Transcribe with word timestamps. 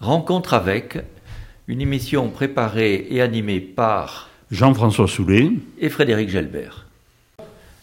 Rencontre 0.00 0.54
avec, 0.54 1.00
une 1.66 1.80
émission 1.80 2.30
préparée 2.30 3.08
et 3.10 3.20
animée 3.20 3.58
par 3.58 4.30
Jean-François 4.52 5.08
Soulet 5.08 5.50
et 5.80 5.88
Frédéric 5.88 6.28
Gelbert. 6.28 6.86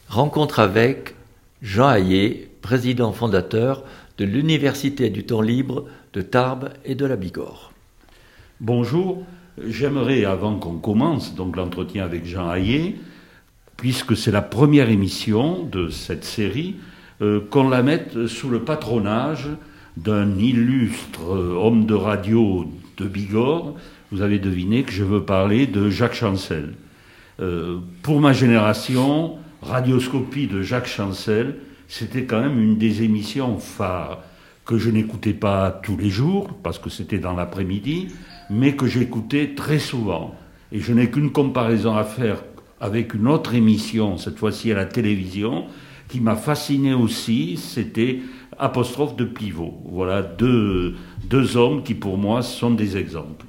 Rencontre 0.08 0.60
avec 0.60 1.14
Jean 1.62 1.92
Hayet, 1.92 2.48
président 2.62 3.12
fondateur 3.12 3.84
de 4.18 4.24
l'Université 4.24 5.10
du 5.10 5.26
temps 5.26 5.42
libre 5.42 5.88
de 6.14 6.22
Tarbes 6.22 6.70
et 6.86 6.96
de 6.96 7.06
la 7.06 7.18
Bigorre. 7.18 7.74
Bonjour, 8.62 9.26
j'aimerais 9.68 10.24
avant 10.24 10.56
qu'on 10.58 10.78
commence 10.78 11.36
donc 11.36 11.58
l'entretien 11.58 12.06
avec 12.06 12.26
Jean 12.26 12.50
Hayet, 12.50 12.96
puisque 13.76 14.16
c'est 14.16 14.32
la 14.32 14.42
première 14.42 14.90
émission 14.90 15.64
de 15.64 15.90
cette 15.90 16.24
série, 16.24 16.78
euh, 17.22 17.42
qu'on 17.50 17.68
la 17.68 17.84
mette 17.84 18.28
sous 18.28 18.50
le 18.50 18.62
patronage 18.62 19.50
d'un 19.98 20.38
illustre 20.38 21.22
homme 21.24 21.86
de 21.86 21.94
radio 21.94 22.66
de 22.98 23.06
Bigorre. 23.06 23.74
Vous 24.12 24.22
avez 24.22 24.40
deviné 24.40 24.84
que 24.84 24.92
je 24.92 25.04
veux 25.04 25.24
parler 25.24 25.68
de 25.68 25.90
Jacques 25.90 26.16
Chancel. 26.16 26.74
Euh, 27.40 27.80
pour 28.02 28.22
ma 28.22 28.34
génération, 28.34 29.38
Radioscopie 29.62 30.48
de 30.48 30.62
Jacques 30.62 30.88
Chancel, 30.88 31.56
c'était 31.88 32.24
quand 32.24 32.42
même 32.42 32.62
une 32.62 32.78
des 32.78 33.04
émissions 33.04 33.58
phares 33.58 34.22
que 34.66 34.78
je 34.78 34.90
n'écoutais 34.90 35.34
pas 35.34 35.72
tous 35.84 35.98
les 35.98 36.10
jours, 36.10 36.50
parce 36.64 36.80
que 36.80 36.90
c'était 36.90 37.20
dans 37.20 37.34
l'après-midi, 37.34 38.08
mais 38.50 38.76
que 38.76 38.88
j'écoutais 38.88 39.54
très 39.56 39.80
souvent. 39.80 40.34
Et 40.72 40.80
je 40.80 40.92
n'ai 40.92 41.10
qu'une 41.10 41.32
comparaison 41.32 41.96
à 41.96 42.04
faire 42.04 42.44
avec 42.82 43.14
une 43.14 43.28
autre 43.28 43.54
émission, 43.54 44.18
cette 44.18 44.40
fois-ci 44.40 44.72
à 44.72 44.76
la 44.76 44.86
télévision, 44.86 45.66
qui 46.08 46.20
m'a 46.20 46.36
fasciné 46.36 46.94
aussi, 46.94 47.58
c'était 47.58 48.20
Apostrophe 48.58 49.16
de 49.16 49.26
Pivot. 49.26 49.82
Voilà 49.86 50.22
deux, 50.22 50.96
deux 51.26 51.58
hommes 51.58 51.84
qui 51.84 51.94
pour 51.94 52.18
moi 52.18 52.42
sont 52.42 52.72
des 52.72 52.98
exemples. 52.98 53.46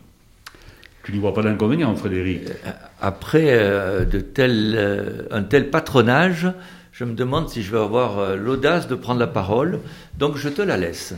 Tu 1.05 1.13
n'y 1.13 1.19
vois 1.19 1.33
pas 1.35 1.43
d'inconvénient, 1.43 1.95
Frédéric? 1.95 2.43
Euh, 2.49 2.73
Après 3.01 3.47
euh, 3.51 4.05
de 4.05 4.21
tel, 4.21 4.75
euh, 4.77 5.23
un 5.31 5.45
tel 5.45 5.71
patronage, 5.71 6.49
je 6.91 7.05
me 7.05 7.15
demande 7.15 7.49
si 7.49 7.63
je 7.63 7.71
vais 7.71 7.79
avoir 7.79 8.37
l'audace 8.37 8.89
de 8.89 8.97
prendre 8.97 9.21
la 9.21 9.29
parole, 9.29 9.81
donc 10.19 10.37
je 10.37 10.49
te 10.49 10.63
la 10.63 10.77
laisse. 10.77 11.15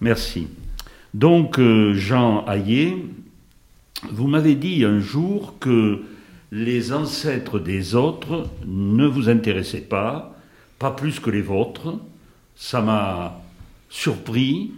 Merci. 0.00 0.48
Donc, 1.14 1.60
Jean 1.94 2.44
Hayet, 2.46 2.96
vous 4.10 4.26
m'avez 4.26 4.56
dit 4.56 4.84
un 4.84 4.98
jour 4.98 5.54
que 5.60 6.02
les 6.50 6.92
ancêtres 6.92 7.60
des 7.60 7.94
autres 7.94 8.48
ne 8.66 9.06
vous 9.06 9.28
intéressaient 9.28 9.80
pas, 9.80 10.36
pas 10.78 10.90
plus 10.90 11.20
que 11.20 11.30
les 11.30 11.42
vôtres. 11.42 11.98
Ça 12.56 12.80
m'a 12.80 13.40
surpris, 13.88 14.72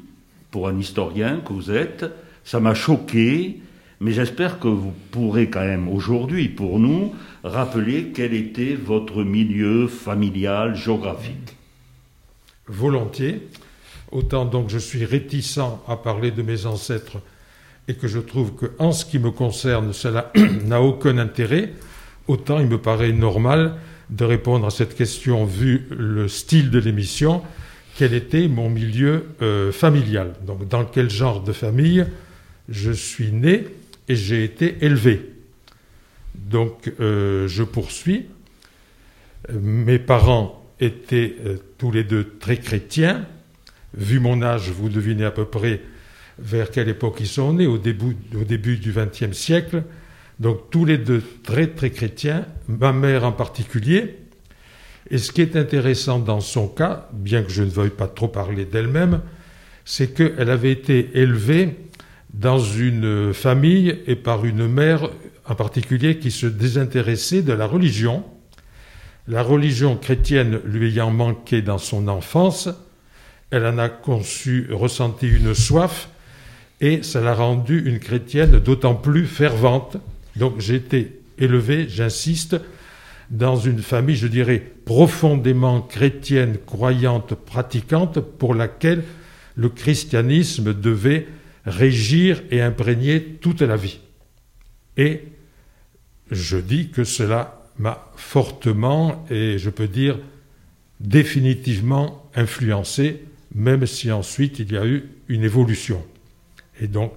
pour 0.51 0.69
un 0.69 0.79
historien 0.79 1.41
que 1.41 1.53
vous 1.53 1.71
êtes, 1.71 2.07
ça 2.45 2.61
m'a 2.61 2.75
choqué, 2.75 3.61
mais 4.01 4.13
j'espère 4.13 4.59
que 4.59 4.69
vous 4.69 4.93
pourrez 5.11 5.49
quand 5.49 5.65
même 5.65 5.89
aujourd'hui, 5.89 6.49
pour 6.49 6.79
nous, 6.79 7.15
rappeler 7.45 8.13
quel 8.15 8.35
était 8.35 8.75
votre 8.75 9.23
milieu 9.23 9.87
familial, 9.89 10.75
géographique. 10.75 11.57
Volontiers. 12.69 13.49
Autant 14.13 14.45
donc 14.45 14.71
je 14.71 14.79
suis 14.79 15.05
réticent 15.05 15.59
à 15.89 15.97
parler 15.97 16.31
de 16.31 16.43
mes 16.43 16.67
ancêtres 16.67 17.19
et 17.89 17.95
que 17.95 18.09
je 18.09 18.19
trouve 18.19 18.55
que, 18.55 18.67
en 18.79 18.93
ce 18.93 19.05
qui 19.05 19.19
me 19.19 19.31
concerne, 19.31 19.93
cela 19.93 20.33
n'a 20.65 20.81
aucun 20.81 21.19
intérêt, 21.19 21.73
autant 22.29 22.59
il 22.59 22.67
me 22.67 22.79
paraît 22.79 23.13
normal 23.13 23.77
de 24.11 24.25
répondre 24.25 24.67
à 24.67 24.71
cette 24.71 24.97
question 24.97 25.45
vu 25.45 25.87
le 25.91 26.29
style 26.29 26.71
de 26.71 26.79
l'émission, 26.79 27.43
quel 27.97 28.15
était 28.15 28.49
mon 28.49 28.69
milieu 28.69 29.27
euh, 29.43 29.73
familial. 29.73 30.35
Donc 30.47 30.69
dans 30.69 30.85
quel 30.85 31.11
genre 31.11 31.43
de 31.43 31.53
famille 31.53 32.07
je 32.69 32.93
suis 32.93 33.33
né 33.33 33.67
et 34.09 34.15
j'ai 34.15 34.45
été 34.45 34.85
élevé. 34.85 35.33
Donc 36.35 36.93
euh, 37.01 37.49
je 37.49 37.63
poursuis. 37.63 38.27
Mes 39.53 39.99
parents 39.99 40.65
étaient 40.81 41.37
euh, 41.45 41.57
tous 41.79 41.91
les 41.91 42.05
deux 42.05 42.37
très 42.39 42.59
chrétiens. 42.59 43.27
Vu 43.95 44.21
mon 44.21 44.43
âge, 44.43 44.71
vous 44.71 44.89
devinez 44.89 45.25
à 45.25 45.31
peu 45.31 45.47
près 45.47 45.81
vers 46.39 46.71
quelle 46.71 46.91
époque 46.91 47.17
ils 47.21 47.27
sont 47.27 47.55
nés, 47.55 47.67
au 47.67 47.79
début, 47.79 48.17
au 48.39 48.45
début 48.45 48.77
du 48.77 48.93
XXe 48.93 49.33
siècle. 49.37 49.85
Donc 50.39 50.71
tous 50.71 50.85
les 50.85 50.99
deux 50.99 51.23
très 51.43 51.69
très 51.69 51.91
chrétiens, 51.91 52.45
ma 52.69 52.93
mère 52.93 53.25
en 53.25 53.33
particulier. 53.33 54.19
Et 55.11 55.19
ce 55.19 55.31
qui 55.33 55.41
est 55.41 55.57
intéressant 55.57 56.19
dans 56.19 56.41
son 56.41 56.69
cas, 56.69 57.09
bien 57.13 57.43
que 57.43 57.51
je 57.51 57.63
ne 57.63 57.71
veuille 57.71 57.91
pas 57.91 58.09
trop 58.09 58.29
parler 58.29 58.65
d'elle-même, 58.65 59.21
c'est 59.85 60.09
qu'elle 60.09 60.51
avait 60.51 60.73
été 60.73 61.11
élevée 61.15 61.77
dans 62.35 62.59
une 62.59 63.33
famille 63.33 63.99
et 64.07 64.17
par 64.17 64.45
une 64.45 64.67
mère 64.67 65.09
en 65.49 65.55
particulier 65.55 66.19
qui 66.19 66.31
se 66.31 66.47
désintéressait 66.47 67.43
de 67.43 67.53
la 67.53 67.67
religion. 67.67 68.25
La 69.29 69.43
religion 69.43 69.97
chrétienne 69.97 70.61
lui 70.65 70.89
ayant 70.89 71.11
manqué 71.11 71.63
dans 71.63 71.79
son 71.79 72.09
enfance, 72.09 72.69
elle 73.51 73.65
en 73.65 73.79
a 73.79 73.89
conçu, 73.89 74.69
ressenti 74.73 75.29
une 75.29 75.55
soif 75.55 76.09
et 76.81 77.03
ça 77.03 77.21
l'a 77.21 77.35
rendue 77.35 77.83
une 77.87 78.01
chrétienne 78.01 78.59
d'autant 78.59 78.95
plus 78.95 79.27
fervente. 79.27 79.97
Donc 80.35 80.59
j'ai 80.59 80.75
été 80.75 81.21
élevé, 81.39 81.89
j'insiste, 81.89 82.57
dans 83.31 83.57
une 83.57 83.83
famille, 83.83 84.17
je 84.17 84.27
dirais, 84.27 84.73
profondément 84.87 85.83
chrétienne, 85.83 86.57
croyante, 86.65 87.35
pratiquante, 87.35 88.21
pour 88.21 88.55
laquelle 88.55 89.03
le 89.57 89.69
christianisme 89.69 90.73
devait 90.73 91.27
régir 91.67 92.43
et 92.53 92.63
imprégner 92.63 93.21
toute 93.41 93.63
la 93.63 93.77
vie. 93.77 93.99
Et 94.97 95.25
je 96.31 96.57
dis 96.57 96.89
que 96.91 97.03
cela 97.03 97.65
m'a 97.79 98.11
fortement 98.15 99.27
et 99.29 99.59
je 99.59 99.71
peux 99.71 99.89
dire 99.89 100.19
définitivement 101.01 102.31
influencé, 102.37 103.25
même 103.55 103.87
si 103.87 104.13
ensuite 104.13 104.61
il 104.61 104.73
y 104.73 104.77
a 104.77 104.87
eu 104.87 105.11
une 105.29 105.43
évolution. 105.43 106.03
Et 106.81 106.87
donc, 106.87 107.13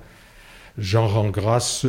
j'en 0.80 1.07
rends 1.07 1.30
grâce 1.30 1.86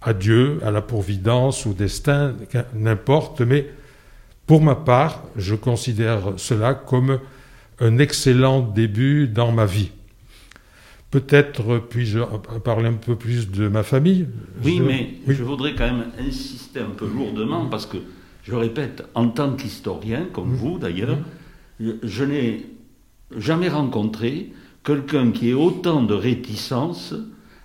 à 0.00 0.14
Dieu, 0.14 0.58
à 0.64 0.72
la 0.72 0.82
providence, 0.82 1.64
au 1.64 1.74
destin, 1.74 2.34
n'importe, 2.74 3.40
mais 3.40 3.68
pour 4.52 4.60
ma 4.60 4.74
part, 4.74 5.22
je 5.34 5.54
considère 5.54 6.34
cela 6.36 6.74
comme 6.74 7.20
un 7.80 7.96
excellent 7.96 8.60
début 8.60 9.26
dans 9.26 9.50
ma 9.50 9.64
vie. 9.64 9.92
Peut-être 11.10 11.78
puis-je 11.78 12.18
parler 12.62 12.90
un 12.90 12.98
peu 13.00 13.16
plus 13.16 13.50
de 13.50 13.68
ma 13.68 13.82
famille? 13.82 14.26
Oui, 14.62 14.80
mais 14.80 15.14
je 15.26 15.42
voudrais 15.42 15.74
quand 15.74 15.86
même 15.86 16.04
insister 16.20 16.80
un 16.80 16.94
peu 16.94 17.06
lourdement 17.06 17.64
parce 17.64 17.86
que, 17.86 17.96
je 18.42 18.54
répète, 18.54 19.02
en 19.14 19.28
tant 19.28 19.52
qu'historien, 19.52 20.26
comme 20.30 20.50
mmh. 20.50 20.56
vous 20.56 20.78
d'ailleurs, 20.78 21.16
mmh. 21.80 21.90
je 22.02 22.24
n'ai 22.24 22.66
jamais 23.34 23.70
rencontré 23.70 24.52
quelqu'un 24.84 25.30
qui 25.30 25.48
ait 25.48 25.54
autant 25.54 26.02
de 26.02 26.12
réticence 26.12 27.14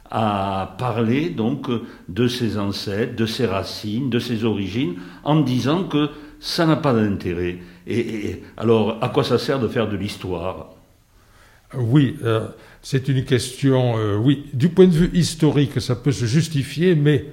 à 0.10 0.78
parler 0.78 1.32
donc 1.32 1.68
de 2.08 2.30
ses 2.30 2.58
ancêtres, 2.58 3.18
de 3.18 3.26
ses 3.26 3.46
racines, 3.46 4.10
de 4.10 4.20
ses 4.20 4.46
origines, 4.46 4.96
en 5.26 5.42
disant 5.42 5.84
que 5.84 6.12
ça 6.40 6.66
n'a 6.66 6.76
pas 6.76 6.94
d'intérêt. 6.94 7.58
Et, 7.88 8.44
alors, 8.58 8.98
à 9.02 9.10
quoi 9.10 9.24
ça 9.24 9.38
sert 9.38 9.60
de 9.60 9.68
faire 9.68 9.90
de 9.90 9.96
l'histoire? 9.96 10.72
Oui, 11.74 12.18
euh, 12.24 12.48
c'est 12.82 13.08
une 13.08 13.24
question. 13.26 13.98
Euh, 13.98 14.16
oui, 14.16 14.46
du 14.54 14.70
point 14.70 14.88
de 14.88 14.94
vue 14.94 15.10
historique, 15.14 15.82
ça 15.82 15.96
peut 15.96 16.12
se 16.12 16.26
justifier, 16.26 16.96
mais 16.96 17.26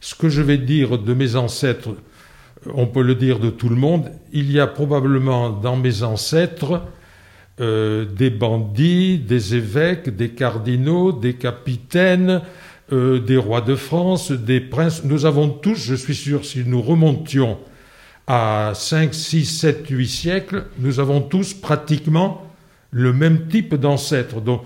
ce 0.00 0.14
que 0.14 0.28
je 0.28 0.42
vais 0.42 0.58
dire 0.58 0.98
de 0.98 1.14
mes 1.14 1.36
ancêtres, 1.36 1.90
on 2.74 2.86
peut 2.86 3.02
le 3.02 3.14
dire 3.14 3.38
de 3.38 3.50
tout 3.50 3.68
le 3.68 3.76
monde. 3.76 4.10
Il 4.32 4.50
y 4.52 4.60
a 4.60 4.66
probablement 4.66 5.50
dans 5.50 5.76
mes 5.76 6.02
ancêtres 6.02 6.82
euh, 7.60 8.04
des 8.04 8.30
bandits, 8.30 9.18
des 9.18 9.54
évêques, 9.54 10.14
des 10.14 10.30
cardinaux, 10.30 11.12
des 11.12 11.34
capitaines, 11.34 12.42
euh, 12.92 13.18
des 13.18 13.36
rois 13.36 13.60
de 13.60 13.74
France, 13.74 14.32
des 14.32 14.60
princes. 14.60 15.04
Nous 15.04 15.26
avons 15.26 15.48
tous, 15.48 15.76
je 15.76 15.94
suis 15.94 16.14
sûr, 16.14 16.44
si 16.44 16.64
nous 16.64 16.82
remontions 16.82 17.58
à 18.34 18.72
5, 18.74 19.12
6, 19.12 19.44
7, 19.44 19.88
8 19.90 20.08
siècles, 20.08 20.64
nous 20.78 21.00
avons 21.00 21.20
tous 21.20 21.52
pratiquement 21.52 22.46
le 22.90 23.12
même 23.12 23.46
type 23.48 23.74
d'ancêtres. 23.74 24.40
Donc, 24.40 24.62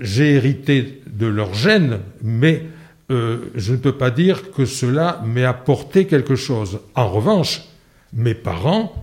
j'ai 0.00 0.32
hérité 0.32 1.02
de 1.06 1.26
leur 1.26 1.52
gène, 1.52 1.98
mais 2.22 2.64
euh, 3.10 3.50
je 3.54 3.72
ne 3.72 3.76
peux 3.76 3.98
pas 3.98 4.10
dire 4.10 4.50
que 4.50 4.64
cela 4.64 5.20
m'ait 5.26 5.44
apporté 5.44 6.06
quelque 6.06 6.34
chose. 6.34 6.80
En 6.94 7.10
revanche, 7.10 7.64
mes 8.14 8.34
parents 8.34 8.94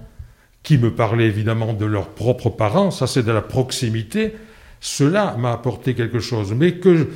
qui 0.64 0.80
me 0.80 0.96
parlaient 0.96 1.28
évidemment 1.28 1.74
de 1.74 1.86
leurs 1.86 2.10
propres 2.10 2.50
parents, 2.50 2.90
ça 2.90 3.06
c'est 3.06 3.22
de 3.22 3.32
la 3.32 3.44
proximité, 3.44 4.34
cela 4.82 5.36
m'a 5.38 5.52
apporté 5.52 5.94
quelque 5.94 6.20
chose. 6.20 6.56
Mais 6.56 6.78
que 6.80 7.08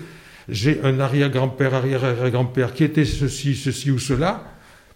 j'ai 0.48 0.80
un 0.84 1.00
arrière-grand-père, 1.00 1.74
arrière-arrière-grand-père 1.74 2.76
qui 2.76 2.84
était 2.84 3.06
ceci, 3.06 3.56
ceci 3.56 3.90
ou 3.90 3.98
cela, 3.98 4.44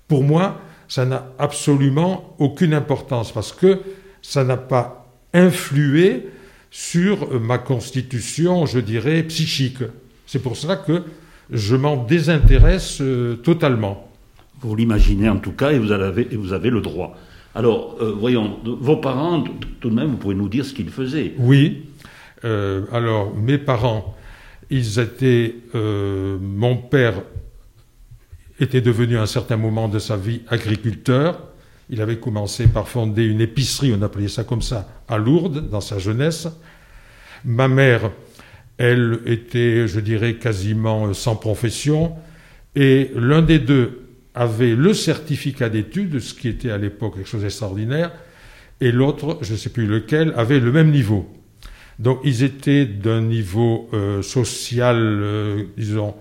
pour 0.08 0.24
moi, 0.24 0.62
ça 0.88 1.06
n'a 1.06 1.28
absolument 1.40 2.36
aucune 2.40 2.74
importance 2.74 3.32
parce 3.32 3.52
que 3.52 3.82
ça 4.22 4.44
n'a 4.44 4.58
pas 4.58 5.08
influé 5.34 6.28
sur 6.72 7.40
ma 7.40 7.58
constitution, 7.58 8.66
je 8.66 8.80
dirais, 8.80 9.24
psychique. 9.24 9.84
C'est 10.26 10.42
pour 10.42 10.58
cela 10.58 10.76
que 10.76 11.04
je 11.50 11.76
m'en 11.76 12.04
désintéresse 12.04 13.00
euh, 13.02 13.36
totalement. 13.36 14.10
Vous 14.60 14.76
l'imaginez 14.76 15.30
en 15.30 15.38
tout 15.38 15.52
cas 15.52 15.72
et 15.72 15.80
vous 15.80 15.92
avez, 15.92 16.28
et 16.32 16.36
vous 16.36 16.54
avez 16.54 16.70
le 16.70 16.82
droit. 16.82 17.16
Alors, 17.56 17.96
euh, 18.02 18.14
voyons, 18.18 18.58
vos 18.64 18.98
parents, 18.98 19.44
tout 19.80 19.90
de 19.90 19.96
même, 19.96 20.12
vous 20.12 20.18
pouvez 20.18 20.36
nous 20.36 20.50
dire 20.50 20.66
ce 20.66 20.74
qu'ils 20.74 20.90
faisaient 20.90 21.34
Oui. 21.38 21.86
Euh, 22.44 22.86
alors, 22.92 23.36
mes 23.36 23.58
parents, 23.58 24.16
ils 24.70 25.00
étaient. 25.00 25.56
mon 25.74 26.76
père 26.76 27.24
était 28.60 28.82
devenu 28.82 29.18
à 29.18 29.24
un 29.24 29.28
certain 29.28 29.58
moment 29.58 29.88
de 29.88 30.00
sa 30.00 30.18
vie 30.18 30.42
agriculteur. 30.48 31.48
Il 31.90 32.02
avait 32.02 32.18
commencé 32.18 32.68
par 32.68 32.88
fonder 32.88 33.26
une 33.26 33.42
épicerie, 33.42 33.94
on 33.98 34.02
appelait 34.02 34.28
ça 34.28 34.44
comme 34.44 34.62
ça, 34.62 34.90
à 35.08 35.18
Lourdes, 35.18 35.70
dans 35.70 35.82
sa 35.82 36.00
jeunesse. 36.00 36.48
Ma 37.46 37.68
mère, 37.68 38.12
elle 38.78 39.20
était, 39.26 39.88
je 39.88 40.00
dirais, 40.00 40.36
quasiment 40.36 41.14
sans 41.14 41.36
profession. 41.36 42.16
Et 42.76 43.12
l'un 43.16 43.42
des 43.42 43.60
deux 43.60 44.08
avait 44.36 44.76
le 44.76 44.94
certificat 44.94 45.70
d'études, 45.70 46.20
ce 46.20 46.34
qui 46.34 46.48
était 46.48 46.72
à 46.72 46.78
l'époque 46.78 47.16
quelque 47.16 47.30
chose 47.30 47.42
d'extraordinaire, 47.42 48.12
et 48.82 48.92
l'autre, 48.92 49.40
je 49.42 49.54
ne 49.54 49.58
sais 49.58 49.72
plus 49.72 49.88
lequel, 49.88 50.34
avait 50.36 50.60
le 50.60 50.72
même 50.72 50.92
niveau. 50.92 51.28
Donc 51.98 52.20
ils 52.24 52.44
étaient 52.44 52.86
d'un 52.86 53.22
niveau 53.22 53.90
euh, 53.94 54.22
social, 54.22 54.98
euh, 54.98 55.64
disons, 55.78 56.14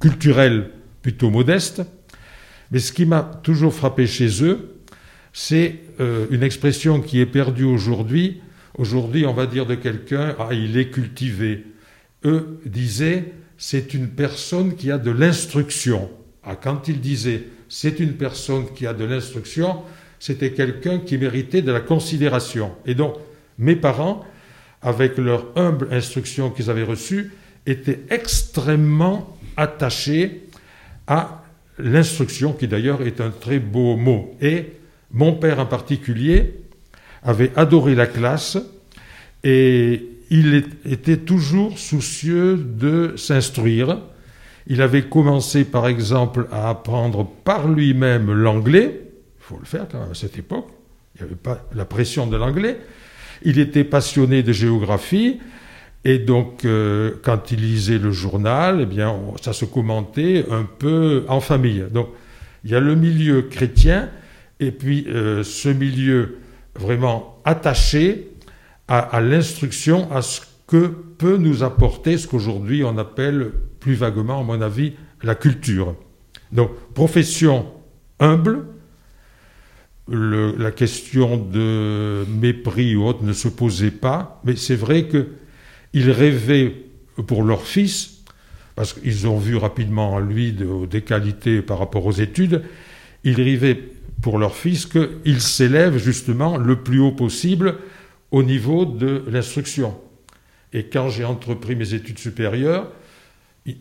culturel 0.00 0.70
plutôt 1.04 1.28
modeste. 1.28 1.82
Mais 2.70 2.78
ce 2.78 2.90
qui 2.90 3.04
m'a 3.04 3.22
toujours 3.42 3.74
frappé 3.74 4.06
chez 4.06 4.42
eux, 4.42 4.80
c'est 5.34 5.80
euh, 6.00 6.26
une 6.30 6.42
expression 6.42 7.02
qui 7.02 7.20
est 7.20 7.26
perdue 7.26 7.64
aujourd'hui. 7.64 8.40
Aujourd'hui, 8.78 9.26
on 9.26 9.34
va 9.34 9.44
dire 9.44 9.66
de 9.66 9.74
quelqu'un, 9.74 10.34
ah, 10.38 10.54
il 10.54 10.78
est 10.78 10.88
cultivé. 10.88 11.66
Eux 12.24 12.58
disaient, 12.64 13.34
c'est 13.58 13.92
une 13.92 14.08
personne 14.08 14.76
qui 14.76 14.90
a 14.90 14.96
de 14.96 15.10
l'instruction. 15.10 16.10
Ah, 16.42 16.56
quand 16.56 16.88
ils 16.88 17.00
disaient, 17.02 17.48
c'est 17.68 18.00
une 18.00 18.14
personne 18.14 18.72
qui 18.74 18.86
a 18.86 18.94
de 18.94 19.04
l'instruction, 19.04 19.82
c'était 20.18 20.52
quelqu'un 20.52 21.00
qui 21.00 21.18
méritait 21.18 21.60
de 21.60 21.70
la 21.70 21.80
considération. 21.80 22.72
Et 22.86 22.94
donc, 22.94 23.16
mes 23.58 23.76
parents, 23.76 24.24
avec 24.80 25.18
leur 25.18 25.48
humble 25.54 25.88
instruction 25.90 26.48
qu'ils 26.48 26.70
avaient 26.70 26.82
reçue, 26.82 27.32
étaient 27.66 28.00
extrêmement 28.08 29.36
attachés 29.58 30.43
à 31.06 31.44
l'instruction, 31.78 32.52
qui 32.52 32.68
d'ailleurs 32.68 33.02
est 33.02 33.20
un 33.20 33.30
très 33.30 33.58
beau 33.58 33.96
mot. 33.96 34.36
Et 34.40 34.72
mon 35.10 35.32
père 35.32 35.58
en 35.58 35.66
particulier 35.66 36.60
avait 37.22 37.52
adoré 37.56 37.94
la 37.94 38.06
classe 38.06 38.58
et 39.42 40.06
il 40.30 40.64
était 40.84 41.18
toujours 41.18 41.78
soucieux 41.78 42.56
de 42.56 43.14
s'instruire. 43.16 43.98
Il 44.66 44.80
avait 44.82 45.04
commencé 45.04 45.64
par 45.64 45.86
exemple 45.86 46.48
à 46.50 46.70
apprendre 46.70 47.26
par 47.44 47.68
lui-même 47.68 48.32
l'anglais, 48.32 49.00
il 49.38 49.42
faut 49.44 49.58
le 49.58 49.66
faire 49.66 49.86
quand 49.90 50.00
même 50.00 50.10
à 50.12 50.14
cette 50.14 50.38
époque, 50.38 50.68
il 51.14 51.22
n'y 51.22 51.26
avait 51.26 51.36
pas 51.36 51.66
la 51.74 51.84
pression 51.84 52.26
de 52.26 52.36
l'anglais. 52.36 52.78
Il 53.42 53.58
était 53.58 53.84
passionné 53.84 54.42
de 54.42 54.52
géographie, 54.52 55.38
et 56.04 56.18
donc, 56.18 56.64
euh, 56.64 57.12
quand 57.22 57.50
il 57.50 57.60
lisait 57.60 57.98
le 57.98 58.12
journal, 58.12 58.80
eh 58.82 58.86
bien, 58.86 59.16
ça 59.40 59.52
se 59.54 59.64
commentait 59.64 60.44
un 60.50 60.64
peu 60.64 61.24
en 61.28 61.40
famille. 61.40 61.84
Donc, 61.90 62.08
il 62.64 62.70
y 62.70 62.74
a 62.74 62.80
le 62.80 62.94
milieu 62.94 63.42
chrétien 63.42 64.10
et 64.60 64.70
puis 64.70 65.06
euh, 65.08 65.42
ce 65.42 65.68
milieu 65.68 66.38
vraiment 66.78 67.40
attaché 67.44 68.30
à, 68.86 69.20
l'instruction, 69.22 70.12
à 70.12 70.20
ce 70.20 70.42
que 70.66 70.86
peut 70.86 71.38
nous 71.38 71.62
apporter 71.62 72.18
ce 72.18 72.28
qu'aujourd'hui 72.28 72.84
on 72.84 72.98
appelle 72.98 73.52
plus 73.80 73.94
vaguement, 73.94 74.40
à 74.40 74.42
mon 74.42 74.60
avis, 74.60 74.92
la 75.22 75.34
culture. 75.34 75.94
Donc, 76.52 76.70
profession 76.92 77.66
humble, 78.20 78.66
la 80.06 80.70
question 80.70 81.38
de 81.38 82.26
mépris 82.28 82.94
ou 82.94 83.06
autre 83.06 83.24
ne 83.24 83.32
se 83.32 83.48
posait 83.48 83.90
pas, 83.90 84.42
mais 84.44 84.54
c'est 84.54 84.76
vrai 84.76 85.08
que 85.08 85.28
ils 85.94 86.10
rêvaient 86.10 86.74
pour 87.26 87.42
leur 87.42 87.62
fils, 87.62 88.22
parce 88.76 88.92
qu'ils 88.92 89.26
ont 89.26 89.38
vu 89.38 89.56
rapidement 89.56 90.14
en 90.14 90.18
lui 90.18 90.54
des 90.90 91.02
qualités 91.02 91.62
par 91.62 91.78
rapport 91.78 92.04
aux 92.04 92.12
études, 92.12 92.62
ils 93.22 93.40
rêvaient 93.40 93.80
pour 94.20 94.38
leur 94.38 94.54
fils 94.56 94.86
qu'il 94.86 95.40
s'élève 95.40 95.96
justement 95.96 96.56
le 96.58 96.82
plus 96.82 96.98
haut 96.98 97.12
possible 97.12 97.76
au 98.32 98.42
niveau 98.42 98.84
de 98.84 99.24
l'instruction. 99.30 99.94
Et 100.72 100.84
quand 100.84 101.08
j'ai 101.08 101.24
entrepris 101.24 101.76
mes 101.76 101.94
études 101.94 102.18
supérieures, 102.18 102.90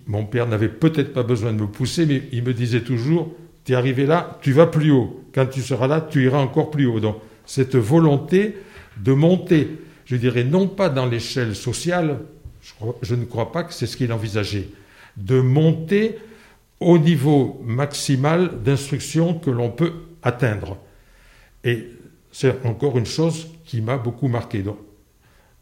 mon 0.05 0.25
père 0.25 0.47
n'avait 0.47 0.69
peut-être 0.69 1.11
pas 1.11 1.23
besoin 1.23 1.51
de 1.51 1.61
me 1.61 1.67
pousser, 1.67 2.05
mais 2.05 2.23
il 2.31 2.43
me 2.43 2.53
disait 2.53 2.81
toujours, 2.81 3.35
tu 3.65 3.71
es 3.71 3.75
arrivé 3.75 4.05
là, 4.05 4.37
tu 4.41 4.51
vas 4.51 4.67
plus 4.67 4.91
haut. 4.91 5.23
Quand 5.33 5.47
tu 5.47 5.61
seras 5.61 5.87
là, 5.87 6.01
tu 6.01 6.23
iras 6.23 6.37
encore 6.37 6.69
plus 6.69 6.85
haut. 6.85 6.99
Donc 6.99 7.17
cette 7.45 7.75
volonté 7.75 8.55
de 9.01 9.13
monter 9.13 9.69
je 10.05 10.15
dirais 10.15 10.43
non 10.43 10.67
pas 10.67 10.89
dans 10.89 11.05
l'échelle 11.05 11.55
sociale, 11.55 12.19
je, 13.01 13.15
ne 13.15 13.25
crois 13.25 13.51
pas 13.51 13.63
que 13.63 13.73
c'est 13.73 13.87
ce 13.87 13.97
qu'il 13.97 14.11
envisageait, 14.11 14.69
de 15.17 15.39
monter 15.41 16.17
au 16.79 16.97
niveau 16.97 17.61
maximal 17.65 18.61
d'instruction 18.63 19.35
que 19.35 19.49
l'on 19.49 19.69
peut 19.69 19.93
atteindre. 20.21 20.77
Et 21.63 21.87
c'est 22.31 22.65
encore 22.65 22.97
une 22.97 23.05
chose 23.05 23.47
qui 23.65 23.81
m'a 23.81 23.97
beaucoup 23.97 24.27
marqué. 24.27 24.63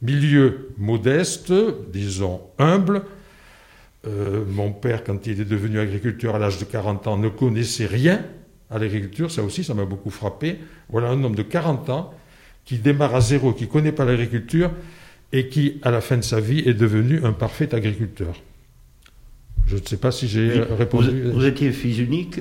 Milieu 0.01 0.69
modeste, 0.77 1.53
disons 1.91 2.41
humble. 2.57 3.03
Euh, 4.07 4.43
mon 4.47 4.71
père, 4.71 5.03
quand 5.03 5.27
il 5.27 5.39
est 5.41 5.45
devenu 5.45 5.79
agriculteur 5.79 6.35
à 6.35 6.39
l'âge 6.39 6.57
de 6.57 6.65
40 6.65 7.05
ans, 7.07 7.17
ne 7.17 7.29
connaissait 7.29 7.85
rien 7.85 8.25
à 8.71 8.79
l'agriculture. 8.79 9.29
Ça 9.29 9.43
aussi, 9.43 9.63
ça 9.63 9.75
m'a 9.75 9.85
beaucoup 9.85 10.09
frappé. 10.09 10.57
Voilà 10.89 11.09
un 11.09 11.23
homme 11.23 11.35
de 11.35 11.43
40 11.43 11.89
ans 11.91 12.13
qui 12.71 12.77
démarre 12.77 13.15
à 13.15 13.19
zéro, 13.19 13.51
qui 13.51 13.65
ne 13.65 13.69
connaît 13.69 13.91
pas 13.91 14.05
l'agriculture 14.05 14.71
et 15.33 15.49
qui, 15.49 15.81
à 15.81 15.91
la 15.91 15.99
fin 15.99 16.15
de 16.15 16.21
sa 16.21 16.39
vie, 16.39 16.59
est 16.65 16.73
devenu 16.73 17.19
un 17.25 17.33
parfait 17.33 17.75
agriculteur. 17.75 18.33
Je 19.65 19.75
ne 19.75 19.81
sais 19.85 19.97
pas 19.97 20.09
si 20.13 20.29
j'ai 20.29 20.61
répondu. 20.61 21.31
Vous, 21.33 21.45
étiez 21.45 21.73
fils 21.73 21.99
unique 21.99 22.39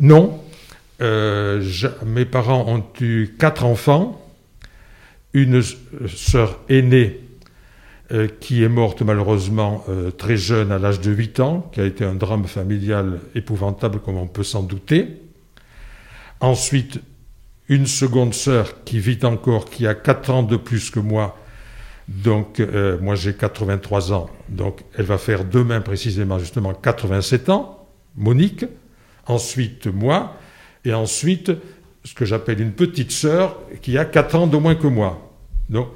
Non. 0.00 0.40
Euh, 1.00 1.60
mes 2.06 2.24
parents 2.24 2.64
ont 2.68 2.84
eu 3.00 3.34
quatre 3.36 3.64
enfants, 3.64 4.24
une 5.32 5.60
sœur 6.06 6.60
aînée 6.68 7.18
euh, 8.12 8.28
qui 8.38 8.62
est 8.62 8.68
morte 8.68 9.02
malheureusement 9.02 9.84
euh, 9.88 10.12
très 10.12 10.36
jeune, 10.36 10.70
à 10.70 10.78
l'âge 10.78 11.00
de 11.00 11.10
8 11.10 11.40
ans, 11.40 11.68
qui 11.72 11.80
a 11.80 11.84
été 11.84 12.04
un 12.04 12.14
drame 12.14 12.44
familial 12.44 13.18
épouvantable 13.34 13.98
comme 13.98 14.18
on 14.18 14.28
peut 14.28 14.44
s'en 14.44 14.62
douter. 14.62 15.08
Ensuite, 16.38 17.00
une 17.68 17.86
seconde 17.86 18.34
sœur 18.34 18.84
qui 18.84 18.98
vit 18.98 19.18
encore, 19.24 19.70
qui 19.70 19.86
a 19.86 19.94
4 19.94 20.30
ans 20.30 20.42
de 20.42 20.56
plus 20.56 20.90
que 20.90 21.00
moi. 21.00 21.38
Donc, 22.08 22.60
euh, 22.60 22.98
moi 23.00 23.14
j'ai 23.14 23.34
83 23.34 24.12
ans. 24.12 24.28
Donc, 24.48 24.82
elle 24.96 25.06
va 25.06 25.18
faire 25.18 25.44
demain 25.44 25.80
précisément, 25.80 26.38
justement, 26.38 26.74
87 26.74 27.48
ans. 27.48 27.88
Monique. 28.16 28.66
Ensuite, 29.26 29.86
moi. 29.86 30.36
Et 30.84 30.92
ensuite, 30.92 31.50
ce 32.04 32.14
que 32.14 32.26
j'appelle 32.26 32.60
une 32.60 32.72
petite 32.72 33.10
sœur 33.10 33.58
qui 33.80 33.96
a 33.96 34.04
4 34.04 34.34
ans 34.36 34.46
de 34.46 34.56
moins 34.58 34.74
que 34.74 34.86
moi. 34.86 35.32
Donc, 35.70 35.88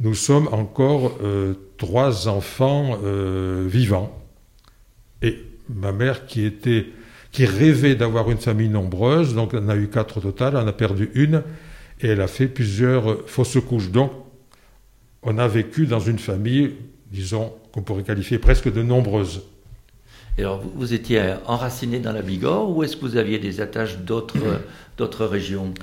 nous 0.00 0.14
sommes 0.14 0.48
encore 0.52 1.16
euh, 1.22 1.54
trois 1.78 2.28
enfants 2.28 2.98
euh, 3.04 3.64
vivants. 3.66 4.18
Et 5.22 5.38
ma 5.68 5.92
mère 5.92 6.26
qui 6.26 6.44
était 6.44 6.86
qui 7.36 7.44
rêvait 7.44 7.96
d'avoir 7.96 8.30
une 8.30 8.38
famille 8.38 8.70
nombreuse, 8.70 9.34
donc 9.34 9.52
on 9.52 9.68
a 9.68 9.76
eu 9.76 9.88
quatre 9.88 10.16
au 10.16 10.20
total, 10.22 10.56
on 10.56 10.66
a 10.66 10.72
perdu 10.72 11.10
une, 11.12 11.42
et 12.00 12.06
elle 12.06 12.22
a 12.22 12.28
fait 12.28 12.46
plusieurs 12.46 13.28
fausses 13.28 13.58
couches. 13.60 13.90
Donc, 13.90 14.10
on 15.22 15.36
a 15.36 15.46
vécu 15.46 15.86
dans 15.86 16.00
une 16.00 16.18
famille, 16.18 16.76
disons, 17.12 17.52
qu'on 17.72 17.82
pourrait 17.82 18.04
qualifier 18.04 18.38
presque 18.38 18.72
de 18.72 18.80
nombreuse. 18.80 19.42
Et 20.38 20.44
alors, 20.44 20.62
vous, 20.76 20.94
étiez 20.94 21.34
enraciné 21.46 21.98
dans 21.98 22.12
la 22.12 22.22
Bigorre 22.22 22.74
ou 22.74 22.82
est-ce 22.84 22.96
que 22.96 23.02
vous 23.02 23.18
aviez 23.18 23.38
des 23.38 23.60
attaches 23.60 23.98
d'autres, 23.98 24.38
régions? 25.26 25.74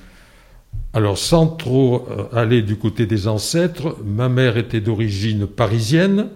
Alors, 0.94 1.20
sans 1.20 1.46
trop 1.46 2.08
euh, 2.10 2.36
aller 2.36 2.64
du 2.64 2.78
côté 2.78 3.06
des 3.06 3.28
ancêtres, 3.28 3.96
ma 4.04 4.28
mère 4.28 4.58
était 4.58 4.82
d'origine 4.82 5.46
parisienne, 5.46 6.30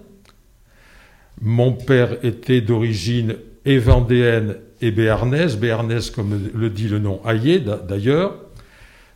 mon 1.41 1.71
père 1.71 2.23
était 2.23 2.61
d'origine 2.61 3.37
et 3.65 3.79
vendéenne 3.79 4.57
et 4.81 4.91
béarnaise, 4.91 5.57
béarnaise 5.57 6.09
comme 6.11 6.49
le 6.53 6.69
dit 6.69 6.87
le 6.87 6.99
nom 6.99 7.21
Hayé 7.25 7.59
d'ailleurs, 7.59 8.35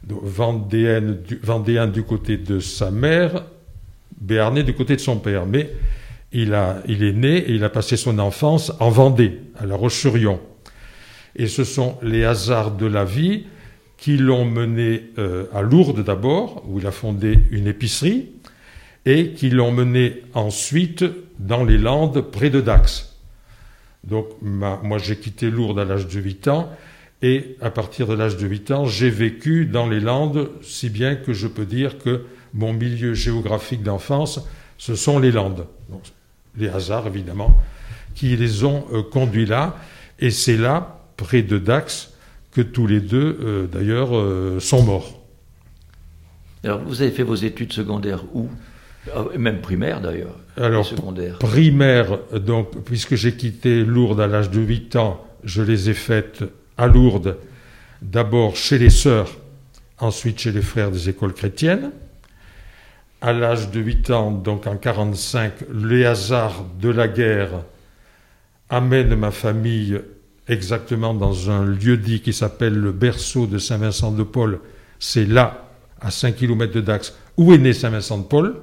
vendéen 0.04 1.88
du 1.88 2.04
côté 2.04 2.38
de 2.38 2.60
sa 2.60 2.92
mère, 2.92 3.44
béarnais 4.20 4.64
du 4.64 4.74
côté 4.74 4.96
de 4.96 5.02
son 5.02 5.18
père. 5.18 5.46
Mais 5.46 5.70
il, 6.32 6.54
a, 6.54 6.82
il 6.88 7.04
est 7.04 7.14
né 7.14 7.38
et 7.38 7.52
il 7.52 7.64
a 7.64 7.70
passé 7.70 7.98
son 7.98 8.18
enfance 8.20 8.72
en 8.80 8.90
Vendée, 8.90 9.40
à 9.60 9.66
La 9.66 9.76
Roche-sur-Yon. 9.76 10.40
Et 11.36 11.48
ce 11.48 11.64
sont 11.64 11.98
les 12.02 12.26
hasards 12.26 12.72
de 12.72 12.86
la 12.86 13.06
vie 13.06 13.46
qui 13.98 14.18
l'ont 14.18 14.46
mené 14.46 15.12
euh, 15.20 15.46
à 15.54 15.62
Lourdes 15.62 16.04
d'abord, 16.04 16.64
où 16.68 16.80
il 16.80 16.88
a 16.88 16.92
fondé 16.92 17.40
une 17.52 17.68
épicerie. 17.68 18.30
et 19.06 19.34
qui 19.34 19.50
l'ont 19.50 19.72
mené 19.72 20.22
ensuite 20.34 21.04
dans 21.40 21.64
les 21.64 21.78
Landes 21.78 22.22
près 22.22 22.50
de 22.50 22.62
Dax. 22.62 23.11
Donc 24.04 24.28
moi 24.42 24.98
j'ai 24.98 25.16
quitté 25.18 25.52
Lourdes 25.52 25.80
à 25.80 25.86
l'âge 25.86 26.08
de 26.08 26.20
8 26.20 26.48
ans 26.48 26.72
et 27.22 27.56
à 27.62 27.70
partir 27.70 28.08
de 28.08 28.16
l'âge 28.16 28.38
de 28.38 28.48
8 28.48 28.72
ans 28.72 28.86
j'ai 28.86 29.10
vécu 29.10 29.66
dans 29.66 29.88
les 29.88 30.00
Landes 30.00 30.50
si 30.64 30.90
bien 30.90 31.16
que 31.16 31.34
je 31.34 31.48
peux 31.48 31.66
dire 31.66 32.00
que 32.00 32.26
mon 32.54 32.74
milieu 32.74 33.14
géographique 33.14 33.84
d'enfance 33.84 34.40
ce 34.78 34.96
sont 34.96 35.20
les 35.20 35.32
Landes. 35.32 35.68
les 36.58 36.70
hasards 36.70 37.08
évidemment 37.08 37.60
qui 38.16 38.36
les 38.36 38.64
ont 38.64 38.86
euh, 38.92 39.04
conduits 39.04 39.46
là 39.46 39.78
et 40.20 40.32
c'est 40.32 40.58
là 40.58 41.06
près 41.16 41.44
de 41.44 41.60
Dax 41.60 42.12
que 42.52 42.62
tous 42.62 42.88
les 42.88 43.00
deux 43.00 43.38
euh, 43.42 43.68
d'ailleurs 43.68 44.18
euh, 44.18 44.60
sont 44.60 44.84
morts. 44.84 45.22
Alors 46.64 46.82
vous 46.82 47.02
avez 47.02 47.12
fait 47.12 47.24
vos 47.24 47.36
études 47.36 47.74
secondaires 47.74 48.24
où? 48.34 48.50
Même 49.38 49.62
primaire 49.62 50.00
d'ailleurs. 50.00 50.36
Alors, 50.58 50.94
primaire, 51.40 52.20
donc, 52.34 52.84
puisque 52.84 53.16
j'ai 53.16 53.36
quitté 53.36 53.84
Lourdes 53.84 54.20
à 54.20 54.28
l'âge 54.28 54.50
de 54.50 54.60
8 54.60 54.96
ans, 54.98 55.26
je 55.44 55.62
les 55.62 55.90
ai 55.90 55.94
faites 55.94 56.44
à 56.78 56.88
Lourdes, 56.88 57.38
d'abord 58.02 58.56
chez 58.56 58.78
les 58.78 58.90
sœurs, 58.90 59.30
ensuite 60.00 60.40
chez 60.40 60.52
les 60.52 60.62
frères 60.62 60.92
des 60.92 61.10
écoles 61.10 61.34
chrétiennes. 61.34 61.92
À 63.22 63.34
l'âge 63.34 63.70
de 63.70 63.80
8 63.80 64.10
ans, 64.12 64.32
donc 64.32 64.68
en 64.68 64.76
45, 64.76 65.54
les 65.74 66.06
hasards 66.06 66.66
de 66.80 66.90
la 66.90 67.08
guerre 67.08 67.64
amènent 68.70 69.16
ma 69.16 69.32
famille 69.32 70.02
exactement 70.48 71.14
dans 71.14 71.50
un 71.50 71.66
lieu 71.66 71.98
dit 71.98 72.22
qui 72.22 72.34
s'appelle 72.34 72.74
le 72.74 72.92
berceau 72.92 73.46
de 73.46 73.58
Saint-Vincent 73.58 74.12
de 74.12 74.24
Paul. 74.24 74.60
C'est 75.00 75.26
là, 75.26 75.70
à 76.00 76.12
5 76.12 76.36
km 76.36 76.74
de 76.74 76.82
Dax, 76.82 77.16
où 77.38 77.54
est 77.54 77.58
né 77.58 77.74
Saint-Vincent 77.74 78.18
de 78.18 78.24
Paul. 78.24 78.56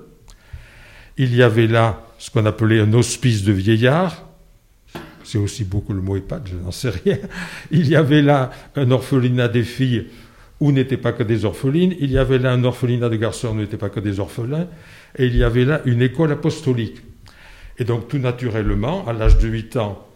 Il 1.19 1.35
y 1.35 1.43
avait 1.43 1.67
là 1.67 2.05
ce 2.19 2.31
qu'on 2.31 2.47
appelait 2.47 2.81
un 2.81 2.93
hospice 2.93 3.45
de 3.45 3.53
vieillards. 3.53 4.25
C'est 5.25 5.39
aussi 5.39 5.65
beaucoup 5.65 5.93
le 5.93 6.01
mot 6.01 6.17
EHPAD, 6.17 6.49
je 6.51 6.57
n'en 6.57 6.71
sais 6.71 6.91
rien. 6.91 7.19
Il 7.71 7.87
y 7.89 7.97
avait 7.97 8.23
là 8.23 8.51
un 8.77 8.91
orphelinat 8.91 9.49
des 9.49 9.65
filles 9.65 10.07
où 10.61 10.73
n'étaient 10.73 10.97
pas 10.97 11.13
que 11.13 11.23
des 11.23 11.45
orphelines. 11.45 11.95
Il 12.01 12.11
y 12.11 12.19
avait 12.19 12.39
là 12.39 12.53
un 12.53 12.65
orphelinat 12.65 13.09
de 13.09 13.17
garçons 13.17 13.49
où 13.49 13.55
n'étaient 13.55 13.77
pas 13.77 13.91
que 13.91 14.01
des 14.01 14.21
orphelins. 14.21 14.69
Et 15.17 15.27
il 15.27 15.37
y 15.37 15.45
avait 15.45 15.65
là 15.65 15.83
une 15.85 16.03
école 16.03 16.33
apostolique. 16.33 17.03
Et 17.79 17.85
donc, 17.85 18.09
tout 18.09 18.19
naturellement, 18.19 19.07
à 19.07 19.13
l'âge 19.13 19.39
de 19.39 19.49
8 19.49 19.77
ans, 19.77 20.09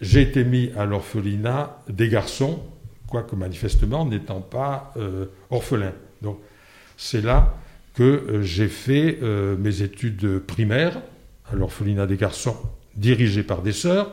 j'ai 0.00 0.22
été 0.22 0.44
mis 0.44 0.70
à 0.76 0.84
l'orphelinat 0.84 1.80
des 1.88 2.08
garçons, 2.08 2.62
quoique 3.08 3.34
manifestement 3.36 4.04
n'étant 4.04 4.40
pas 4.40 4.92
euh, 4.96 5.26
orphelin. 5.50 5.92
Donc, 6.20 6.38
c'est 6.96 7.22
là 7.22 7.54
que 7.94 8.02
euh, 8.02 8.42
j'ai 8.42 8.68
fait 8.68 9.18
euh, 9.22 9.56
mes 9.56 9.82
études 9.82 10.38
primaires 10.40 11.00
à 11.50 11.54
l'orphelinat 11.54 12.06
des 12.06 12.16
garçons 12.16 12.56
dirigé 12.96 13.42
par 13.42 13.62
des 13.62 13.72
sœurs 13.72 14.12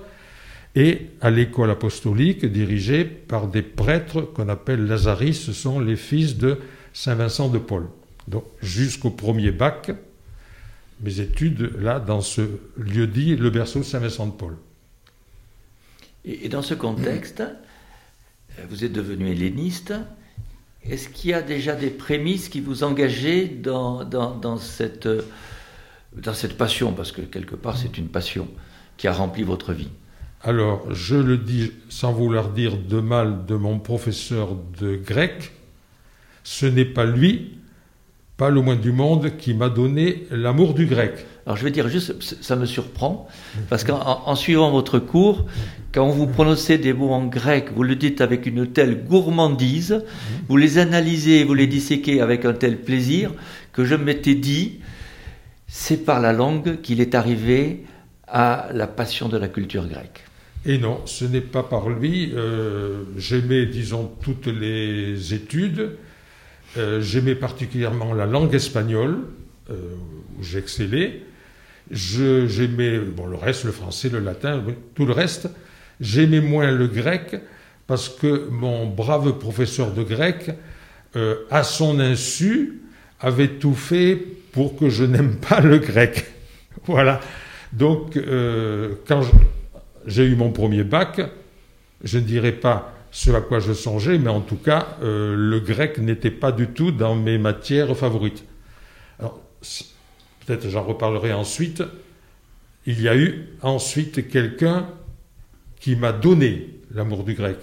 et 0.76 1.08
à 1.22 1.30
l'école 1.30 1.72
apostolique 1.72 2.46
dirigée 2.46 3.04
par 3.06 3.48
des 3.48 3.62
prêtres 3.62 4.22
qu'on 4.22 4.50
appelle 4.50 4.86
Lazaristes, 4.86 5.42
ce 5.42 5.54
sont 5.54 5.80
les 5.80 5.96
fils 5.96 6.38
de 6.38 6.60
Saint 6.94 7.16
Vincent 7.16 7.50
de 7.50 7.58
Paul. 7.58 7.88
Donc 8.28 8.46
jusqu'au 8.62 9.10
premier 9.10 9.52
bac, 9.52 9.92
mes 11.02 11.20
études 11.20 11.72
là 11.80 12.00
dans 12.00 12.22
ce 12.22 12.42
lieu 12.78 13.08
dit 13.08 13.36
le 13.36 13.50
berceau 13.50 13.80
de 13.80 13.84
Saint 13.84 14.00
Vincent 14.00 14.28
de 14.28 14.32
Paul. 14.32 14.56
Et 16.26 16.50
dans 16.50 16.62
ce 16.62 16.74
contexte, 16.74 17.42
vous 18.70 18.84
êtes 18.84 18.92
devenu 18.92 19.32
helléniste, 19.32 19.94
est-ce 20.84 21.10
qu'il 21.10 21.32
y 21.32 21.34
a 21.34 21.42
déjà 21.42 21.76
des 21.76 21.90
prémices 21.90 22.50
qui 22.50 22.62
vous 22.62 22.84
dans, 23.62 24.58
cette, 24.58 25.08
dans 26.16 26.34
cette 26.34 26.58
passion? 26.58 26.94
Parce 26.94 27.12
que 27.12 27.22
quelque 27.22 27.56
part, 27.56 27.78
c'est 27.78 27.98
une 27.98 28.08
passion 28.08 28.48
qui 28.98 29.08
a 29.08 29.14
rempli 29.14 29.44
votre 29.44 29.74
vie. 29.74 29.90
Alors, 30.42 30.94
je 30.94 31.16
le 31.16 31.38
dis 31.38 31.72
sans 31.90 32.14
vouloir 32.14 32.50
dire 32.50 32.78
de 32.78 33.02
mal 33.02 33.46
de 33.46 33.56
mon 33.56 33.80
professeur 33.80 34.56
de 34.80 34.96
grec, 34.96 35.52
ce 36.44 36.66
n'est 36.66 36.86
pas 36.86 37.06
lui, 37.06 37.58
pas 38.38 38.50
le 38.50 38.62
moins 38.62 38.78
du 38.78 38.94
monde, 38.94 39.36
qui 39.38 39.54
m'a 39.54 39.70
donné 39.70 40.28
l'amour 40.32 40.74
du 40.74 40.86
grec. 40.86 41.26
Alors 41.50 41.58
je 41.58 41.64
vais 41.64 41.72
dire 41.72 41.90
juste, 41.90 42.14
ça 42.44 42.56
me 42.56 42.68
surprend, 42.68 43.28
parce 43.72 43.84
qu'en 43.84 44.36
suivant 44.36 44.70
votre 44.70 45.00
cours, 45.00 45.48
quand 45.92 46.08
vous 46.08 46.28
prononcez 46.28 46.78
des 46.78 46.94
mots 46.94 47.10
en 47.10 47.26
grec, 47.26 47.70
vous 47.74 47.82
le 47.82 47.96
dites 47.96 48.22
avec 48.22 48.46
une 48.46 48.68
telle 48.68 49.04
gourmandise, 49.04 50.04
vous 50.48 50.58
les 50.58 50.78
analysez, 50.78 51.44
vous 51.44 51.56
les 51.56 51.66
disséquez 51.66 52.22
avec 52.22 52.46
un 52.46 52.54
tel 52.54 52.78
plaisir, 52.78 53.32
que 53.74 53.84
je 53.84 53.96
m'étais 53.96 54.36
dit, 54.36 54.82
c'est 55.66 56.06
par 56.06 56.20
la 56.20 56.34
langue 56.34 56.82
qu'il 56.82 57.02
est 57.02 57.16
arrivé 57.16 57.84
à 58.28 58.70
la 58.72 58.86
passion 58.86 59.28
de 59.28 59.38
la 59.38 59.48
culture 59.48 59.88
grecque. 59.88 60.26
Et 60.68 60.78
non, 60.78 61.02
ce 61.06 61.26
n'est 61.26 61.42
pas 61.42 61.64
par 61.64 61.90
lui. 61.90 62.32
Euh, 62.36 63.06
j'aimais, 63.18 63.66
disons, 63.66 64.12
toutes 64.22 64.46
les 64.46 65.34
études. 65.34 65.94
Euh, 66.78 67.02
j'aimais 67.02 67.34
particulièrement 67.34 68.14
la 68.14 68.28
langue 68.28 68.54
espagnole, 68.54 69.22
euh, 69.72 69.96
où 70.38 70.44
j'excellais. 70.44 71.24
J'aimais 71.92 73.00
bon, 73.00 73.26
le 73.26 73.36
reste, 73.36 73.64
le 73.64 73.72
français, 73.72 74.10
le 74.10 74.20
latin, 74.20 74.64
tout 74.96 75.06
le 75.06 75.14
reste. 75.14 75.50
J'aimais 76.00 76.42
moins 76.42 76.72
le 76.72 76.88
grec 76.88 77.36
parce 77.88 78.10
que 78.10 78.48
mon 78.52 78.86
brave 78.86 79.40
professeur 79.40 79.92
de 79.92 80.04
grec, 80.04 80.52
euh, 81.16 81.38
à 81.50 81.64
son 81.64 82.00
insu, 82.00 82.82
avait 83.20 83.48
tout 83.48 83.74
fait 83.74 84.16
pour 84.52 84.78
que 84.78 84.90
je 84.90 85.04
n'aime 85.04 85.36
pas 85.50 85.60
le 85.60 85.80
grec. 85.80 86.26
voilà. 86.86 87.20
Donc, 87.74 88.16
euh, 88.18 88.96
quand 89.08 89.22
j'ai 90.06 90.26
eu 90.26 90.36
mon 90.36 90.52
premier 90.52 90.84
bac, 90.84 91.22
je 92.04 92.20
ne 92.20 92.24
dirais 92.24 92.52
pas 92.52 92.94
ce 93.12 93.32
à 93.32 93.42
quoi 93.42 93.60
je 93.60 93.74
songeais, 93.74 94.20
mais 94.20 94.30
en 94.30 94.42
tout 94.42 94.56
cas, 94.56 94.98
euh, 95.02 95.36
le 95.36 95.60
grec 95.60 95.98
n'était 95.98 96.32
pas 96.32 96.52
du 96.52 96.68
tout 96.68 96.92
dans 96.92 97.16
mes 97.16 97.38
matières 97.38 97.96
favorites. 97.98 98.44
Alors, 99.20 99.42
peut-être 100.50 100.70
j'en 100.70 100.84
reparlerai 100.84 101.32
ensuite, 101.32 101.84
il 102.88 103.00
y 103.02 103.08
a 103.08 103.16
eu 103.16 103.50
ensuite 103.62 104.30
quelqu'un 104.30 104.88
qui 105.80 105.96
m'a 105.96 106.12
donné 106.12 106.80
l'amour 106.92 107.24
du 107.24 107.36
grec. 107.36 107.58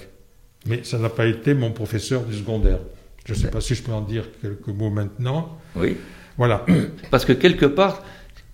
Mais 0.67 0.85
ça 0.85 0.99
n'a 0.99 1.09
pas 1.09 1.27
été 1.27 1.55
mon 1.55 1.73
professeur 1.73 2.23
du 2.23 2.37
secondaire. 2.37 2.79
Je 3.25 3.33
ne 3.33 3.39
sais 3.39 3.51
pas 3.51 3.61
si 3.61 3.75
je 3.75 3.83
peux 3.83 3.93
en 3.93 4.03
dire 4.03 4.25
quelques 4.41 4.69
mots 4.69 4.91
maintenant. 4.91 5.59
Oui. 5.75 5.97
Voilà. 6.37 6.65
Parce 7.11 7.25
que 7.25 7.33
quelque 7.33 7.67
part, 7.67 8.05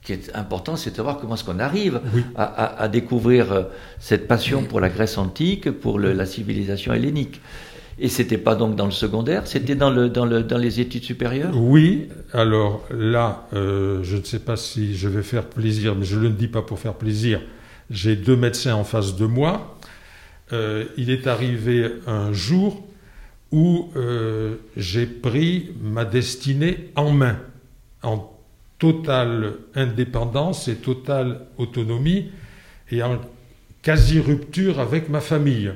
ce 0.00 0.06
qui 0.06 0.12
est 0.14 0.34
important, 0.34 0.76
c'est 0.76 0.96
de 0.96 1.02
voir 1.02 1.18
comment 1.18 1.34
est-ce 1.34 1.44
qu'on 1.44 1.58
arrive 1.58 2.00
à, 2.34 2.88
découvrir 2.88 3.52
euh, 3.52 3.62
cette 3.98 4.26
passion 4.26 4.64
pour 4.64 4.80
la 4.80 4.88
Grèce 4.88 5.18
antique, 5.18 5.70
pour 5.70 5.98
la 5.98 6.24
civilisation 6.24 6.94
hellénique. 6.94 7.42
Et 7.98 8.08
c'était 8.08 8.38
pas 8.38 8.54
donc 8.54 8.74
dans 8.74 8.86
le 8.86 8.92
secondaire, 8.92 9.46
c'était 9.46 9.74
dans, 9.74 9.90
le, 9.90 10.08
dans, 10.08 10.24
le, 10.24 10.42
dans 10.42 10.58
les 10.58 10.80
études 10.80 11.04
supérieures? 11.04 11.52
Oui, 11.54 12.08
alors 12.32 12.84
là, 12.90 13.46
euh, 13.52 14.02
je 14.02 14.16
ne 14.16 14.22
sais 14.22 14.38
pas 14.38 14.56
si 14.56 14.96
je 14.96 15.08
vais 15.08 15.22
faire 15.22 15.44
plaisir, 15.44 15.94
mais 15.94 16.04
je 16.04 16.16
ne 16.16 16.22
le 16.22 16.30
dis 16.30 16.48
pas 16.48 16.62
pour 16.62 16.78
faire 16.78 16.94
plaisir. 16.94 17.40
J'ai 17.90 18.16
deux 18.16 18.36
médecins 18.36 18.74
en 18.74 18.84
face 18.84 19.16
de 19.16 19.26
moi. 19.26 19.78
Euh, 20.52 20.86
il 20.96 21.10
est 21.10 21.26
arrivé 21.26 21.86
un 22.06 22.32
jour 22.32 22.82
où 23.52 23.90
euh, 23.96 24.56
j'ai 24.76 25.06
pris 25.06 25.72
ma 25.82 26.04
destinée 26.04 26.90
en 26.96 27.10
main, 27.10 27.36
en 28.02 28.32
totale 28.78 29.54
indépendance 29.74 30.68
et 30.68 30.76
totale 30.76 31.42
autonomie, 31.58 32.30
et 32.90 33.02
en 33.02 33.20
quasi-rupture 33.82 34.80
avec 34.80 35.08
ma 35.08 35.20
famille. 35.20 35.72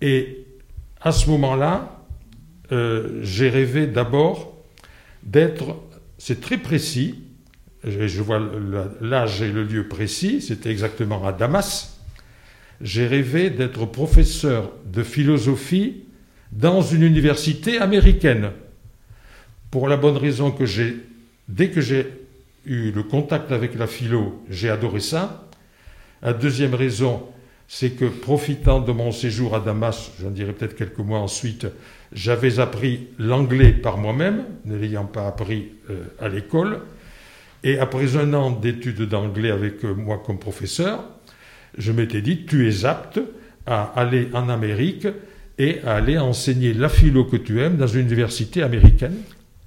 Et 0.00 0.46
à 1.00 1.12
ce 1.12 1.28
moment-là, 1.30 2.04
euh, 2.72 3.20
j'ai 3.22 3.48
rêvé 3.48 3.86
d'abord 3.86 4.56
d'être, 5.22 5.76
c'est 6.18 6.40
très 6.40 6.58
précis, 6.58 7.20
je 7.84 8.22
vois 8.22 8.40
l'âge 9.00 9.42
et 9.42 9.50
le 9.50 9.64
lieu 9.64 9.86
précis, 9.88 10.40
c'était 10.40 10.70
exactement 10.70 11.26
à 11.26 11.32
Damas, 11.32 12.00
j'ai 12.80 13.06
rêvé 13.06 13.50
d'être 13.50 13.86
professeur 13.86 14.72
de 14.86 15.02
philosophie 15.02 16.04
dans 16.52 16.82
une 16.82 17.02
université 17.02 17.78
américaine. 17.78 18.50
Pour 19.70 19.88
la 19.88 19.96
bonne 19.96 20.16
raison 20.16 20.50
que 20.50 20.66
j'ai, 20.66 20.96
dès 21.48 21.70
que 21.70 21.80
j'ai 21.80 22.06
eu 22.64 22.90
le 22.90 23.02
contact 23.02 23.52
avec 23.52 23.74
la 23.74 23.86
philo, 23.86 24.42
j'ai 24.48 24.70
adoré 24.70 25.00
ça. 25.00 25.48
La 26.22 26.32
deuxième 26.32 26.74
raison, 26.74 27.26
c'est 27.68 27.90
que 27.90 28.04
profitant 28.04 28.80
de 28.80 28.92
mon 28.92 29.10
séjour 29.12 29.54
à 29.54 29.60
Damas, 29.60 30.10
j'en 30.20 30.30
dirai 30.30 30.52
peut-être 30.52 30.76
quelques 30.76 30.98
mois 30.98 31.20
ensuite, 31.20 31.66
j'avais 32.12 32.60
appris 32.60 33.08
l'anglais 33.18 33.72
par 33.72 33.98
moi-même, 33.98 34.44
ne 34.64 34.76
l'ayant 34.76 35.06
pas 35.06 35.26
appris 35.26 35.72
euh, 35.90 36.04
à 36.20 36.28
l'école. 36.28 36.80
Et 37.64 37.78
après 37.78 38.16
un 38.16 38.34
an 38.34 38.50
d'études 38.50 39.02
d'anglais 39.02 39.50
avec 39.50 39.84
euh, 39.84 39.94
moi 39.94 40.22
comme 40.24 40.38
professeur, 40.38 41.04
je 41.76 41.90
m'étais 41.92 42.20
dit, 42.20 42.44
tu 42.46 42.68
es 42.68 42.84
apte 42.84 43.20
à 43.66 43.82
aller 43.96 44.28
en 44.32 44.48
Amérique 44.48 45.08
et 45.58 45.80
à 45.84 45.96
aller 45.96 46.18
enseigner 46.18 46.74
la 46.74 46.88
philo 46.88 47.24
que 47.24 47.36
tu 47.36 47.60
aimes 47.60 47.76
dans 47.76 47.86
une 47.86 48.06
université 48.06 48.62
américaine. 48.62 49.16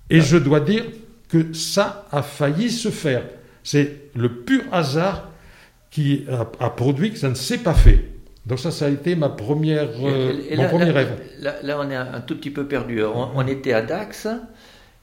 Et 0.09 0.21
je 0.21 0.37
dois 0.37 0.59
dire 0.59 0.85
que 1.29 1.53
ça 1.53 2.07
a 2.11 2.21
failli 2.21 2.69
se 2.69 2.89
faire. 2.89 3.23
C'est 3.63 4.11
le 4.15 4.29
pur 4.29 4.61
hasard 4.71 5.29
qui 5.97 6.25
a, 6.59 6.69
produit 6.69 7.11
que 7.11 7.17
ça 7.17 7.27
ne 7.27 7.33
s'est 7.33 7.57
pas 7.57 7.73
fait. 7.73 8.05
Donc 8.45 8.59
ça, 8.59 8.69
ça 8.69 8.85
a 8.85 8.89
été 8.89 9.15
ma 9.15 9.29
première, 9.29 9.89
euh, 10.03 10.31
mon 10.55 10.69
premier 10.69 10.91
rêve. 10.91 11.19
Là, 11.41 11.79
on 11.79 11.89
est 11.89 11.95
un 11.95 12.21
tout 12.21 12.37
petit 12.37 12.51
peu 12.51 12.67
perdu. 12.67 13.03
On, 13.03 13.47
était 13.47 13.73
à 13.73 13.81
Dax, 13.81 14.27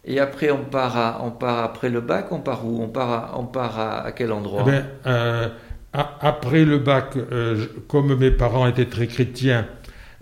et 0.05 0.21
après 0.21 0.53
on 0.53 0.63
part, 0.63 0.97
à, 0.97 1.21
on 1.25 1.33
part 1.33 1.65
après 1.65 1.89
le 1.89 2.01
bac, 2.01 2.31
on 2.31 2.39
part 2.39 2.65
où? 2.65 2.81
On 2.81 2.87
part 2.87 3.11
à, 3.11 3.41
on 3.41 3.45
part 3.45 3.81
à, 3.81 4.13
quel 4.13 4.31
endroit? 4.31 4.65
Eh 4.69 5.09
euh, 5.09 5.49
Après 5.93 6.65
le 6.65 6.79
bac, 6.79 7.17
euh, 7.17 7.67
comme 7.89 8.15
mes 8.17 8.31
parents 8.31 8.69
étaient 8.69 8.87
très 8.87 9.09
chrétiens, 9.09 9.67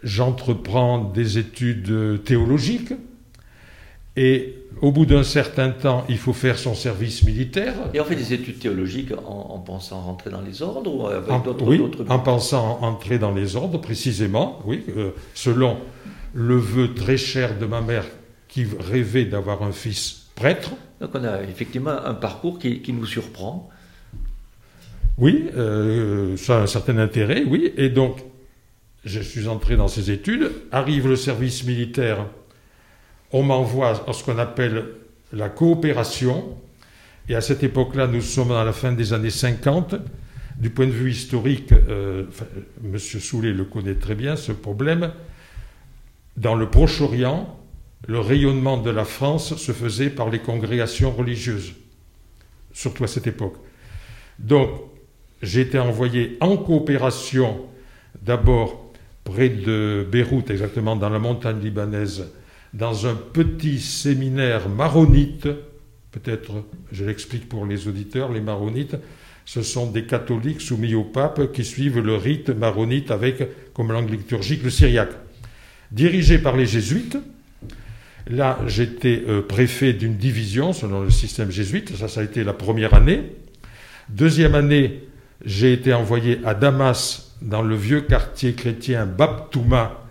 j'entreprends 0.03 1.05
des 1.05 1.37
études 1.37 2.25
théologiques. 2.25 2.95
Et 4.17 4.59
au 4.83 4.93
bout 4.93 5.07
d'un 5.07 5.23
certain 5.23 5.71
temps, 5.71 6.05
il 6.09 6.19
faut 6.19 6.33
faire 6.33 6.59
son 6.59 6.75
service 6.75 7.23
militaire. 7.23 7.75
Et 7.95 8.01
on 8.01 8.05
fait 8.05 8.17
des 8.17 8.35
études 8.35 8.59
théologiques 8.59 9.13
en, 9.25 9.59
pensant 9.59 10.01
rentrer 10.01 10.31
dans 10.31 10.43
les 10.43 10.61
ordres 10.61 10.95
ou 10.95 11.07
avec 11.07 11.43
d'autres 11.45 11.65
Oui, 11.65 11.81
en 12.09 12.19
pensant 12.19 12.81
entrer 12.83 13.19
dans 13.19 13.33
les 13.33 13.57
ordres, 13.57 13.81
précisément, 13.81 14.61
oui, 14.67 14.83
euh, 14.97 15.11
selon 15.35 15.79
le 16.35 16.57
vœu 16.57 16.95
très 16.95 17.17
cher 17.17 17.59
de 17.59 17.65
ma 17.65 17.81
mère 17.81 18.05
qui 18.49 18.67
rêvait 18.79 19.25
d'avoir 19.25 19.63
un 19.63 19.73
fils 19.73 20.27
prêtre. 20.35 20.73
Donc 21.01 21.11
on 21.15 21.25
a 21.25 21.43
effectivement 21.43 21.97
un 22.05 22.15
parcours 22.15 22.59
qui, 22.59 22.93
nous 22.93 23.07
surprend. 23.07 23.71
Oui, 25.17 25.47
euh, 25.57 26.37
ça 26.37 26.59
a 26.59 26.63
un 26.63 26.67
certain 26.67 26.99
intérêt, 26.99 27.45
oui. 27.47 27.73
Et 27.77 27.89
donc, 27.89 28.19
je 29.05 29.21
suis 29.21 29.49
entré 29.49 29.77
dans 29.77 29.89
ces 29.89 30.11
études. 30.11 30.51
Arrive 30.71 31.09
le 31.09 31.17
service 31.17 31.65
militaire 31.65 32.27
on 33.33 33.43
m'envoie 33.43 34.05
ce 34.13 34.25
qu'on 34.25 34.39
appelle 34.39 34.85
la 35.33 35.49
coopération. 35.49 36.57
Et 37.29 37.35
à 37.35 37.41
cette 37.41 37.63
époque-là, 37.63 38.07
nous 38.07 38.21
sommes 38.21 38.53
à 38.53 38.65
la 38.65 38.73
fin 38.73 38.93
des 38.93 39.13
années 39.13 39.31
50. 39.31 39.95
Du 40.57 40.71
point 40.71 40.87
de 40.87 40.93
vue 40.93 41.11
historique, 41.11 41.73
euh, 41.73 42.25
M. 42.85 42.99
Soulet 42.99 43.53
le 43.53 43.65
connaît 43.65 43.95
très 43.95 44.15
bien, 44.15 44.37
ce 44.37 44.53
problème. 44.53 45.13
Dans 46.37 46.55
le 46.55 46.69
Proche-Orient, 46.69 47.59
le 48.07 48.21
rayonnement 48.21 48.79
de 48.79 48.91
la 48.91 49.05
France 49.05 49.57
se 49.57 49.73
faisait 49.73 50.11
par 50.11 50.29
les 50.29 50.41
congrégations 50.41 51.11
religieuses, 51.11 51.75
surtout 52.73 53.05
à 53.05 53.07
cette 53.07 53.27
époque. 53.27 53.57
Donc, 54.39 54.71
j'ai 55.41 55.61
été 55.61 55.79
envoyé 55.79 56.37
en 56.41 56.57
coopération, 56.57 57.67
d'abord 58.23 58.93
près 59.25 59.49
de 59.49 60.07
Beyrouth, 60.11 60.51
exactement 60.51 60.97
dans 60.97 61.09
la 61.09 61.19
montagne 61.19 61.61
libanaise, 61.61 62.29
dans 62.75 63.07
un 63.07 63.15
petit 63.15 63.81
séminaire 63.81 64.69
maronite. 64.69 65.49
Peut-être, 66.11 66.65
je 66.91 67.05
l'explique 67.05 67.49
pour 67.49 67.67
les 67.67 67.89
auditeurs, 67.89 68.33
les 68.33 68.41
maronites, 68.41 68.97
ce 69.45 69.63
sont 69.63 69.91
des 69.91 70.05
catholiques 70.05 70.61
soumis 70.61 70.95
au 70.95 71.05
pape 71.05 71.53
qui 71.53 71.65
suivent 71.65 71.99
le 71.99 72.15
rite 72.15 72.51
maronite 72.51 73.11
avec 73.11 73.73
comme 73.75 73.93
langue 73.93 74.11
liturgique 74.11 74.63
le 74.63 74.71
syriaque. 74.71 75.13
Dirigé 75.91 76.39
par 76.39 76.57
les 76.57 76.67
jésuites, 76.67 77.19
là 78.29 78.59
j'étais 78.67 79.23
euh, 79.29 79.43
préfet 79.43 79.93
d'une 79.93 80.17
division 80.17 80.73
selon 80.73 81.03
le 81.03 81.11
système 81.11 81.51
jésuite, 81.51 81.97
ça 81.97 82.09
ça 82.09 82.21
a 82.21 82.25
été 82.25 82.45
la 82.45 82.53
première 82.53 82.95
année. 82.95 83.33
Deuxième 84.09 84.55
année, 84.55 85.03
j'ai 85.45 85.73
été 85.73 85.93
envoyé 85.93 86.41
à 86.45 86.55
Damas 86.55 87.37
dans 87.43 87.63
le 87.63 87.75
vieux 87.75 88.03
quartier 88.03 88.55
chrétien 88.55 89.07
Baptouma 89.07 90.02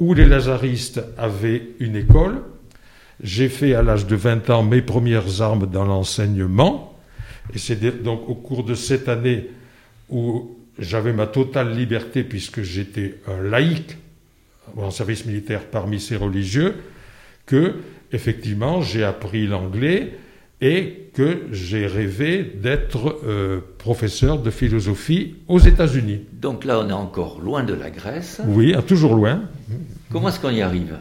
où 0.00 0.14
les 0.14 0.26
lazaristes 0.26 1.02
avaient 1.16 1.62
une 1.78 1.94
école. 1.94 2.42
J'ai 3.22 3.50
fait 3.50 3.74
à 3.74 3.82
l'âge 3.82 4.06
de 4.06 4.16
20 4.16 4.48
ans 4.50 4.62
mes 4.62 4.80
premières 4.80 5.42
armes 5.42 5.66
dans 5.66 5.84
l'enseignement. 5.84 6.98
Et 7.54 7.58
c'est 7.58 8.02
donc 8.02 8.28
au 8.28 8.34
cours 8.34 8.64
de 8.64 8.74
cette 8.74 9.08
année 9.08 9.50
où 10.08 10.56
j'avais 10.78 11.12
ma 11.12 11.26
totale 11.26 11.76
liberté 11.76 12.24
puisque 12.24 12.62
j'étais 12.62 13.16
un 13.28 13.42
laïc 13.42 13.98
en 14.76 14.90
service 14.90 15.26
militaire 15.26 15.66
parmi 15.66 16.00
ces 16.00 16.16
religieux 16.16 16.76
que 17.44 17.74
effectivement 18.12 18.80
j'ai 18.80 19.04
appris 19.04 19.46
l'anglais 19.46 20.14
et 20.60 21.10
que 21.14 21.42
j'ai 21.52 21.86
rêvé 21.86 22.42
d'être 22.42 23.20
euh, 23.24 23.60
professeur 23.78 24.40
de 24.40 24.50
philosophie 24.50 25.36
aux 25.48 25.58
États-Unis. 25.58 26.20
Donc 26.32 26.64
là, 26.64 26.80
on 26.80 26.88
est 26.88 26.92
encore 26.92 27.40
loin 27.40 27.64
de 27.64 27.74
la 27.74 27.90
Grèce. 27.90 28.40
Oui, 28.46 28.74
toujours 28.86 29.14
loin. 29.14 29.42
Comment 30.12 30.28
est-ce 30.28 30.40
qu'on 30.40 30.50
y 30.50 30.60
arrive? 30.60 30.98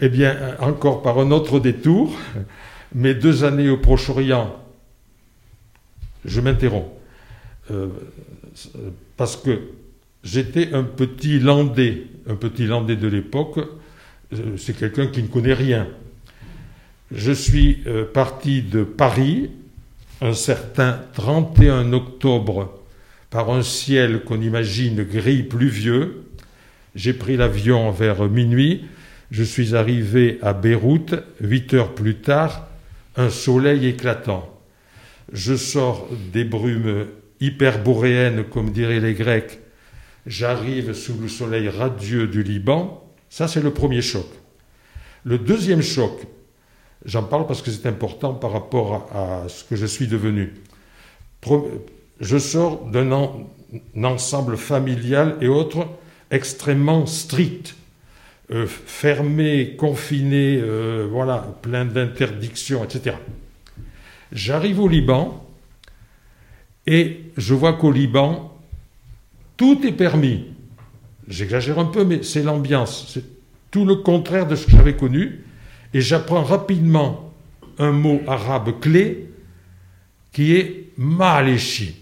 Eh 0.00 0.08
bien, 0.08 0.56
encore 0.60 1.02
par 1.02 1.18
un 1.18 1.30
autre 1.30 1.60
détour. 1.60 2.16
Mes 2.94 3.14
deux 3.14 3.44
années 3.44 3.70
au 3.70 3.78
Proche-Orient, 3.78 4.54
je 6.24 6.40
m'interromps, 6.40 6.90
euh, 7.70 7.88
parce 9.16 9.36
que 9.36 9.60
j'étais 10.22 10.74
un 10.74 10.82
petit 10.82 11.38
landais, 11.38 12.06
un 12.28 12.34
petit 12.34 12.66
landais 12.66 12.96
de 12.96 13.08
l'époque, 13.08 13.58
euh, 14.32 14.56
c'est 14.58 14.76
quelqu'un 14.76 15.06
qui 15.06 15.22
ne 15.22 15.28
connaît 15.28 15.54
rien. 15.54 15.88
Je 17.14 17.32
suis 17.32 17.82
euh, 17.86 18.06
parti 18.06 18.62
de 18.62 18.84
Paris 18.84 19.50
un 20.22 20.32
certain 20.32 20.98
31 21.12 21.92
octobre 21.92 22.80
par 23.28 23.50
un 23.50 23.62
ciel 23.62 24.22
qu'on 24.24 24.40
imagine 24.40 25.02
gris 25.04 25.42
pluvieux. 25.42 26.24
J'ai 26.94 27.12
pris 27.12 27.36
l'avion 27.36 27.90
vers 27.90 28.24
minuit. 28.30 28.86
Je 29.30 29.42
suis 29.42 29.76
arrivé 29.76 30.38
à 30.40 30.54
Beyrouth 30.54 31.14
huit 31.42 31.74
heures 31.74 31.94
plus 31.94 32.14
tard, 32.14 32.68
un 33.16 33.28
soleil 33.28 33.86
éclatant. 33.86 34.48
Je 35.34 35.54
sors 35.54 36.08
des 36.32 36.44
brumes 36.44 37.08
hyperboréennes, 37.40 38.44
comme 38.44 38.70
diraient 38.70 39.00
les 39.00 39.14
Grecs. 39.14 39.58
J'arrive 40.26 40.94
sous 40.94 41.18
le 41.20 41.28
soleil 41.28 41.68
radieux 41.68 42.26
du 42.26 42.42
Liban. 42.42 43.06
Ça, 43.28 43.48
c'est 43.48 43.62
le 43.62 43.72
premier 43.72 44.00
choc. 44.00 44.26
Le 45.24 45.36
deuxième 45.36 45.82
choc, 45.82 46.26
J'en 47.04 47.24
parle 47.24 47.46
parce 47.46 47.62
que 47.62 47.70
c'est 47.70 47.88
important 47.88 48.34
par 48.34 48.52
rapport 48.52 49.08
à, 49.12 49.48
ce 49.48 49.64
que 49.64 49.76
je 49.76 49.86
suis 49.86 50.06
devenu. 50.06 50.54
Je 52.20 52.38
sors 52.38 52.84
d'un 52.86 53.10
ensemble 54.02 54.56
familial 54.56 55.36
et 55.40 55.48
autres 55.48 55.88
extrêmement 56.30 57.06
strict, 57.06 57.74
euh, 58.52 58.66
fermé, 58.66 59.74
confiné, 59.76 60.58
euh, 60.60 61.08
voilà, 61.10 61.44
plein 61.62 61.84
d'interdictions, 61.84 62.84
etc. 62.84 63.16
J'arrive 64.30 64.80
au 64.80 64.88
Liban 64.88 65.44
et 66.86 67.20
je 67.36 67.54
vois 67.54 67.74
qu'au 67.74 67.90
Liban, 67.90 68.56
tout 69.56 69.84
est 69.86 69.92
permis. 69.92 70.46
J'exagère 71.28 71.78
un 71.78 71.84
peu, 71.86 72.04
mais 72.04 72.22
c'est 72.22 72.42
l'ambiance. 72.42 73.10
C'est 73.12 73.24
tout 73.70 73.84
le 73.84 73.96
contraire 73.96 74.46
de 74.46 74.54
ce 74.54 74.66
que 74.66 74.72
j'avais 74.72 74.96
connu 74.96 75.44
et 75.94 76.00
j'apprends 76.00 76.42
rapidement 76.42 77.32
un 77.78 77.92
mot 77.92 78.20
arabe 78.26 78.80
clé 78.80 79.28
qui 80.32 80.54
est 80.54 80.90
maléchi. 80.96 81.96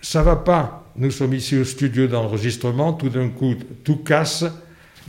Ça 0.00 0.22
va 0.22 0.36
pas. 0.36 0.84
Nous 0.96 1.10
sommes 1.10 1.34
ici 1.34 1.56
au 1.56 1.64
studio 1.64 2.06
d'enregistrement, 2.06 2.92
tout 2.92 3.08
d'un 3.08 3.28
coup, 3.28 3.54
tout 3.84 3.96
casse. 3.96 4.44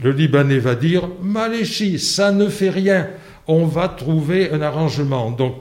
Le 0.02 0.12
Libanais 0.12 0.58
va 0.58 0.74
dire 0.74 1.08
maléchi, 1.22 1.98
ça 1.98 2.32
ne 2.32 2.48
fait 2.48 2.70
rien. 2.70 3.08
On 3.46 3.66
va 3.66 3.88
trouver 3.88 4.50
un 4.50 4.62
arrangement. 4.62 5.30
Donc, 5.30 5.56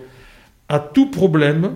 à 0.68 0.80
tout 0.80 1.10
problème, 1.10 1.72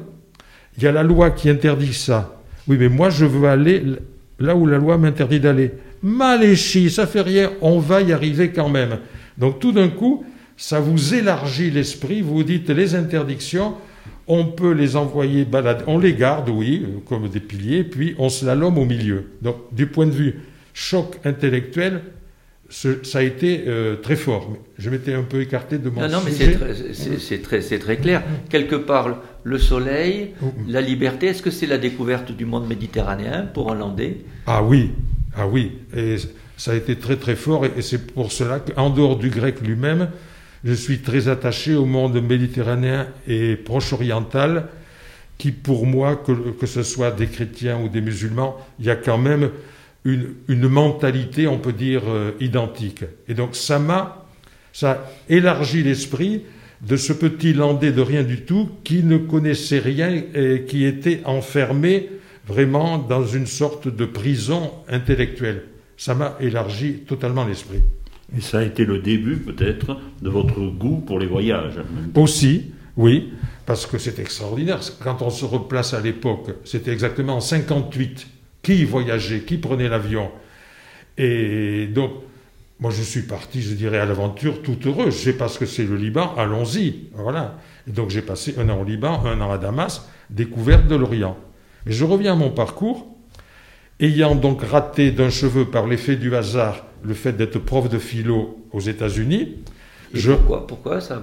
il 0.77 0.83
y 0.83 0.87
a 0.87 0.91
la 0.91 1.03
loi 1.03 1.31
qui 1.31 1.49
interdit 1.49 1.93
ça. 1.93 2.39
Oui, 2.67 2.77
mais 2.79 2.89
moi, 2.89 3.09
je 3.09 3.25
veux 3.25 3.47
aller 3.47 3.83
là 4.39 4.55
où 4.55 4.65
la 4.65 4.77
loi 4.77 4.97
m'interdit 4.97 5.39
d'aller. 5.39 5.71
Maléchi, 6.01 6.89
ça 6.89 7.07
fait 7.07 7.21
rien, 7.21 7.51
on 7.61 7.79
va 7.79 8.01
y 8.01 8.13
arriver 8.13 8.51
quand 8.51 8.69
même. 8.69 8.99
Donc, 9.37 9.59
tout 9.59 9.71
d'un 9.71 9.89
coup, 9.89 10.25
ça 10.57 10.79
vous 10.79 11.13
élargit 11.13 11.71
l'esprit, 11.71 12.21
vous 12.21 12.35
vous 12.35 12.43
dites 12.43 12.69
les 12.69 12.95
interdictions, 12.95 13.75
on 14.27 14.45
peut 14.45 14.71
les 14.71 14.95
envoyer 14.95 15.45
balader, 15.45 15.83
on 15.87 15.99
les 15.99 16.13
garde, 16.13 16.49
oui, 16.49 16.85
comme 17.07 17.27
des 17.27 17.39
piliers, 17.39 17.83
puis 17.83 18.15
on 18.17 18.29
slalom 18.29 18.77
au 18.77 18.85
milieu. 18.85 19.31
Donc, 19.41 19.57
du 19.71 19.87
point 19.87 20.05
de 20.05 20.11
vue 20.11 20.39
choc 20.73 21.19
intellectuel, 21.25 22.01
ça 22.69 23.19
a 23.19 23.21
été 23.21 23.65
euh, 23.67 23.97
très 23.97 24.15
fort. 24.15 24.51
Je 24.79 24.89
m'étais 24.89 25.13
un 25.13 25.23
peu 25.23 25.41
écarté 25.41 25.77
de 25.77 25.89
mon 25.89 26.01
non, 26.01 26.07
non, 26.07 26.19
mais 26.25 26.31
c'est 26.31 27.41
très, 27.41 27.59
très, 27.59 27.97
clair. 27.97 28.23
Quelque 28.49 28.75
part, 28.75 29.21
le 29.43 29.57
soleil, 29.59 30.33
la 30.67 30.81
liberté, 30.81 31.27
est-ce 31.27 31.43
que 31.43 31.51
c'est 31.51 31.67
la 31.67 31.77
découverte 31.77 32.31
du 32.31 32.45
monde 32.45 32.67
méditerranéen 32.67 33.45
pour 33.53 33.71
un 33.71 33.75
Landais? 33.75 34.17
Ah 34.47 34.63
oui, 34.63 34.91
ah 35.35 35.47
oui. 35.47 35.73
Et 35.95 36.15
ça 36.57 36.71
a 36.71 36.75
été 36.75 36.95
très 36.95 37.17
très 37.17 37.35
fort, 37.35 37.65
et 37.65 37.81
c'est 37.81 38.07
pour 38.07 38.31
cela 38.31 38.59
qu'en 38.59 38.89
dehors 38.89 39.17
du 39.17 39.29
grec 39.29 39.61
lui-même, 39.61 40.09
je 40.63 40.73
suis 40.73 40.99
très 40.99 41.27
attaché 41.27 41.75
au 41.75 41.85
monde 41.85 42.21
méditerranéen 42.21 43.07
et 43.27 43.55
proche-oriental, 43.55 44.69
qui 45.37 45.51
pour 45.51 45.85
moi, 45.85 46.15
que, 46.15 46.65
ce 46.65 46.83
soit 46.83 47.11
des 47.11 47.27
chrétiens 47.27 47.79
ou 47.79 47.89
des 47.89 48.01
musulmans, 48.01 48.57
il 48.79 48.85
y 48.85 48.89
a 48.89 48.95
quand 48.95 49.17
même 49.17 49.49
une, 50.05 50.67
mentalité, 50.67 51.47
on 51.47 51.59
peut 51.59 51.73
dire, 51.73 52.03
euh, 52.07 52.31
identique. 52.39 53.03
Et 53.27 53.33
donc 53.33 53.55
ça 53.55 53.79
m'a, 53.79 54.25
ça 54.71 54.91
a 54.91 54.97
élargi 55.29 55.83
l'esprit 55.83 56.43
de 56.81 56.97
ce 56.97 57.13
petit 57.13 57.53
Landais 57.53 57.91
de 57.91 58.01
rien 58.01 58.23
du 58.23 58.41
tout 58.41 58.69
qui 58.83 59.03
ne 59.03 59.17
connaissait 59.17 59.79
rien 59.79 60.21
et 60.33 60.63
qui 60.67 60.85
était 60.85 61.21
enfermé 61.25 62.09
vraiment 62.45 62.97
dans 62.97 63.25
une 63.25 63.47
sorte 63.47 63.87
de 63.87 64.05
prison 64.05 64.71
intellectuelle. 64.89 65.63
Ça 65.97 66.13
m'a 66.13 66.35
élargi 66.41 67.03
totalement 67.07 67.45
l'esprit. 67.45 67.81
Et 68.35 68.41
ça 68.41 68.59
a 68.59 68.63
été 68.63 68.85
le 68.85 68.99
début 68.99 69.37
peut-être 69.37 69.97
de 70.21 70.29
votre 70.29 70.59
goût 70.61 71.03
pour 71.05 71.19
les 71.19 71.27
voyages. 71.27 71.79
Aussi, 72.15 72.71
oui, 72.97 73.33
parce 73.65 73.85
que 73.85 73.97
c'est 73.97 74.19
extraordinaire. 74.19 74.79
Quand 75.03 75.21
on 75.21 75.29
se 75.29 75.45
replace 75.45 75.93
à 75.93 76.01
l'époque, 76.01 76.51
c'était 76.63 76.91
exactement 76.91 77.37
en 77.37 77.41
58. 77.41 78.27
Qui 78.61 78.85
voyageait 78.85 79.41
Qui 79.41 79.57
prenait 79.57 79.89
l'avion 79.89 80.31
Et 81.17 81.87
donc, 81.87 82.11
moi 82.79 82.91
je 82.91 83.01
suis 83.01 83.23
parti, 83.23 83.61
je 83.61 83.73
dirais, 83.73 83.99
à 83.99 84.05
l'aventure 84.05 84.61
tout 84.61 84.77
heureux. 84.85 85.11
Je 85.11 85.17
sais 85.17 85.33
parce 85.33 85.57
que 85.57 85.65
c'est 85.65 85.85
le 85.85 85.95
Liban, 85.95 86.33
allons-y. 86.37 87.09
Voilà. 87.13 87.57
Et 87.87 87.91
donc 87.91 88.09
j'ai 88.09 88.21
passé 88.21 88.55
un 88.57 88.69
an 88.69 88.81
au 88.81 88.83
Liban, 88.83 89.21
un 89.25 89.41
an 89.41 89.51
à 89.51 89.57
Damas, 89.57 90.09
découverte 90.29 90.87
de 90.87 90.95
l'Orient. 90.95 91.37
Mais 91.85 91.91
je 91.91 92.05
reviens 92.05 92.33
à 92.33 92.35
mon 92.35 92.49
parcours. 92.49 93.09
Ayant 93.99 94.35
donc 94.35 94.63
raté 94.63 95.11
d'un 95.11 95.29
cheveu 95.29 95.65
par 95.65 95.87
l'effet 95.87 96.15
du 96.15 96.35
hasard 96.35 96.85
le 97.03 97.13
fait 97.13 97.33
d'être 97.33 97.59
prof 97.59 97.89
de 97.89 97.99
philo 97.99 98.65
aux 98.71 98.79
États-Unis, 98.79 99.57
je... 100.13 100.31
pourquoi, 100.31 100.67
pourquoi 100.67 101.01
ça 101.01 101.19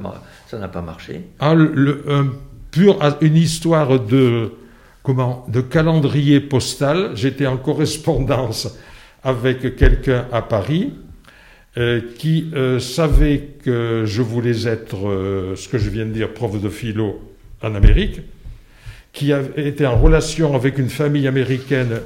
n'a 0.52 0.68
pas 0.68 0.82
marché? 0.82 1.22
Ah, 1.38 1.54
le, 1.54 2.02
pur, 2.70 2.98
Une 3.20 3.36
histoire 3.36 4.00
de, 4.00 4.52
comment, 5.02 5.46
de 5.48 5.60
calendrier 5.60 6.40
postal. 6.40 7.12
J'étais 7.14 7.46
en 7.46 7.56
correspondance 7.56 8.76
avec 9.22 9.76
quelqu'un 9.76 10.26
à 10.32 10.42
Paris 10.42 10.92
euh, 11.76 12.00
qui 12.18 12.50
euh, 12.54 12.80
savait 12.80 13.48
que 13.64 14.04
je 14.04 14.22
voulais 14.22 14.66
être, 14.66 15.08
euh, 15.08 15.54
ce 15.56 15.68
que 15.68 15.78
je 15.78 15.88
viens 15.88 16.06
de 16.06 16.10
dire, 16.10 16.32
prof 16.32 16.60
de 16.60 16.68
philo 16.68 17.20
en 17.62 17.74
Amérique, 17.74 18.22
qui 19.12 19.32
été 19.56 19.86
en 19.86 19.96
relation 19.96 20.54
avec 20.54 20.78
une 20.78 20.88
famille 20.88 21.28
américaine 21.28 22.00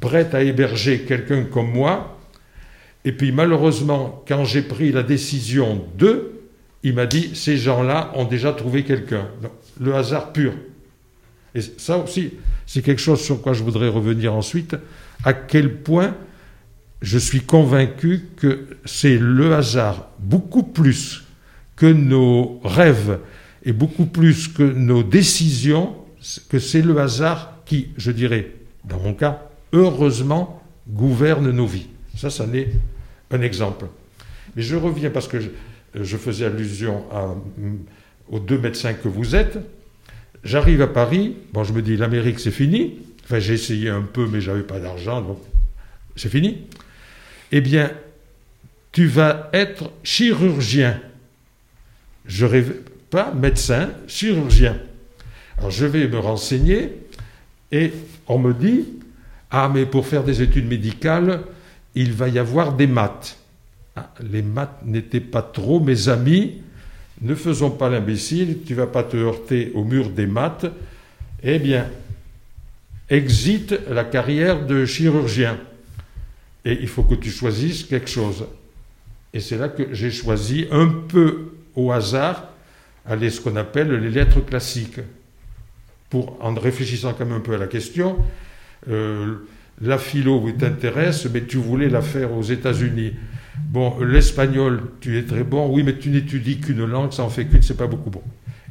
prête 0.00 0.34
à 0.34 0.42
héberger 0.42 1.00
quelqu'un 1.00 1.44
comme 1.44 1.72
moi. 1.72 2.19
Et 3.04 3.12
puis 3.12 3.32
malheureusement, 3.32 4.22
quand 4.28 4.44
j'ai 4.44 4.62
pris 4.62 4.92
la 4.92 5.02
décision 5.02 5.84
de, 5.98 6.32
il 6.82 6.94
m'a 6.94 7.06
dit, 7.06 7.30
ces 7.34 7.56
gens-là 7.56 8.12
ont 8.14 8.24
déjà 8.24 8.52
trouvé 8.52 8.84
quelqu'un. 8.84 9.28
Le 9.80 9.94
hasard 9.94 10.32
pur. 10.32 10.52
Et 11.54 11.60
ça 11.60 11.98
aussi, 11.98 12.32
c'est 12.66 12.82
quelque 12.82 13.00
chose 13.00 13.20
sur 13.20 13.42
quoi 13.42 13.52
je 13.52 13.62
voudrais 13.62 13.88
revenir 13.88 14.34
ensuite, 14.34 14.76
à 15.24 15.32
quel 15.32 15.78
point 15.82 16.14
je 17.02 17.18
suis 17.18 17.40
convaincu 17.40 18.28
que 18.36 18.66
c'est 18.84 19.18
le 19.18 19.54
hasard, 19.54 20.10
beaucoup 20.18 20.62
plus 20.62 21.24
que 21.76 21.86
nos 21.86 22.60
rêves 22.62 23.18
et 23.64 23.72
beaucoup 23.72 24.06
plus 24.06 24.48
que 24.48 24.62
nos 24.62 25.02
décisions, 25.02 25.96
que 26.48 26.58
c'est 26.58 26.82
le 26.82 26.98
hasard 26.98 27.54
qui, 27.64 27.88
je 27.96 28.10
dirais, 28.10 28.52
dans 28.84 29.00
mon 29.00 29.14
cas, 29.14 29.48
heureusement, 29.72 30.62
gouverne 30.88 31.50
nos 31.50 31.66
vies. 31.66 31.88
Ça, 32.16 32.30
ça 32.30 32.46
n'est 32.46 32.68
un 33.30 33.42
exemple. 33.42 33.86
Mais 34.56 34.62
je 34.62 34.76
reviens 34.76 35.10
parce 35.10 35.28
que 35.28 35.38
je, 35.94 36.16
faisais 36.16 36.44
allusion 36.44 37.04
aux 38.28 38.38
deux 38.38 38.58
médecins 38.58 38.94
que 38.94 39.08
vous 39.08 39.34
êtes. 39.36 39.58
J'arrive 40.42 40.82
à 40.82 40.86
Paris, 40.86 41.36
bon, 41.52 41.64
je 41.64 41.72
me 41.72 41.82
dis, 41.82 41.96
l'Amérique, 41.96 42.40
c'est 42.40 42.50
fini. 42.50 42.98
Enfin, 43.24 43.38
j'ai 43.38 43.54
essayé 43.54 43.90
un 43.90 44.02
peu, 44.02 44.26
mais 44.26 44.40
j'avais 44.40 44.62
pas 44.62 44.80
d'argent, 44.80 45.20
donc 45.20 45.38
c'est 46.16 46.30
fini. 46.30 46.62
Eh 47.52 47.60
bien, 47.60 47.90
tu 48.92 49.06
vas 49.06 49.50
être 49.52 49.92
chirurgien. 50.02 51.00
Je 52.26 52.46
rêve 52.46 52.74
pas 53.10 53.32
médecin, 53.32 53.90
chirurgien. 54.06 54.76
Alors 55.58 55.70
je 55.70 55.84
vais 55.84 56.08
me 56.08 56.18
renseigner 56.18 56.92
et 57.70 57.92
on 58.26 58.38
me 58.38 58.54
dit, 58.54 58.86
ah, 59.50 59.70
mais 59.72 59.84
pour 59.84 60.06
faire 60.06 60.24
des 60.24 60.42
études 60.42 60.66
médicales, 60.66 61.42
il 61.94 62.12
va 62.12 62.28
y 62.28 62.38
avoir 62.38 62.74
des 62.74 62.86
maths. 62.86 63.38
Ah, 63.96 64.12
les 64.20 64.42
maths 64.42 64.82
n'étaient 64.84 65.20
pas 65.20 65.42
trop 65.42 65.80
mes 65.80 66.08
amis. 66.08 66.62
Ne 67.20 67.34
faisons 67.34 67.70
pas 67.70 67.90
l'imbécile, 67.90 68.58
tu 68.64 68.74
vas 68.74 68.86
pas 68.86 69.02
te 69.02 69.16
heurter 69.16 69.72
au 69.74 69.84
mur 69.84 70.10
des 70.10 70.26
maths. 70.26 70.66
Eh 71.42 71.58
bien, 71.58 71.86
exite 73.08 73.78
la 73.88 74.04
carrière 74.04 74.64
de 74.64 74.86
chirurgien. 74.86 75.58
Et 76.64 76.78
il 76.80 76.88
faut 76.88 77.02
que 77.02 77.14
tu 77.14 77.30
choisisses 77.30 77.84
quelque 77.84 78.08
chose. 78.08 78.46
Et 79.32 79.40
c'est 79.40 79.58
là 79.58 79.68
que 79.68 79.94
j'ai 79.94 80.10
choisi 80.10 80.66
un 80.70 80.88
peu 80.88 81.52
au 81.74 81.92
hasard, 81.92 82.48
aller 83.06 83.30
ce 83.30 83.40
qu'on 83.40 83.56
appelle 83.56 83.92
les 83.92 84.10
lettres 84.10 84.40
classiques. 84.40 85.00
Pour, 86.08 86.36
en 86.40 86.54
réfléchissant 86.54 87.14
quand 87.14 87.24
même 87.24 87.36
un 87.36 87.40
peu 87.40 87.54
à 87.54 87.58
la 87.58 87.68
question, 87.68 88.16
euh, 88.88 89.36
la 89.80 89.98
philo 89.98 90.40
vous 90.40 90.52
t'intéresse, 90.52 91.28
mais 91.32 91.42
tu 91.42 91.56
voulais 91.56 91.88
la 91.88 92.02
faire 92.02 92.32
aux 92.32 92.42
États-Unis. 92.42 93.12
Bon, 93.68 93.94
l'espagnol, 94.00 94.80
tu 95.00 95.18
es 95.18 95.22
très 95.22 95.44
bon, 95.44 95.68
oui, 95.72 95.82
mais 95.82 95.96
tu 95.96 96.10
n'étudies 96.10 96.58
qu'une 96.58 96.84
langue, 96.84 97.12
ça 97.12 97.22
en 97.22 97.28
fait 97.28 97.46
qu'une, 97.46 97.62
c'est 97.62 97.76
pas 97.76 97.86
beaucoup 97.86 98.10
bon. 98.10 98.22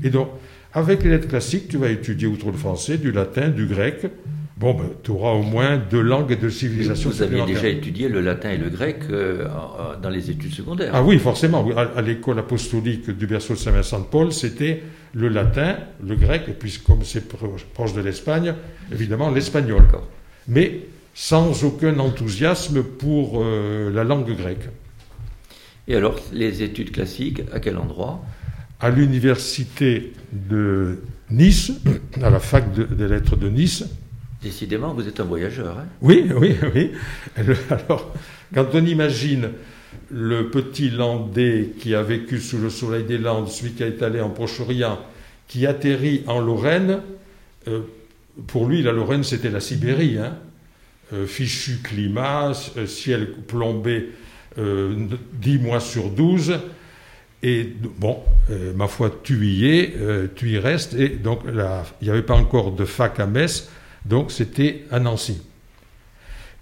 Et 0.04 0.10
donc, 0.10 0.30
avec 0.74 1.04
les 1.04 1.10
lettres 1.10 1.28
classiques, 1.28 1.68
tu 1.68 1.78
vas 1.78 1.90
étudier 1.90 2.28
outre 2.28 2.48
le 2.48 2.58
français, 2.58 2.98
du 2.98 3.12
latin, 3.12 3.50
du 3.50 3.66
grec. 3.66 4.06
Bon, 4.58 4.74
ben, 4.74 4.86
tu 5.04 5.12
auras 5.12 5.32
au 5.32 5.42
moins 5.42 5.78
deux 5.78 6.02
langues 6.02 6.32
et 6.32 6.36
deux 6.36 6.50
civilisations. 6.50 7.10
Vous 7.10 7.22
aviez 7.22 7.46
déjà 7.46 7.70
étudié 7.70 8.10
le 8.10 8.20
latin 8.20 8.52
et 8.52 8.58
le 8.58 8.70
grec 8.70 9.00
euh, 9.10 9.46
dans 10.02 10.10
les 10.10 10.30
études 10.30 10.54
secondaires. 10.54 10.92
Ah 10.94 11.02
oui, 11.02 11.18
forcément. 11.18 11.66
À, 11.76 12.02
l'école 12.02 12.40
apostolique 12.40 13.10
du 13.10 13.26
berceau 13.26 13.54
de 13.54 13.60
Saint-Vincent 13.60 14.02
de 14.02 14.06
Paul, 14.06 14.34
c'était 14.34 14.84
le 15.14 15.30
latin, 15.30 15.78
le 16.06 16.16
grec, 16.16 16.44
et 16.50 16.52
puis 16.52 16.78
comme 16.86 17.04
c'est 17.04 17.28
proche 17.28 17.94
de 17.94 18.02
l'Espagne, 18.02 18.54
évidemment 18.92 19.32
l'espagnol 19.32 19.84
mais 20.50 20.82
sans 21.22 21.66
aucun 21.66 22.00
enthousiasme 22.00 22.82
pour 22.82 23.44
euh, 23.44 23.92
la 23.92 24.06
langue 24.06 24.34
grecque. 24.38 24.70
Et 25.90 25.96
alors, 25.96 26.16
les 26.32 26.64
études 26.64 26.94
classiques, 26.94 27.42
à 27.52 27.60
quel 27.60 27.78
endroit? 27.78 28.24
À 28.80 28.90
l'université 28.90 30.14
de 30.32 31.00
Nice, 31.30 31.74
à 32.24 32.30
la 32.30 32.40
fac 32.40 32.72
des 32.74 33.08
lettres 33.10 33.36
de 33.36 33.50
Nice. 33.50 33.84
Décidément, 34.42 34.94
vous 34.94 35.10
êtes 35.10 35.20
un 35.20 35.26
voyageur. 35.26 35.78
Hein? 35.78 35.88
Oui, 36.02 36.26
oui, 36.38 36.56
oui. 36.74 36.92
Alors, 37.70 38.14
quand 38.54 38.68
on 38.74 38.86
imagine 38.86 39.50
le 40.10 40.50
petit 40.50 40.90
Landais 40.90 41.72
qui 41.82 41.96
a 41.96 42.02
vécu 42.02 42.40
sous 42.40 42.60
le 42.60 42.70
soleil 42.70 43.04
des 43.04 43.18
Landes, 43.18 43.50
celui 43.50 43.74
qui 43.74 43.84
est 43.84 44.02
allé 44.02 44.22
en 44.22 44.30
Proche-Orient, 44.30 44.98
qui 45.50 45.68
atterrit 45.68 46.24
en 46.28 46.40
Lorraine, 46.40 47.02
euh, 47.68 47.82
pour 48.48 48.68
lui, 48.68 48.82
la 48.82 48.94
Lorraine, 48.94 49.26
c'était 49.26 49.50
la 49.50 49.60
Sibérie. 49.60 50.18
Hein. 50.18 50.38
Euh, 51.12 51.26
fichu 51.26 51.80
climat, 51.82 52.52
euh, 52.78 52.86
ciel 52.86 53.32
plombé 53.48 54.12
euh, 54.60 55.08
10 55.34 55.58
mois 55.58 55.80
sur 55.80 56.12
12. 56.12 56.60
Et 57.42 57.74
bon, 57.98 58.20
euh, 58.52 58.74
ma 58.76 58.88
foi, 58.88 59.10
tu 59.24 59.48
y 59.48 59.68
es, 59.72 59.96
tu 60.36 60.52
y 60.52 60.60
restes. 60.60 60.94
Et 60.94 61.10
donc, 61.10 61.42
il 61.48 62.06
n'y 62.06 62.10
avait 62.12 62.22
pas 62.22 62.36
encore 62.36 62.74
de 62.74 62.86
fac 62.86 63.20
à 63.20 63.26
Metz, 63.26 63.70
donc 64.06 64.32
c'était 64.32 64.86
à 64.92 65.00
Nancy. 65.00 65.42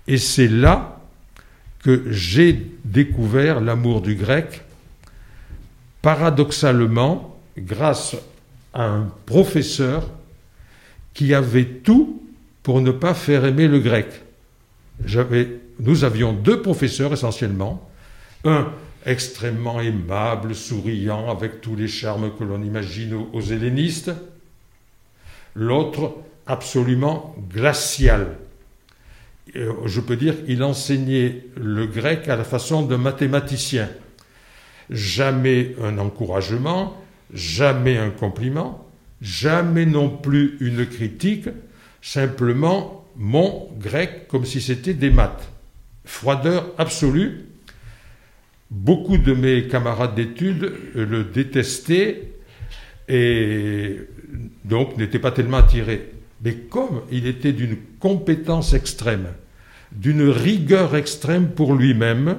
Et 0.08 0.18
c'est 0.18 0.48
là 0.48 1.02
que 1.84 2.06
j'ai 2.10 2.68
découvert 2.86 3.60
l'amour 3.60 4.02
du 4.02 4.16
grec, 4.16 4.62
paradoxalement, 6.02 7.38
grâce 7.58 8.16
à 8.74 8.86
un 8.86 9.12
professeur 9.26 10.10
qui 11.14 11.34
avait 11.34 11.66
tout 11.66 12.22
pour 12.64 12.80
ne 12.80 12.92
pas 12.92 13.14
faire 13.14 13.44
aimer 13.44 13.68
le 13.68 13.80
grec. 13.80 14.08
Nous 15.80 16.04
avions 16.04 16.34
deux 16.34 16.62
professeurs 16.62 17.14
essentiellement, 17.14 17.90
un 18.44 18.72
extrêmement 19.06 19.80
aimable, 19.80 20.54
souriant, 20.54 21.30
avec 21.30 21.62
tous 21.62 21.76
les 21.76 21.88
charmes 21.88 22.32
que 22.38 22.44
l'on 22.44 22.62
imagine 22.62 23.14
aux, 23.34 23.42
hellénistes, 23.42 24.12
l'autre 25.56 26.16
absolument 26.46 27.36
glacial. 27.50 28.38
Euh, 29.56 29.72
je 29.86 30.02
peux 30.02 30.18
dire 30.18 30.46
qu'il 30.46 30.62
enseignait 30.62 31.46
le 31.56 31.86
grec 31.86 32.28
à 32.28 32.36
la 32.36 32.44
façon 32.44 32.84
d'un 32.84 32.98
mathématicien. 32.98 33.90
Jamais 34.90 35.76
un 35.82 35.98
encouragement, 36.00 37.02
jamais 37.34 37.98
un 37.98 38.10
compliment, 38.10 38.86
jamais 39.22 39.86
non 39.86 40.10
plus 40.10 40.58
une 40.60 40.86
critique, 40.86 41.50
simplement 42.02 42.97
mon 43.18 43.70
grec 43.80 44.28
comme 44.28 44.46
si 44.46 44.62
c'était 44.62 44.94
des 44.94 45.10
maths. 45.10 45.50
Froideur 46.06 46.74
absolue. 46.78 47.46
Beaucoup 48.70 49.18
de 49.18 49.34
mes 49.34 49.68
camarades 49.68 50.16
d'études 50.16 50.72
le 50.94 51.24
détestaient 51.24 52.34
et 53.08 53.98
donc 54.66 54.98
n'étaient 54.98 55.20
pas 55.20 55.32
tellement 55.32 55.58
attirés. 55.58 56.12
Mais 56.44 56.54
comme 56.54 57.02
il 57.12 57.28
était 57.28 57.54
d'une 57.54 57.78
compétence 58.00 58.74
extrême, 58.74 59.28
d'une 59.92 60.30
rigueur 60.30 60.96
extrême 60.96 61.50
pour 61.50 61.74
lui-même, 61.74 62.38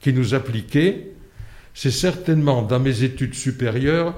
qui 0.00 0.12
nous 0.12 0.34
appliquait, 0.34 1.12
c'est 1.74 1.90
certainement 1.90 2.62
dans 2.62 2.80
mes 2.80 3.02
études 3.02 3.34
supérieures 3.34 4.14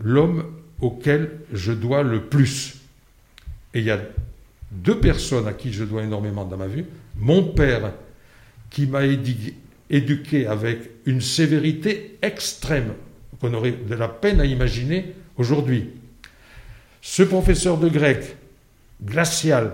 l'homme 0.00 0.44
auquel 0.80 1.30
je 1.52 1.72
dois 1.72 2.02
le 2.02 2.24
plus. 2.24 2.76
Et 3.74 3.80
il 3.80 3.84
y 3.84 3.90
a 3.90 4.00
deux 4.70 4.98
personnes 4.98 5.48
à 5.48 5.52
qui 5.52 5.72
je 5.72 5.84
dois 5.84 6.02
énormément 6.02 6.44
dans 6.44 6.56
ma 6.56 6.66
vie. 6.66 6.84
Mon 7.16 7.42
père, 7.42 7.92
qui 8.70 8.86
m'a 8.86 9.02
éduqué 9.90 10.46
avec 10.46 10.90
une 11.06 11.20
sévérité 11.20 12.18
extrême, 12.22 12.92
qu'on 13.40 13.54
aurait 13.54 13.72
de 13.72 13.94
la 13.94 14.08
peine 14.08 14.40
à 14.40 14.44
imaginer 14.44 15.14
aujourd'hui. 15.36 15.90
Ce 17.00 17.22
professeur 17.22 17.78
de 17.78 17.88
grec, 17.88 18.36
glacial, 19.02 19.72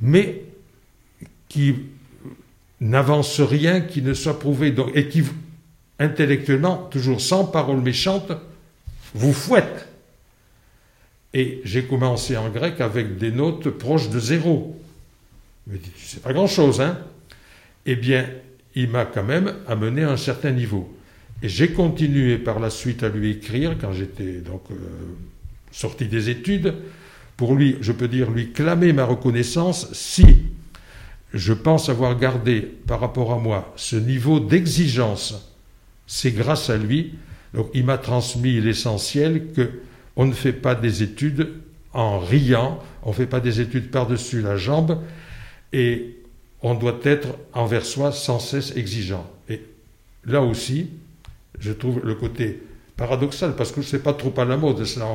mais 0.00 0.42
qui 1.48 1.74
n'avance 2.80 3.40
rien 3.40 3.80
qui 3.80 4.02
ne 4.02 4.14
soit 4.14 4.38
prouvé, 4.38 4.74
et 4.94 5.08
qui, 5.08 5.22
intellectuellement, 5.98 6.88
toujours 6.90 7.20
sans 7.20 7.44
parole 7.44 7.80
méchante, 7.80 8.32
vous 9.14 9.32
fouette. 9.32 9.88
Et 11.34 11.60
j'ai 11.64 11.84
commencé 11.84 12.36
en 12.36 12.48
grec 12.48 12.80
avec 12.80 13.18
des 13.18 13.32
notes 13.32 13.68
proches 13.68 14.08
de 14.08 14.20
zéro. 14.20 14.80
Mais 15.66 15.78
c'est 15.96 16.22
pas 16.22 16.32
grand-chose, 16.32 16.80
hein? 16.80 16.98
Eh 17.86 17.96
bien, 17.96 18.26
il 18.76 18.88
m'a 18.88 19.04
quand 19.04 19.24
même 19.24 19.54
amené 19.66 20.04
à 20.04 20.12
un 20.12 20.16
certain 20.16 20.52
niveau. 20.52 20.96
Et 21.42 21.48
j'ai 21.48 21.72
continué 21.72 22.38
par 22.38 22.60
la 22.60 22.70
suite 22.70 23.02
à 23.02 23.08
lui 23.08 23.32
écrire 23.32 23.76
quand 23.80 23.92
j'étais 23.92 24.40
donc 24.40 24.62
euh, 24.70 24.74
sorti 25.72 26.06
des 26.06 26.30
études, 26.30 26.74
pour 27.36 27.54
lui, 27.54 27.76
je 27.80 27.92
peux 27.92 28.08
dire, 28.08 28.30
lui 28.30 28.52
clamer 28.52 28.92
ma 28.92 29.04
reconnaissance 29.04 29.92
si 29.92 30.24
je 31.32 31.52
pense 31.52 31.88
avoir 31.88 32.16
gardé 32.16 32.60
par 32.60 33.00
rapport 33.00 33.32
à 33.32 33.38
moi 33.38 33.72
ce 33.76 33.96
niveau 33.96 34.38
d'exigence. 34.38 35.52
C'est 36.06 36.30
grâce 36.30 36.70
à 36.70 36.76
lui. 36.76 37.14
Donc, 37.54 37.70
il 37.74 37.84
m'a 37.84 37.98
transmis 37.98 38.60
l'essentiel 38.60 39.48
que 39.52 39.70
on 40.16 40.26
ne 40.26 40.32
fait 40.32 40.52
pas 40.52 40.74
des 40.74 41.02
études 41.02 41.48
en 41.92 42.18
riant, 42.18 42.80
on 43.02 43.10
ne 43.10 43.14
fait 43.14 43.26
pas 43.26 43.40
des 43.40 43.60
études 43.60 43.90
par-dessus 43.90 44.40
la 44.40 44.56
jambe, 44.56 45.00
et 45.72 46.16
on 46.62 46.74
doit 46.74 46.98
être 47.04 47.28
envers 47.52 47.84
soi 47.84 48.12
sans 48.12 48.38
cesse 48.38 48.76
exigeant. 48.76 49.30
Et 49.48 49.62
là 50.24 50.42
aussi, 50.42 50.90
je 51.58 51.72
trouve 51.72 52.00
le 52.04 52.14
côté 52.14 52.62
paradoxal, 52.96 53.54
parce 53.56 53.72
que 53.72 53.82
ce 53.82 53.96
n'est 53.96 54.02
pas 54.02 54.14
trop 54.14 54.32
à 54.38 54.44
la 54.44 54.56
mode. 54.56 54.84
Cela, 54.84 55.06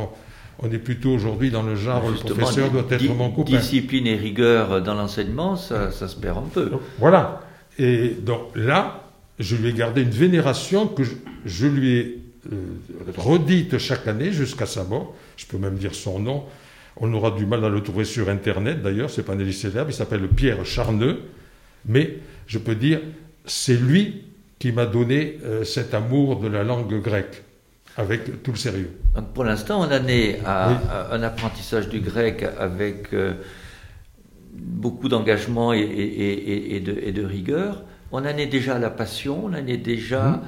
on, 0.62 0.70
est 0.70 0.78
plutôt 0.78 1.12
aujourd'hui 1.12 1.52
dans 1.52 1.64
le 1.64 1.76
genre, 1.76 2.10
le 2.10 2.18
professeur 2.18 2.70
doit 2.72 2.86
être 2.90 3.16
mon 3.16 3.32
copain. 3.32 3.58
Discipline 3.58 4.08
et 4.08 4.16
rigueur 4.16 4.82
dans 4.82 4.94
l'enseignement, 4.94 5.56
ça, 5.56 5.92
se 5.92 6.16
perd 6.16 6.38
un 6.38 6.50
peu. 6.54 6.72
voilà. 7.00 7.42
Et 7.78 8.10
donc 8.10 8.52
là, 8.56 9.04
je 9.40 9.56
lui 9.56 9.70
ai 9.70 9.74
gardé 9.74 10.02
une 10.02 10.10
vénération 10.10 10.88
que 10.88 11.04
je, 11.46 11.68
lui 11.68 11.98
ai 11.98 12.24
redite 13.17 13.78
chaque 13.78 14.08
année 14.08 14.32
jusqu'à 14.32 14.65
sa 14.65 14.84
mort. 14.84 15.15
Je 15.38 15.45
peux 15.45 15.58
même 15.58 15.75
dire 15.75 15.95
son 15.95 16.19
nom. 16.19 16.45
On 16.97 17.13
aura 17.13 17.32
du 17.32 17.45
mal 17.45 17.63
à 17.63 17.69
le 17.69 17.82
trouver 17.82 18.04
sur 18.04 18.30
Internet 18.30 18.82
d'ailleurs, 18.82 19.10
c'est 19.10 19.23
pas 19.23 19.34
un 19.34 19.52
célèbre, 19.52 19.89
il 19.89 19.93
s'appelle 19.93 20.28
Pierre 20.28 20.65
Charneux. 20.65 21.21
Mais 21.86 22.17
je 22.45 22.58
peux 22.58 22.75
dire, 22.75 22.99
c'est 23.45 23.78
lui 23.78 24.23
qui 24.60 24.73
m'a 24.73 24.86
donné 24.86 25.38
euh, 25.45 25.63
cet 25.63 25.93
amour 25.93 26.39
de 26.41 26.47
la 26.49 26.63
langue 26.65 27.02
grecque, 27.02 27.43
avec 27.95 28.43
tout 28.43 28.52
le 28.52 28.58
sérieux. 28.58 28.91
Donc 29.15 29.30
pour 29.34 29.45
l'instant, 29.45 29.80
on 29.80 29.86
en 29.86 30.08
est 30.08 30.41
à, 30.45 31.13
un 31.13 31.23
apprentissage 31.23 31.88
du 31.88 32.02
grec 32.02 32.45
avec 32.58 33.13
euh, 33.13 33.34
beaucoup 34.54 35.08
d'engagement 35.08 35.71
et, 35.71 36.82
de, 36.84 37.23
rigueur. 37.23 37.84
On 38.12 38.19
en 38.19 38.25
est 38.25 38.47
déjà 38.47 38.75
à 38.75 38.80
la 38.80 38.89
passion, 38.89 39.45
on 39.45 39.54
en 39.54 39.65
est 39.65 39.78
déjà 39.78 40.23
mmh. 40.23 40.41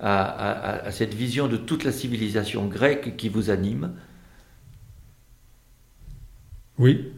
À, 0.00 0.90
cette 0.90 1.14
vision 1.14 1.48
de 1.48 1.56
toute 1.56 1.84
la 1.84 1.92
civilisation 1.92 2.66
grecque 2.66 3.16
qui 3.16 3.28
vous 3.28 3.50
anime. 3.50 3.92
Oui, 6.78 7.10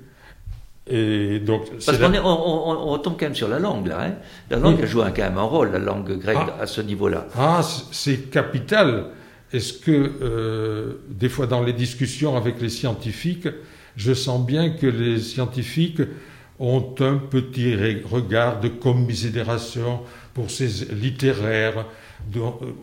donc, 0.90 1.70
Parce 1.86 1.98
qu'on 1.98 2.14
on, 2.14 2.86
retombe 2.86 3.14
quand 3.18 3.26
même 3.26 3.34
sur 3.34 3.48
la 3.48 3.58
langue, 3.58 3.86
là. 3.86 4.02
Hein. 4.02 4.14
la 4.50 4.58
langue 4.58 4.84
joue 4.86 5.00
quand 5.00 5.18
même 5.18 5.38
un 5.38 5.42
rôle, 5.42 5.70
la 5.70 5.78
langue 5.78 6.18
grecque, 6.18 6.38
ah. 6.40 6.62
à 6.62 6.66
ce 6.66 6.80
niveau-là. 6.80 7.28
Ah, 7.36 7.60
c'est 7.92 8.30
capital. 8.30 9.06
Est-ce 9.52 9.72
que, 9.72 9.90
euh, 10.22 10.94
des 11.08 11.28
fois, 11.28 11.46
dans 11.46 11.62
les 11.62 11.72
discussions 11.72 12.36
avec 12.36 12.60
les 12.60 12.68
scientifiques, 12.68 13.48
je 13.96 14.12
sens 14.14 14.44
bien 14.44 14.70
que 14.70 14.86
les 14.86 15.18
scientifiques 15.20 16.02
ont 16.60 16.94
un 17.00 17.16
petit 17.16 17.74
regard 17.74 18.60
de 18.60 18.68
commisération 18.68 20.00
pour 20.34 20.50
ces 20.50 20.94
littéraires 20.94 21.86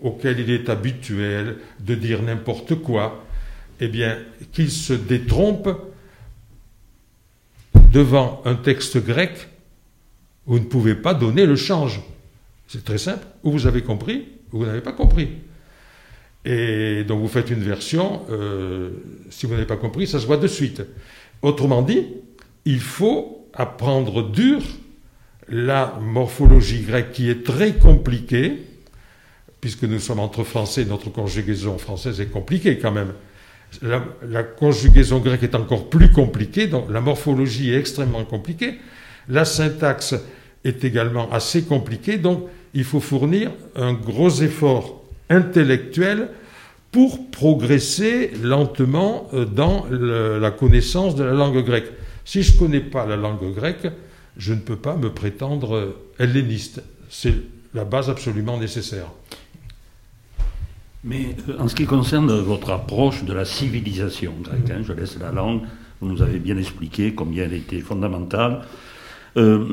auxquels 0.02 0.40
il 0.40 0.50
est 0.50 0.68
habituel 0.68 1.58
de 1.80 1.96
dire 1.96 2.24
n'importe 2.24 2.76
quoi. 2.76 3.24
Eh 3.80 3.88
bien, 3.88 4.18
qu'ils 4.52 4.72
se 4.72 4.94
détrompent 4.94 5.94
devant 7.94 8.42
un 8.46 8.56
texte 8.56 8.98
grec, 8.98 9.48
vous 10.48 10.58
ne 10.58 10.66
pouvez 10.66 10.96
pas 10.96 11.14
donner 11.14 11.46
le 11.46 11.56
change. 11.56 12.02
C'est 12.68 12.84
très 12.84 12.98
simple. 12.98 13.26
Ou 13.44 13.52
vous 13.52 13.68
avez 13.68 13.84
compris, 13.84 14.26
ou 14.52 14.60
vous 14.60 14.66
n'avez 14.66 14.82
pas 14.82 14.92
compris. 14.92 15.30
Et 16.44 17.04
donc 17.04 17.20
vous 17.20 17.28
faites 17.28 17.52
une 17.52 17.62
version, 17.62 18.22
euh, 18.32 18.90
si 19.30 19.46
vous 19.46 19.54
n'avez 19.54 19.68
pas 19.68 19.78
compris, 19.78 20.08
ça 20.08 20.20
se 20.20 20.26
voit 20.26 20.38
de 20.38 20.48
suite. 20.48 20.82
Autrement 21.42 21.84
dit, 21.84 22.08
il 22.66 22.80
faut 22.80 23.37
apprendre 23.58 24.30
dur 24.30 24.62
la 25.50 25.98
morphologie 26.02 26.82
grecque 26.82 27.12
qui 27.12 27.30
est 27.30 27.44
très 27.44 27.74
compliquée, 27.74 28.54
puisque 29.62 29.84
nous 29.84 30.00
sommes 30.00 30.20
entre 30.20 30.44
français, 30.44 30.86
notre 30.86 31.10
conjugaison 31.10 31.78
française 31.78 32.22
est 32.22 32.28
compliquée 32.28 32.78
quand 32.78 32.92
même 32.92 33.14
la, 33.82 34.44
conjugaison 34.44 35.20
grecque 35.20 35.44
est 35.44 35.56
encore 35.56 35.90
plus 35.90 36.12
compliquée, 36.12 36.68
donc 36.68 36.90
la 36.90 37.02
morphologie 37.02 37.72
est 37.72 37.78
extrêmement 37.78 38.24
compliquée, 38.24 38.76
la 39.30 39.46
syntaxe 39.46 40.16
est 40.64 40.84
également 40.84 41.32
assez 41.32 41.64
compliquée, 41.64 42.18
donc 42.18 42.44
il 42.74 42.84
faut 42.84 43.00
fournir 43.00 43.52
un 43.76 43.94
gros 43.94 44.30
effort 44.42 45.04
intellectuel 45.30 46.30
pour 46.92 47.30
progresser 47.30 48.32
lentement 48.42 49.28
euh, 49.34 49.46
dans 49.46 49.86
la 49.90 50.52
connaissance 50.52 51.16
de 51.16 51.24
la 51.24 51.34
langue 51.34 51.64
grecque. 51.64 51.92
Si 52.28 52.44
je 52.44 52.56
ne 52.56 52.60
connais 52.60 52.82
pas 52.82 53.06
la 53.06 53.16
langue 53.16 53.54
grecque, 53.56 53.88
je 54.36 54.54
ne 54.54 54.60
peux 54.60 54.76
pas 54.76 54.98
me 54.98 55.14
prétendre 55.14 55.96
helléniste. 56.20 56.84
C'est 57.10 57.34
la 57.74 57.86
base 57.86 58.10
absolument 58.10 58.60
nécessaire. 58.60 59.06
Mais 61.06 61.38
euh, 61.48 61.58
en 61.58 61.70
ce 61.70 61.76
qui 61.76 61.86
concerne 61.86 62.30
votre 62.42 62.72
approche 62.72 63.24
de 63.24 63.32
la 63.32 63.46
civilisation 63.46 64.34
grecque, 64.44 64.70
hein, 64.70 64.82
je 64.86 64.92
laisse 64.92 65.18
la 65.18 65.32
langue, 65.32 65.62
vous 66.02 66.10
nous 66.10 66.22
avez 66.22 66.40
bien 66.40 66.58
expliqué 66.58 67.14
combien 67.14 67.46
elle 67.46 67.54
était 67.54 67.80
fondamentale. 67.80 68.64
Euh, 69.38 69.66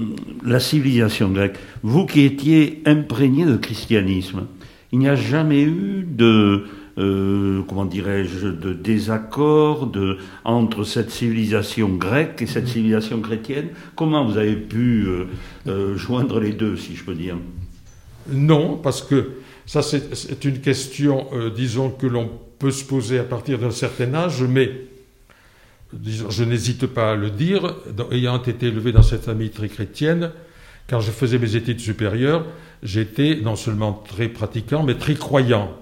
la 0.45 0.61
civilisation 0.61 1.31
grecque, 1.31 1.59
vous 1.83 2.07
qui 2.07 2.21
étiez 2.21 2.85
imprégné 2.87 3.47
de 3.47 3.57
christianisme, 3.57 4.47
il 4.93 5.01
n'y 5.01 5.09
a 5.09 5.17
jamais 5.17 5.62
eu 5.62 6.07
de, 6.09 6.67
euh, 6.98 7.62
comment 7.68 7.85
dirais-je, 7.85 8.48
de 8.48 8.72
désaccord 8.72 9.87
de, 9.87 10.18
entre 10.44 10.85
cette 10.85 11.11
civilisation 11.11 11.88
grecque 11.88 12.42
et 12.42 12.46
cette 12.46 12.68
civilisation 12.68 13.20
chrétienne. 13.20 13.68
Comment 13.96 14.24
vous 14.24 14.38
avez 14.38 14.57
pu 14.57 15.07
joindre 15.96 16.40
les 16.40 16.52
deux, 16.52 16.76
si 16.76 16.94
je 16.94 17.04
peux 17.04 17.14
dire? 17.14 17.37
Non, 18.28 18.76
parce 18.76 19.02
que 19.02 19.33
ça, 19.66 19.83
c'est 19.83 20.44
une 20.44 20.61
question, 20.61 21.26
euh, 21.33 21.50
disons, 21.50 21.90
que 21.90 22.07
l'on 22.07 22.30
peut 22.59 22.70
se 22.70 22.85
poser 22.85 23.18
à 23.18 23.24
partir 23.24 23.59
d'un 23.59 23.70
certain 23.70 24.12
âge, 24.14 24.42
mais 24.42 24.70
disons, 25.92 26.30
je 26.30 26.44
n'hésite 26.44 26.87
pas 26.87 27.12
à 27.12 27.16
le 27.16 27.30
dire, 27.30 27.76
ayant 28.11 28.42
été 28.42 28.66
élevé 28.66 28.92
dans 28.92 29.02
cette 29.02 29.24
famille 29.24 29.50
très 29.50 29.68
chrétienne, 29.68 30.30
quand 30.88 31.00
je 31.00 31.11
faisais 31.11 31.38
mes 31.38 31.57
études 31.57 31.80
supérieures, 31.80 32.44
j'étais 32.83 33.40
non 33.42 33.57
seulement 33.57 33.92
très 34.07 34.28
pratiquant, 34.28 34.83
mais 34.83 34.96
très 34.96 35.14
croyant. 35.14 35.74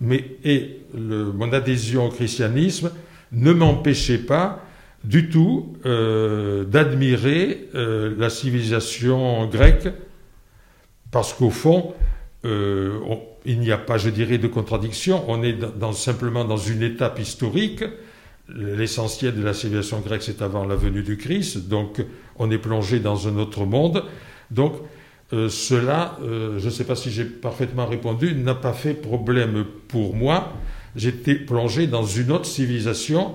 Mais, 0.00 0.24
et 0.44 0.80
mon 0.94 1.52
adhésion 1.52 2.06
au 2.06 2.10
christianisme 2.10 2.90
ne 3.32 3.52
m'empêchait 3.52 4.18
pas 4.18 4.64
du 5.04 5.28
tout 5.28 5.76
euh, 5.86 6.64
d'admirer 6.64 7.68
euh, 7.74 8.14
la 8.18 8.30
civilisation 8.30 9.46
grecque, 9.46 9.88
parce 11.10 11.32
qu'au 11.32 11.50
fond, 11.50 11.94
euh, 12.44 12.98
il 13.44 13.60
n'y 13.60 13.72
a 13.72 13.78
pas, 13.78 13.98
je 13.98 14.10
dirais, 14.10 14.38
de 14.38 14.46
contradiction. 14.46 15.24
On 15.28 15.42
est 15.42 15.56
simplement 15.92 16.44
dans 16.44 16.56
une 16.56 16.82
étape 16.82 17.18
historique. 17.18 17.84
L'essentiel 18.48 19.34
de 19.34 19.42
la 19.42 19.54
civilisation 19.54 20.00
grecque, 20.00 20.22
c'est 20.22 20.42
avant 20.42 20.66
la 20.66 20.76
venue 20.76 21.02
du 21.02 21.16
Christ. 21.16 21.68
Donc, 21.68 22.04
on 22.36 22.50
est 22.50 22.58
plongé 22.58 23.00
dans 23.00 23.28
un 23.28 23.36
autre 23.38 23.64
monde. 23.64 24.04
Donc, 24.50 24.74
euh, 25.32 25.48
cela, 25.48 26.18
euh, 26.22 26.58
je 26.58 26.66
ne 26.66 26.70
sais 26.70 26.84
pas 26.84 26.96
si 26.96 27.10
j'ai 27.10 27.24
parfaitement 27.24 27.86
répondu, 27.86 28.34
n'a 28.34 28.54
pas 28.54 28.72
fait 28.72 28.94
problème 28.94 29.64
pour 29.88 30.14
moi. 30.14 30.52
J'étais 30.96 31.34
plongé 31.34 31.86
dans 31.86 32.04
une 32.04 32.32
autre 32.32 32.46
civilisation 32.46 33.34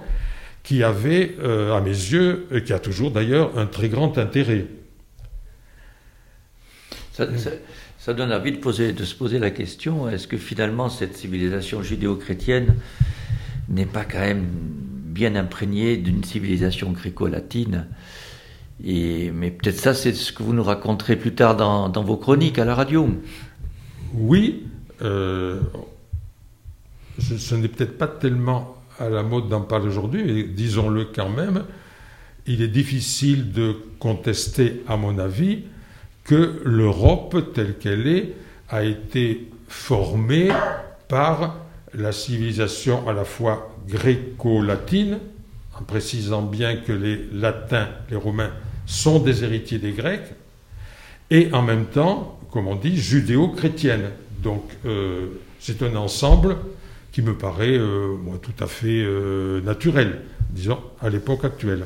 qui 0.64 0.84
avait, 0.84 1.36
à 1.44 1.80
mes 1.80 1.92
yeux, 1.92 2.48
et 2.52 2.64
qui 2.64 2.74
a 2.74 2.80
toujours 2.80 3.12
d'ailleurs, 3.12 3.56
un 3.56 3.68
très 3.68 3.88
grand 3.88 4.18
intérêt. 4.18 4.66
Ça, 7.14 8.14
donne 8.14 8.34
envie 8.34 8.52
de, 8.52 8.92
de 8.92 9.04
se 9.06 9.16
poser 9.16 9.40
la 9.40 9.52
question 9.52 10.10
est-ce 10.10 10.28
que 10.28 10.38
finalement 10.38 10.90
cette 10.90 11.16
civilisation 11.16 11.82
judéo-chrétienne 11.82 12.76
n'est 13.70 13.86
pas 13.86 14.06
quand 14.06 14.20
même 14.20 14.48
bien 15.16 15.36
imprégné 15.36 15.98
d'une 15.98 16.24
civilisation 16.24 16.92
gréco-latine. 16.92 17.88
Et, 18.84 19.32
mais 19.32 19.52
peut-être 19.52 19.80
ça, 19.80 19.94
c'est 19.94 20.14
ce 20.14 20.34
que 20.34 20.44
vous 20.44 20.54
nous 20.54 20.64
raconterez 20.64 21.16
plus 21.16 21.34
tard 21.34 21.56
dans, 21.56 22.04
vos 22.04 22.18
chroniques 22.18 22.60
à 22.60 22.66
la 22.66 22.76
radio. 22.76 23.08
Oui, 24.14 24.64
euh, 25.02 25.60
ce, 27.20 27.56
n'est 27.56 27.68
peut-être 27.68 27.98
pas 27.98 28.08
tellement 28.08 28.78
à 29.00 29.10
la 29.10 29.24
mode 29.24 29.50
d'en 29.50 29.62
parler 29.62 29.88
aujourd'hui, 29.88 30.24
mais 30.24 30.44
disons-le 30.44 31.06
quand 31.06 31.30
même, 31.30 31.64
il 32.48 32.62
est 32.62 32.70
difficile 32.70 33.52
de 33.52 33.76
contester, 34.00 34.84
à 34.88 34.98
mon 34.98 35.18
avis, 35.20 35.64
que 36.24 36.62
l'Europe 36.64 37.54
telle 37.54 37.78
qu'elle 37.78 38.08
est 38.08 38.36
a 38.70 38.84
été 38.84 39.50
formée 39.68 40.50
par 41.08 41.58
la 41.94 42.12
civilisation 42.12 43.08
à 43.08 43.14
la 43.14 43.26
fois 43.26 43.76
gréco-latine, 43.88 45.20
en 45.80 45.84
précisant 45.84 46.42
bien 46.42 46.78
que 46.78 46.92
les 46.92 47.28
latins, 47.34 47.90
les 48.10 48.16
romains, 48.16 48.52
sont 48.86 49.20
des 49.20 49.44
héritiers 49.44 49.80
des 49.80 49.92
grecs, 49.92 50.34
et 51.32 51.50
en 51.54 51.62
même 51.62 51.86
temps, 51.86 52.40
comme 52.52 52.68
on 52.68 52.76
dit, 52.76 52.98
judéo-chrétienne. 52.98 54.12
Donc 54.44 54.64
euh, 54.86 55.28
c'est 55.60 55.82
un 55.82 55.96
ensemble 55.96 56.58
qui 57.12 57.22
me 57.22 57.34
paraît 57.34 57.78
euh, 57.78 58.16
tout 58.42 58.64
à 58.64 58.68
fait 58.68 59.02
euh, 59.02 59.62
naturel, 59.62 60.22
disons, 60.52 60.80
à 61.02 61.10
l'époque 61.10 61.46
actuelle. 61.46 61.86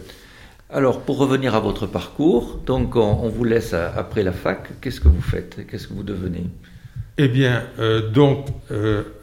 Alors, 0.70 1.02
pour 1.02 1.18
revenir 1.18 1.56
à 1.56 1.60
votre 1.60 1.88
parcours, 1.88 2.60
donc 2.66 2.96
on, 2.96 3.00
on 3.24 3.30
vous 3.30 3.44
laisse 3.44 3.74
à- 3.74 3.94
après 3.96 4.24
la 4.24 4.34
fac. 4.34 4.70
Qu'est-ce 4.82 5.00
que 5.00 5.08
vous 5.08 5.22
faites? 5.22 5.66
Qu'est-ce 5.68 5.88
que 5.88 5.94
vous 5.94 6.04
devenez? 6.04 6.44
Eh 7.18 7.28
bien, 7.28 7.64
donc, 8.14 8.48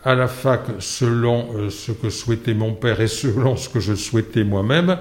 à 0.04 0.14
la 0.14 0.28
fac, 0.28 0.60
selon 0.80 1.70
ce 1.70 1.92
que 1.92 2.10
souhaitait 2.10 2.52
mon 2.52 2.74
père 2.74 3.00
et 3.00 3.08
selon 3.08 3.56
ce 3.56 3.70
que 3.70 3.80
je 3.80 3.94
souhaitais 3.94 4.44
moi-même, 4.44 4.98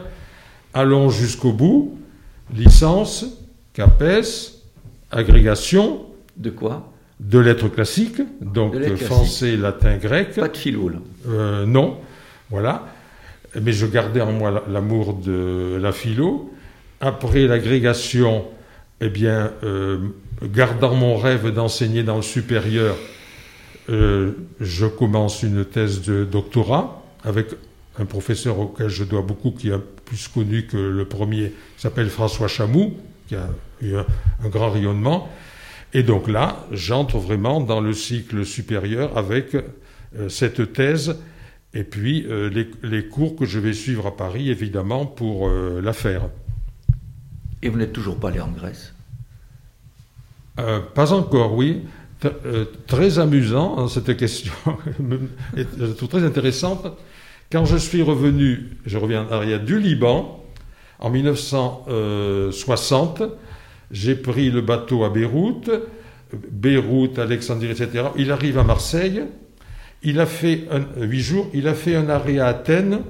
allons 0.74 1.10
jusqu'au 1.10 1.52
bout. 1.52 2.00
Licence, 2.54 3.26
CAPES, 3.74 4.54
agrégation 5.12 6.06
De 6.38 6.50
quoi 6.50 6.92
de 7.22 7.40
lettres 7.40 7.70
classiques, 7.70 8.22
donc 8.42 8.74
De 8.74 8.80
lettres 8.80 8.96
classiques. 8.96 9.08
français, 9.08 9.56
latin, 9.56 9.96
grec. 9.96 10.36
Pas 10.36 10.50
de 10.50 10.58
philo, 10.58 10.90
là. 10.90 10.98
Euh, 11.30 11.66
non, 11.66 11.98
voilà. 12.50 12.88
Mais 13.62 13.72
je 13.72 13.86
gardais 13.86 14.20
en 14.20 14.34
moi 14.34 14.52
la- 14.52 14.64
l'amour 14.70 15.14
de 15.14 15.80
la 15.82 15.94
philo. 15.94 16.52
Après 17.00 17.48
l'agrégation, 17.48 18.44
eh 19.00 19.08
bien, 19.08 19.54
euh, 19.64 20.00
gardant 20.44 20.94
mon 20.94 21.16
rêve 21.16 21.54
d'enseigner 21.54 22.04
dans 22.04 22.18
le 22.18 22.22
supérieur, 22.22 22.98
euh, 23.90 24.32
je 24.60 24.86
commence 24.86 25.42
une 25.42 25.64
thèse 25.64 26.02
de 26.02 26.26
doctorat 26.26 27.02
avec 27.24 27.48
un 27.98 28.04
professeur 28.06 28.60
auquel 28.60 28.90
je 28.90 29.06
dois 29.06 29.22
beaucoup, 29.22 29.52
qui 29.52 29.70
est 29.70 29.80
plus 30.06 30.28
connu 30.28 30.66
que 30.68 30.78
le 30.78 31.06
premier, 31.06 31.50
qui 31.76 31.82
s'appelle 31.82 32.10
François 32.10 32.48
Chamou, 32.48 32.96
qui 33.28 33.36
a 33.36 33.50
eu 33.82 33.96
un, 33.96 34.06
un 34.44 34.50
grand 34.50 34.70
rayonnement. 34.70 35.30
Et 35.94 36.04
donc 36.04 36.28
là, 36.28 36.66
j'entre 36.72 37.18
vraiment 37.18 37.62
dans 37.62 37.82
le 37.82 37.94
cycle 37.94 38.46
supérieur 38.46 39.18
avec 39.18 39.56
euh, 39.56 40.30
cette 40.30 40.74
thèse 40.74 41.18
et 41.74 41.84
puis 41.84 42.26
euh, 42.28 42.50
les, 42.50 42.70
les 42.84 43.06
cours 43.08 43.36
que 43.36 43.46
je 43.46 43.60
vais 43.60 43.74
suivre 43.74 44.08
à 44.08 44.16
Paris, 44.16 44.50
évidemment, 44.50 45.06
pour 45.06 45.48
euh, 45.50 45.82
la 45.82 45.94
faire. 45.94 46.30
Et 47.62 47.70
vous 47.70 47.78
n'êtes 47.78 47.94
toujours 47.94 48.18
pas 48.20 48.30
allé 48.30 48.40
en 48.40 48.50
Grèce? 48.52 48.94
Euh, 50.60 50.80
pas 50.80 51.12
encore, 51.12 51.54
oui. 51.54 51.84
T- 52.22 52.30
très 52.88 53.20
amusant, 53.20 53.78
hein, 53.78 53.88
cette 53.90 54.16
question, 54.16 54.54
très 56.10 56.24
intéressante. 56.24 56.88
Quand 57.52 57.66
je 57.66 57.78
suis 57.78 58.02
revenu, 58.02 58.72
je 58.86 58.98
reviens 58.98 59.28
en 59.28 59.32
arrière, 59.32 59.60
du 59.60 59.80
Liban, 59.80 60.44
en 61.00 61.10
1960, 61.10 63.24
j'ai 63.92 64.16
pris 64.16 64.50
le 64.50 64.62
bateau 64.62 65.04
à 65.04 65.10
Beyrouth, 65.10 65.70
Beyrouth, 66.52 67.20
Alexandrie, 67.20 67.70
etc. 67.70 68.06
Il 68.18 68.32
arrive 68.32 68.58
à 68.58 68.64
Marseille, 68.64 69.24
il 70.02 70.20
a 70.20 70.26
fait 70.26 70.64
un, 70.72 71.04
huit 71.04 71.22
jours, 71.22 71.48
il 71.54 71.68
a 71.68 71.74
fait 71.74 71.96
un 71.96 72.10
arrêt 72.10 72.40
à 72.40 72.48
Athènes. 72.48 73.02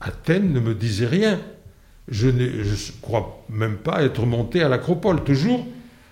Athènes 0.00 0.52
ne 0.52 0.60
me 0.60 0.74
disait 0.74 1.06
rien. 1.06 1.40
Je 2.08 2.28
ne 2.28 2.46
crois 3.00 3.44
même 3.48 3.76
pas 3.76 4.02
être 4.02 4.26
monté 4.26 4.62
à 4.62 4.68
l'Acropole. 4.68 5.24
Toujours 5.24 5.66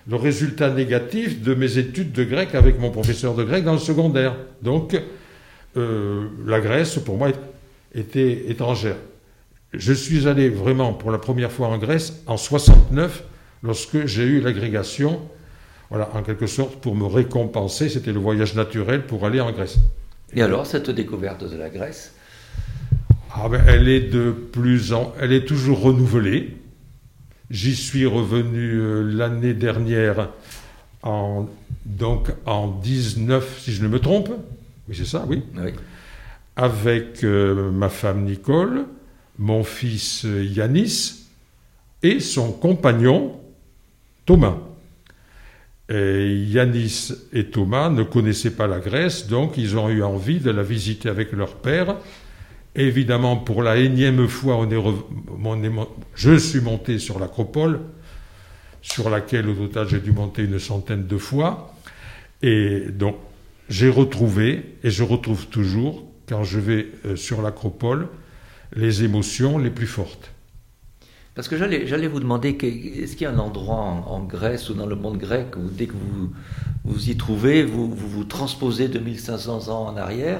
le 0.07 0.15
résultat 0.15 0.69
négatif 0.69 1.41
de 1.41 1.53
mes 1.53 1.77
études 1.77 2.11
de 2.11 2.23
grec 2.23 2.53
avec 2.53 2.79
mon 2.79 2.91
professeur 2.91 3.35
de 3.35 3.43
grec 3.43 3.63
dans 3.63 3.73
le 3.73 3.79
secondaire. 3.79 4.35
Donc, 4.61 4.95
euh, 5.77 6.27
la 6.45 6.59
Grèce, 6.61 6.97
pour 6.99 7.17
moi, 7.17 7.29
était 7.93 8.49
étrangère. 8.49 8.97
Je 9.73 9.93
suis 9.93 10.27
allé 10.27 10.49
vraiment 10.49 10.93
pour 10.93 11.11
la 11.11 11.17
première 11.17 11.51
fois 11.51 11.67
en 11.67 11.77
Grèce 11.77 12.21
en 12.27 12.37
69, 12.37 13.23
lorsque 13.63 14.05
j'ai 14.05 14.23
eu 14.23 14.41
l'agrégation, 14.41 15.21
voilà, 15.89 16.09
en 16.13 16.23
quelque 16.23 16.47
sorte, 16.47 16.75
pour 16.77 16.95
me 16.95 17.05
récompenser. 17.05 17.89
C'était 17.89 18.13
le 18.13 18.19
voyage 18.19 18.55
naturel 18.55 19.05
pour 19.05 19.25
aller 19.25 19.41
en 19.41 19.51
Grèce. 19.51 19.77
Et 20.33 20.41
alors, 20.41 20.65
cette 20.65 20.89
découverte 20.89 21.49
de 21.49 21.57
la 21.57 21.69
Grèce? 21.69 22.13
Ah 23.33 23.49
ben, 23.49 23.61
elle 23.67 23.89
est 23.89 23.99
de 23.99 24.31
plus 24.31 24.93
en, 24.93 25.13
elle 25.19 25.33
est 25.33 25.45
toujours 25.45 25.81
renouvelée. 25.81 26.55
J'y 27.49 27.75
suis 27.75 28.05
revenu 28.05 28.79
euh, 28.79 29.01
l'année 29.01 29.53
dernière, 29.53 30.29
en, 31.03 31.47
donc 31.85 32.31
en 32.45 32.67
19, 32.67 33.59
si 33.59 33.73
je 33.73 33.83
ne 33.83 33.89
me 33.89 33.99
trompe. 33.99 34.31
Oui, 34.87 34.95
c'est 34.95 35.05
ça, 35.05 35.25
oui. 35.27 35.43
Oui. 35.55 35.71
Avec 36.55 37.23
euh, 37.23 37.71
ma 37.71 37.89
femme 37.89 38.23
Nicole, 38.25 38.85
mon 39.39 39.63
fils 39.63 40.25
euh, 40.25 40.43
Yanis 40.43 41.25
et 42.03 42.19
son 42.19 42.51
compagnon 42.51 43.39
Thomas. 44.25 44.57
Et 45.89 46.35
Yanis 46.47 47.11
et 47.33 47.45
Thomas 47.45 47.89
ne 47.89 48.03
connaissaient 48.03 48.55
pas 48.55 48.67
la 48.67 48.79
Grèce, 48.79 49.27
donc 49.27 49.57
ils 49.57 49.77
ont 49.77 49.89
eu 49.89 50.01
envie 50.01 50.39
de 50.39 50.49
la 50.49 50.63
visiter 50.63 51.09
avec 51.09 51.31
leur 51.31 51.55
père. 51.55 51.97
Évidemment, 52.75 53.37
pour 53.37 53.61
la 53.63 53.77
énième 53.77 54.27
fois, 54.27 54.57
on 54.57 54.69
est 54.69 54.75
rev- 54.75 55.03
on 55.43 55.63
est 55.63 55.69
mon- 55.69 55.87
je 56.15 56.35
suis 56.37 56.59
monté 56.59 56.97
sur 56.99 57.19
l'Acropole, 57.19 57.79
sur 58.81 59.09
laquelle 59.09 59.47
au 59.47 59.53
total 59.53 59.87
j'ai 59.87 59.99
dû 59.99 60.11
monter 60.11 60.43
une 60.43 60.59
centaine 60.59 61.05
de 61.07 61.17
fois. 61.17 61.73
Et 62.41 62.85
donc, 62.91 63.15
j'ai 63.69 63.89
retrouvé, 63.89 64.75
et 64.83 64.89
je 64.89 65.03
retrouve 65.03 65.47
toujours, 65.47 66.03
quand 66.27 66.43
je 66.43 66.59
vais 66.59 66.87
euh, 67.05 67.15
sur 67.15 67.41
l'Acropole, 67.41 68.07
les 68.75 69.03
émotions 69.03 69.57
les 69.57 69.69
plus 69.69 69.87
fortes. 69.87 70.31
Parce 71.35 71.49
que 71.49 71.57
j'allais, 71.57 72.07
vous 72.07 72.19
demander, 72.21 72.49
est-ce 72.49 73.13
qu'il 73.17 73.23
y 73.23 73.25
a 73.25 73.31
un 73.31 73.39
endroit 73.39 73.75
en, 73.75 74.05
en 74.07 74.23
Grèce 74.23 74.69
ou 74.69 74.73
dans 74.73 74.85
le 74.85 74.95
monde 74.95 75.17
grec 75.17 75.47
où 75.57 75.69
dès 75.69 75.85
que 75.87 75.91
vous 75.91 76.31
vous 76.85 77.09
y 77.09 77.17
trouvez, 77.17 77.63
vous 77.63 77.93
vous, 77.93 78.07
vous 78.07 78.23
transposez 78.23 78.87
de 78.87 78.99
1500 78.99 79.67
ans 79.67 79.87
en 79.87 79.97
arrière 79.97 80.39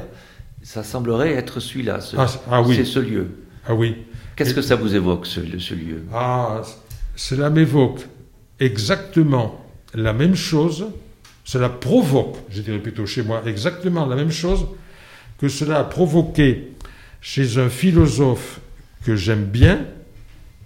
Ça 0.63 0.83
semblerait 0.83 1.33
être 1.33 1.59
celui-là, 1.59 1.99
ce- 1.99 2.15
Ah, 2.17 2.27
ah 2.49 2.61
oui. 2.61 2.75
c'est 2.77 2.85
ce 2.85 2.99
lieu. 2.99 3.27
Ah 3.67 3.75
oui. 3.75 3.95
Qu'est-ce 4.38 4.53
que 4.53 4.61
ça 4.61 4.75
vous 4.77 4.95
évoque, 4.95 5.25
ce, 5.25 5.41
ce 5.59 5.73
lieu? 5.73 6.03
Ah, 6.13 6.61
cela 7.17 7.49
m'évoque 7.49 8.07
exactement 8.59 9.65
la 9.93 10.13
même 10.13 10.35
chose, 10.35 10.88
cela 11.45 11.69
provoque, 11.69 12.38
je 12.49 12.62
dirais 12.62 12.79
plutôt 12.79 13.05
chez 13.05 13.21
moi, 13.21 13.41
exactement 13.45 14.05
la 14.08 14.15
même 14.15 14.31
chose 14.31 14.65
que 15.38 15.47
cela 15.47 15.79
a 15.79 15.84
provoqué 15.84 16.71
chez 17.21 17.60
un 17.60 17.69
philosophe 17.69 18.60
que 19.05 19.15
j'aime 19.15 19.45
bien, 19.45 19.86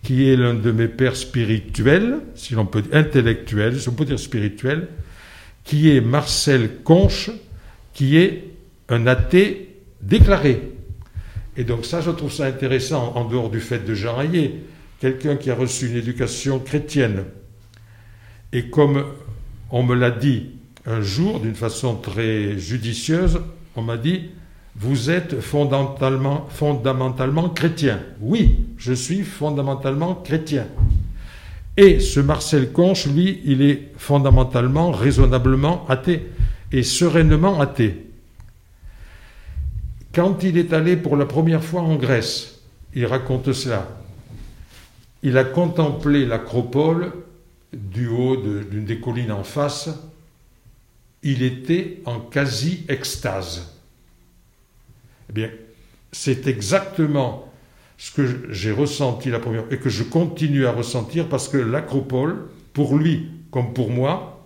qui 0.03 0.29
est 0.29 0.37
l'un 0.37 0.53
de 0.53 0.71
mes 0.71 0.87
pères 0.87 1.17
spirituels, 1.17 2.19
si 2.33 2.53
l'on 2.53 2.65
peut 2.65 2.81
dire 2.81 2.95
intellectuels, 2.95 3.79
si 3.79 3.89
on 3.89 3.91
peut 3.93 4.05
dire 4.05 4.17
spirituel, 4.17 4.87
qui 5.65 5.91
est 5.91 5.99
Marcel 5.99 6.81
Conche, 6.83 7.29
qui 7.93 8.17
est 8.17 8.45
un 8.87 9.05
athée 9.05 9.75
déclaré. 10.01 10.71
Et 11.57 11.65
donc 11.65 11.85
ça, 11.85 11.99
je 11.99 12.11
trouve 12.11 12.31
ça 12.31 12.45
intéressant, 12.45 13.11
en 13.15 13.25
dehors 13.25 13.49
du 13.49 13.59
fait 13.59 13.85
de 13.85 13.93
Jean 13.93 14.21
Hayet, 14.21 14.53
quelqu'un 15.01 15.35
qui 15.35 15.51
a 15.51 15.55
reçu 15.55 15.87
une 15.89 15.97
éducation 15.97 16.59
chrétienne. 16.59 17.25
Et 18.53 18.69
comme 18.69 19.03
on 19.71 19.83
me 19.83 19.93
l'a 19.93 20.11
dit 20.11 20.51
un 20.85 21.01
jour, 21.01 21.39
d'une 21.39 21.55
façon 21.55 21.95
très 21.95 22.57
judicieuse, 22.57 23.41
on 23.75 23.81
m'a 23.81 23.97
dit, 23.97 24.29
vous 24.75 25.09
êtes 25.09 25.41
fondamentalement, 25.41 27.49
chrétien. 27.49 27.99
Oui, 28.21 28.59
je 28.77 28.93
suis 28.93 29.23
fondamentalement 29.23 30.15
chrétien. 30.15 30.67
Et 31.75 31.99
ce 31.99 32.19
Marcel 32.19 32.71
Conche, 32.71 33.07
lui, 33.07 33.41
il 33.45 33.61
est 33.61 33.91
fondamentalement, 33.97 34.91
raisonnablement 34.91 35.85
athée, 35.87 36.27
et 36.71 36.83
sereinement 36.83 37.59
athée. 37.59 38.05
Quand 40.13 40.43
il 40.43 40.57
est 40.57 40.73
allé 40.73 40.97
pour 40.97 41.17
la 41.17 41.25
première 41.25 41.63
fois 41.63 41.81
en 41.81 41.95
Grèce, 41.95 42.61
il 42.95 43.05
raconte 43.05 43.53
cela. 43.53 43.87
Il 45.23 45.37
a 45.37 45.43
contemplé 45.43 46.25
l'acropole 46.25 47.11
du 47.73 48.07
haut 48.07 48.37
d'une 48.37 48.85
des 48.85 48.99
collines 48.99 49.31
en 49.31 49.43
face. 49.43 49.89
Il 51.23 51.43
était 51.43 52.01
en 52.05 52.19
quasi-extase. 52.19 53.75
Eh 55.29 55.33
bien, 55.33 55.49
c'est 56.11 56.47
exactement 56.47 57.51
ce 57.97 58.11
que 58.11 58.51
j'ai 58.51 58.71
ressenti 58.71 59.29
la 59.29 59.39
première 59.39 59.65
et 59.71 59.77
que 59.77 59.89
je 59.89 60.03
continue 60.03 60.65
à 60.65 60.71
ressentir 60.71 61.27
parce 61.27 61.49
que 61.49 61.57
l'acropole, 61.57 62.47
pour 62.73 62.97
lui 62.97 63.27
comme 63.51 63.73
pour 63.73 63.89
moi, 63.89 64.45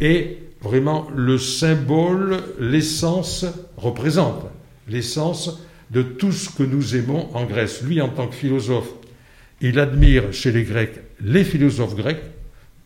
est 0.00 0.38
vraiment 0.60 1.06
le 1.14 1.38
symbole, 1.38 2.42
l'essence 2.58 3.44
représente 3.76 4.46
l'essence 4.88 5.60
de 5.90 6.02
tout 6.02 6.32
ce 6.32 6.50
que 6.50 6.62
nous 6.62 6.96
aimons 6.96 7.34
en 7.34 7.44
Grèce. 7.44 7.82
Lui, 7.82 8.00
en 8.00 8.08
tant 8.08 8.26
que 8.26 8.34
philosophe, 8.34 8.88
il 9.60 9.78
admire 9.78 10.32
chez 10.32 10.50
les 10.50 10.64
Grecs 10.64 11.00
les 11.20 11.44
philosophes 11.44 11.94
grecs, 11.94 12.22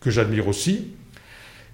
que 0.01 0.11
j'admire 0.11 0.49
aussi. 0.49 0.89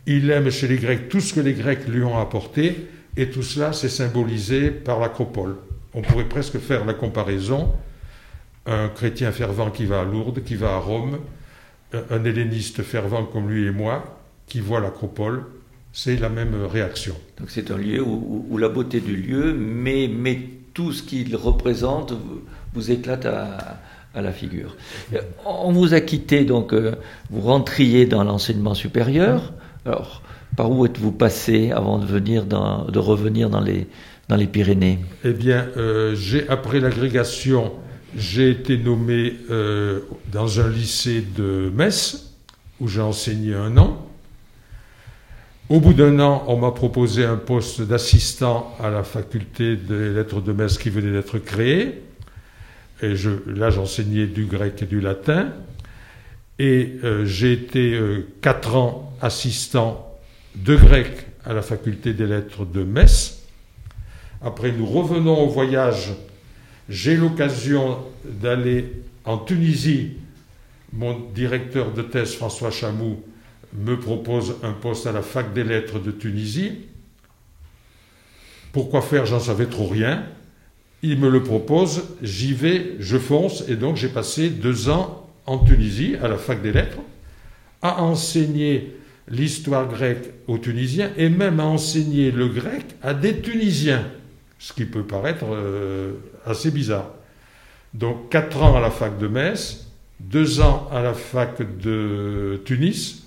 Il 0.07 0.31
aime 0.31 0.51
chez 0.51 0.69
les 0.69 0.77
Grecs 0.77 1.09
tout 1.09 1.21
ce 1.21 1.35
que 1.35 1.41
les 1.41 1.55
Grecs 1.55 1.87
lui 1.89 2.03
ont 2.03 2.19
apporté, 2.19 2.89
et 3.17 3.31
tout 3.31 3.43
cela, 3.43 3.73
c'est 3.73 3.89
symbolisé 3.89 4.71
par 4.71 5.01
l'acropole. 5.01 5.57
On 5.95 6.03
pourrait 6.03 6.29
presque 6.29 6.59
faire 6.59 6.85
la 6.85 6.95
comparaison. 6.95 7.73
Un 8.67 8.89
chrétien 8.89 9.31
fervent 9.31 9.71
qui 9.71 9.87
va 9.87 10.01
à 10.01 10.05
Lourdes, 10.05 10.43
qui 10.43 10.57
va 10.57 10.75
à 10.75 10.79
Rome, 10.79 11.19
un 12.11 12.25
helléniste 12.25 12.83
fervent 12.83 13.25
comme 13.25 13.49
lui 13.49 13.67
et 13.67 13.71
moi, 13.71 14.21
qui 14.47 14.61
voit 14.61 14.81
l'acropole, 14.81 15.45
c'est 15.93 16.17
la 16.17 16.29
même 16.29 16.55
réaction. 16.65 17.15
Donc 17.39 17.51
c'est 17.51 17.71
un 17.71 17.77
lieu 17.77 18.03
où, 18.03 18.59
la 18.59 18.69
beauté 18.69 19.01
du 19.01 19.17
lieu, 19.17 19.55
mais, 19.55 20.11
tout 20.75 20.93
ce 20.93 21.05
qu'il 21.05 21.37
représente 21.37 22.15
vous, 22.75 22.91
éclate 22.91 23.27
à, 23.27 23.81
la 24.17 24.33
figure. 24.33 24.77
On 25.45 25.71
vous 25.73 25.95
a 25.95 26.01
quitté, 26.01 26.45
donc 26.45 26.73
euh, 26.73 26.95
vous 27.31 27.41
rentriez 27.41 28.07
dans 28.07 28.25
l'enseignement 28.25 28.75
supérieur. 28.75 29.53
Alors, 29.87 30.23
par 30.57 30.71
où 30.71 30.87
êtes-vous 30.87 31.13
passé 31.13 31.71
avant 31.71 31.99
de, 31.99 32.07
venir 32.07 32.47
de 32.47 32.99
revenir 32.99 33.51
dans 33.51 33.61
les, 33.61 33.87
dans 34.29 34.37
les 34.37 34.47
Pyrénées? 34.47 34.99
Eh 35.25 35.33
bien, 35.33 35.67
euh, 35.77 36.15
j'ai, 36.15 36.49
après 36.49 36.81
l'agrégation, 36.81 37.73
j'ai 38.17 38.51
été 38.51 38.79
nommé 38.79 39.35
euh, 39.51 40.01
dans 40.33 40.61
un 40.61 40.69
lycée 40.69 41.25
de 41.37 41.71
Metz, 41.75 42.35
où 42.81 42.89
j'ai 42.89 43.03
enseigné 43.03 43.55
un 43.55 43.77
an. 43.77 44.07
Au 45.69 45.81
bout 45.81 45.95
d'un 45.95 46.19
an, 46.21 46.45
on 46.47 46.57
m'a 46.57 46.71
proposé 46.71 47.25
un 47.25 47.37
poste 47.37 47.83
d'assistant 47.83 48.75
à 48.83 48.91
la 48.91 49.03
faculté 49.03 49.77
des 49.77 50.11
lettres 50.11 50.41
de 50.41 50.53
Metz 50.53 50.79
qui 50.79 50.91
venait 50.91 51.13
d'être 51.13 51.39
créée. 51.39 52.03
Et 53.03 53.17
je, 53.17 53.31
là, 53.47 53.71
j'enseignais 53.71 54.27
du 54.27 54.45
grec 54.45 54.83
et 54.83 54.87
du 54.87 55.01
latin. 55.01 55.49
Et 56.59 56.97
euh, 57.03 57.25
j'ai 57.27 57.53
été 57.53 57.95
euh, 57.95 58.29
quatre 58.41 58.77
ans 58.77 59.13
assistant 59.21 60.17
de 60.55 60.77
grec 60.77 61.27
à 61.45 61.53
la 61.53 61.63
faculté 61.63 62.13
des 62.13 62.27
lettres 62.27 62.65
de 62.65 62.85
Metz. 62.85 63.43
Après, 64.41 64.71
nous 64.73 64.87
revenons 64.87 65.41
au 65.41 65.49
voyage. 65.49 66.13
J'ai 66.89 67.17
l'occasion 67.17 67.99
d'aller 68.25 68.93
en 69.25 69.39
Tunisie. 69.39 70.13
Mon 70.93 71.19
directeur 71.35 71.93
de 71.93 72.03
thèse, 72.03 72.35
François 72.35 72.71
Chamou, 72.71 73.21
me 73.73 73.99
propose 73.99 74.57
un 74.63 74.73
poste 74.73 75.07
à 75.07 75.13
la 75.13 75.23
fac 75.23 75.53
des 75.53 75.65
lettres 75.65 75.99
de 75.99 76.13
Tunisie. 76.13 76.73
Pourquoi 78.71 79.03
faire? 79.03 79.27
J'en 79.27 79.41
savais 79.41 79.67
trop 79.67 79.89
rien. 79.89 80.25
Il 81.03 81.19
me 81.19 81.29
le 81.29 81.43
propose, 81.43 82.05
j'y 82.23 82.55
vais, 82.55 82.97
je 82.99 83.19
fonce, 83.19 83.65
et 83.69 83.77
donc 83.77 83.97
j'ai 83.97 84.09
passé 84.09 84.49
deux 84.49 84.89
ans 84.89 85.24
en 85.47 85.59
Tunisie, 85.59 86.17
à 86.23 86.29
la 86.29 86.37
fac 86.37 86.63
des 86.63 86.73
lettres, 86.73 86.99
à 87.83 88.03
enseigner 88.03 88.97
l'histoire 89.29 89.89
grecque 89.89 90.31
aux 90.47 90.59
Tunisiens 90.59 91.11
et 91.17 91.29
même 91.29 91.61
à 91.61 91.65
enseigner 91.65 92.31
le 92.31 92.49
grec 92.49 92.85
à 93.03 93.15
des 93.15 93.41
Tunisiens, 93.41 94.07
ce 94.59 94.73
qui 94.73 94.85
peut 94.85 95.05
paraître 95.05 95.47
euh, 95.51 96.13
assez 96.47 96.71
bizarre. 96.71 97.11
Donc 97.93 98.31
quatre 98.31 98.63
ans 98.63 98.77
à 98.77 98.81
la 98.81 98.91
fac 98.91 99.19
de 99.19 99.29
Metz, 99.29 99.87
deux 100.21 100.61
ans 100.61 100.89
à 100.93 101.03
la 101.03 101.15
fac 101.15 101.63
de 101.79 102.61
Tunis, 102.65 103.25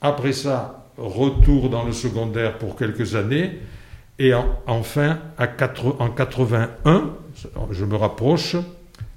après 0.00 0.32
ça, 0.32 0.86
retour 0.96 1.68
dans 1.68 1.84
le 1.84 1.92
secondaire 1.92 2.58
pour 2.58 2.76
quelques 2.76 3.14
années. 3.14 3.58
Et 4.18 4.32
enfin, 4.66 5.18
en 5.38 6.10
81, 6.10 7.10
je 7.70 7.84
me 7.84 7.96
rapproche, 7.96 8.56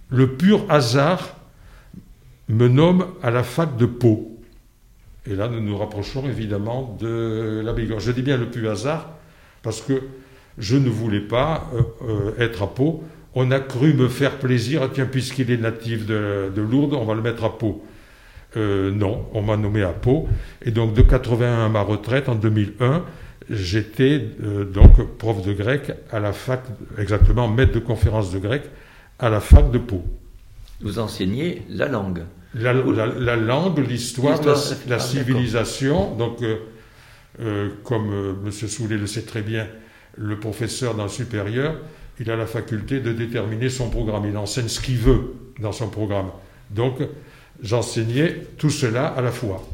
le 0.10 0.36
pur 0.36 0.66
hasard 0.70 1.36
me 2.50 2.68
nomme 2.68 3.08
à 3.22 3.32
la 3.32 3.44
fac 3.44 3.78
de 3.78 3.86
Pau. 3.86 4.38
Et 5.26 5.36
là, 5.36 5.48
nous 5.48 5.62
nous 5.62 5.78
rapprochons 5.78 6.28
évidemment 6.28 6.98
de 7.00 7.62
la 7.64 7.74
Bigorre. 7.74 8.00
Je 8.02 8.12
dis 8.12 8.22
bien 8.22 8.38
le 8.38 8.50
pur 8.50 8.70
hasard 8.70 9.18
parce 9.62 9.82
que 9.82 10.02
je 10.58 10.76
ne 10.76 10.90
voulais 10.90 11.22
pas 11.22 11.70
euh, 11.74 11.82
euh, 12.08 12.32
être 12.44 12.64
à 12.64 12.68
Pau. 12.68 13.04
On 13.34 13.50
a 13.52 13.60
cru 13.60 13.94
me 13.94 14.10
faire 14.10 14.38
plaisir. 14.38 14.82
Ah, 14.84 14.90
tiens, 14.94 15.06
puisqu'il 15.06 15.50
est 15.50 15.58
natif 15.58 16.06
de, 16.06 16.52
de 16.54 16.62
Lourdes, 16.62 16.94
on 16.94 17.06
va 17.06 17.16
le 17.16 17.22
mettre 17.22 17.46
à 17.46 17.58
Pau. 17.58 17.84
Euh, 18.56 18.92
non, 18.92 19.26
on 19.34 19.42
m'a 19.42 19.58
nommé 19.58 19.82
à 19.82 19.94
Pau. 19.94 20.28
Et 20.62 20.72
donc 20.72 20.94
de 20.94 21.02
81 21.02 21.66
à 21.66 21.70
ma 21.70 21.82
retraite, 21.82 22.28
en 22.28 22.36
2001, 22.36 23.04
j'étais 23.50 24.20
donc 24.74 25.18
prof 25.18 25.42
de 25.42 25.54
grec 25.54 25.92
à 26.12 26.20
la 26.20 26.34
fac, 26.34 26.62
exactement 26.98 27.48
maître 27.48 27.74
de 27.74 27.80
conférence 27.80 28.32
de 28.32 28.40
grec 28.40 28.64
à 29.20 29.30
la 29.30 29.40
fac 29.40 29.72
de 29.72 29.80
Pau. 29.80 30.04
Vous 30.84 31.00
enseignez 31.00 31.64
la 31.70 31.88
langue 31.88 32.24
La, 32.54 32.74
langue, 32.74 33.80
l'histoire, 33.80 34.40
la, 34.44 34.56
ah, 34.96 35.00
civilisation. 35.00 36.16
Donc, 36.16 36.44
euh, 37.40 37.70
comme 37.84 38.38
M. 38.46 38.52
Soulet 38.52 38.98
le 38.98 39.08
sait 39.08 39.24
très 39.24 39.42
bien, 39.42 39.68
le 40.18 40.40
professeur 40.40 40.94
dans 40.94 41.04
le 41.04 41.10
supérieur, 41.10 41.76
il 42.20 42.30
a 42.30 42.36
la 42.36 42.46
faculté 42.46 43.00
de 43.00 43.12
déterminer 43.12 43.70
son 43.70 43.90
programme. 43.90 44.26
Il 44.30 44.38
enseigne 44.38 44.68
ce 44.68 44.80
qu'il 44.80 44.98
veut 44.98 45.34
dans 45.60 45.72
son 45.72 45.90
programme. 45.90 46.30
Donc, 46.70 47.00
j'enseignais 47.62 48.46
tout 48.58 48.70
cela 48.70 49.08
à 49.08 49.22
la 49.22 49.32
fois. 49.32 49.68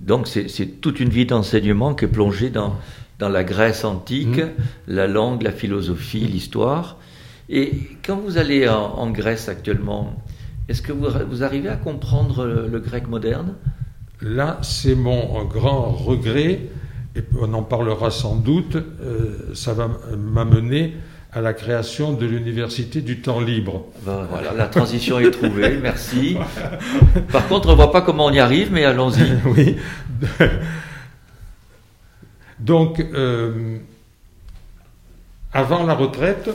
Donc 0.00 0.28
c'est 0.28 0.80
toute 0.80 1.00
une 1.00 1.08
vie 1.08 1.26
d'enseignement 1.26 1.94
qui 1.94 2.04
est 2.04 2.08
plongée 2.08 2.50
dans, 2.50 2.76
dans 3.18 3.28
la 3.28 3.44
Grèce 3.44 3.84
antique, 3.84 4.38
mmh. 4.38 4.52
la 4.88 5.06
langue, 5.06 5.42
la 5.42 5.52
philosophie, 5.52 6.20
l'histoire. 6.20 6.98
Et 7.48 7.72
quand 8.04 8.16
vous 8.16 8.38
allez 8.38 8.68
en, 8.68 9.10
Grèce 9.10 9.48
actuellement, 9.48 10.14
est-ce 10.68 10.82
que 10.82 10.92
vous, 10.92 11.06
vous, 11.30 11.42
arrivez 11.44 11.68
à 11.68 11.76
comprendre 11.76 12.44
le, 12.44 12.80
grec 12.80 13.06
moderne? 13.08 13.54
Là, 14.20 14.58
c'est 14.62 14.94
mon 14.94 15.44
grand 15.44 15.90
regret, 15.90 16.60
et 17.14 17.22
on 17.40 17.52
en 17.54 17.62
parlera 17.62 18.10
sans 18.10 18.36
doute, 18.36 18.76
euh, 18.76 19.52
ça 19.54 19.74
va 19.74 19.88
m'amener 20.16 20.94
à 21.32 21.40
la 21.40 21.52
création 21.52 22.14
de 22.14 22.26
l'université 22.26 23.02
du 23.02 23.20
temps 23.20 23.40
libre. 23.40 23.84
Ben, 24.04 24.26
voilà, 24.30 24.52
la 24.52 24.66
transition 24.66 25.20
est 25.20 25.30
trouvée, 25.30 25.76
merci. 25.80 26.36
Par 27.30 27.46
contre, 27.46 27.68
on 27.68 27.72
ne 27.72 27.76
voit 27.76 27.92
pas 27.92 28.00
comment 28.00 28.26
on 28.26 28.32
y 28.32 28.40
arrive, 28.40 28.72
mais 28.72 28.84
allons-y. 28.84 29.22
oui. 29.46 29.76
Donc, 32.58 33.00
euh, 33.00 33.78
avant 35.52 35.84
la 35.84 35.94
retraite, 35.94 36.50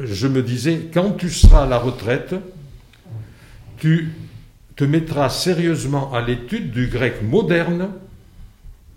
je 0.00 0.26
me 0.26 0.42
disais, 0.42 0.90
quand 0.92 1.12
tu 1.12 1.30
seras 1.30 1.64
à 1.64 1.66
la 1.66 1.78
retraite, 1.78 2.34
tu 3.78 4.12
te 4.76 4.84
mettras 4.84 5.28
sérieusement 5.28 6.12
à 6.12 6.20
l'étude 6.20 6.72
du 6.72 6.88
grec 6.88 7.22
moderne, 7.22 7.90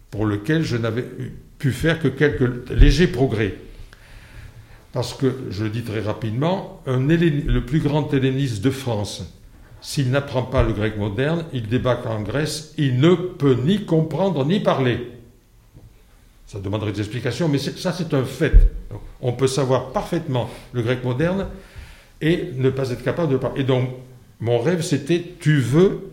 pour 0.09 0.25
lequel 0.25 0.63
je 0.63 0.77
n'avais 0.77 1.05
pu 1.59 1.71
faire 1.71 1.99
que 1.99 2.07
quelques 2.07 2.69
légers 2.71 3.07
progrès. 3.07 3.55
Parce 4.93 5.13
que, 5.13 5.31
je 5.51 5.65
le 5.65 5.69
dis 5.69 5.83
très 5.83 5.99
rapidement, 5.99 6.81
le 6.87 7.59
plus 7.59 7.79
grand 7.79 8.11
helléniste 8.13 8.63
de 8.63 8.71
France, 8.71 9.23
s'il 9.81 10.09
n'apprend 10.09 10.43
pas 10.43 10.63
le 10.63 10.73
grec 10.73 10.97
moderne, 10.97 11.45
il 11.53 11.67
débarque 11.67 12.05
en 12.07 12.21
Grèce, 12.21 12.73
il 12.77 12.99
ne 12.99 13.13
peut 13.13 13.57
ni 13.63 13.85
comprendre 13.85 14.43
ni 14.45 14.59
parler. 14.59 15.11
Ça 16.47 16.59
demanderait 16.59 16.93
des 16.93 17.01
explications, 17.01 17.47
mais 17.47 17.57
ça 17.57 17.93
c'est 17.93 18.13
un 18.13 18.23
fait. 18.23 18.71
On 19.21 19.33
peut 19.33 19.47
savoir 19.47 19.91
parfaitement 19.91 20.49
le 20.73 20.81
grec 20.81 21.03
moderne 21.03 21.47
et 22.21 22.51
ne 22.55 22.69
pas 22.69 22.91
être 22.91 23.03
capable 23.03 23.31
de 23.31 23.37
parler. 23.37 23.61
Et 23.61 23.63
donc, 23.63 23.89
mon 24.39 24.59
rêve 24.59 24.81
c'était, 24.81 25.23
tu 25.39 25.59
veux, 25.59 26.11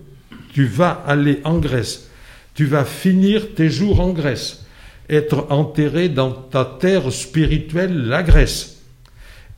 tu 0.52 0.66
vas 0.66 1.02
aller 1.06 1.40
en 1.44 1.58
Grèce, 1.58 2.10
tu 2.54 2.64
vas 2.64 2.84
finir 2.84 3.54
tes 3.54 3.68
jours 3.68 4.00
en 4.00 4.10
Grèce, 4.10 4.64
être 5.08 5.46
enterré 5.50 6.08
dans 6.08 6.30
ta 6.30 6.64
terre 6.64 7.12
spirituelle, 7.12 8.06
la 8.06 8.22
Grèce. 8.22 8.82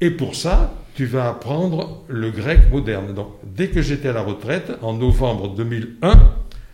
Et 0.01 0.11
pour 0.11 0.35
ça, 0.35 0.75
tu 0.95 1.07
vas 1.07 1.29
apprendre 1.29 2.03
le 2.09 2.31
grec 2.31 2.71
moderne. 2.71 3.15
Donc, 3.15 3.29
dès 3.45 3.69
que 3.69 3.83
j'étais 3.83 4.09
à 4.09 4.13
la 4.13 4.23
retraite, 4.23 4.73
en 4.83 4.95
novembre 4.95 5.55
2001, 5.55 6.15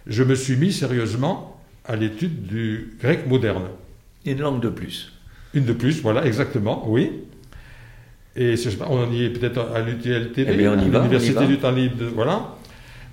je 0.06 0.22
me 0.22 0.34
suis 0.34 0.56
mis 0.56 0.72
sérieusement 0.72 1.60
à 1.84 1.96
l'étude 1.96 2.46
du 2.46 2.96
grec 3.00 3.26
moderne. 3.26 3.64
Une 4.24 4.40
langue 4.40 4.60
de 4.60 4.68
plus. 4.68 5.12
Une 5.54 5.64
de 5.64 5.72
plus, 5.72 6.00
voilà, 6.00 6.24
exactement, 6.26 6.84
oui. 6.88 7.10
Et 8.34 8.54
on 8.88 9.12
y 9.12 9.24
est 9.24 9.30
peut-être 9.30 9.60
à 9.74 9.80
l'UTLTV, 9.80 10.56
eh 10.58 10.66
à 10.66 10.74
l'Université 10.74 11.46
du 11.46 11.58
temps 11.58 11.70
libre, 11.70 12.04
voilà. 12.14 12.56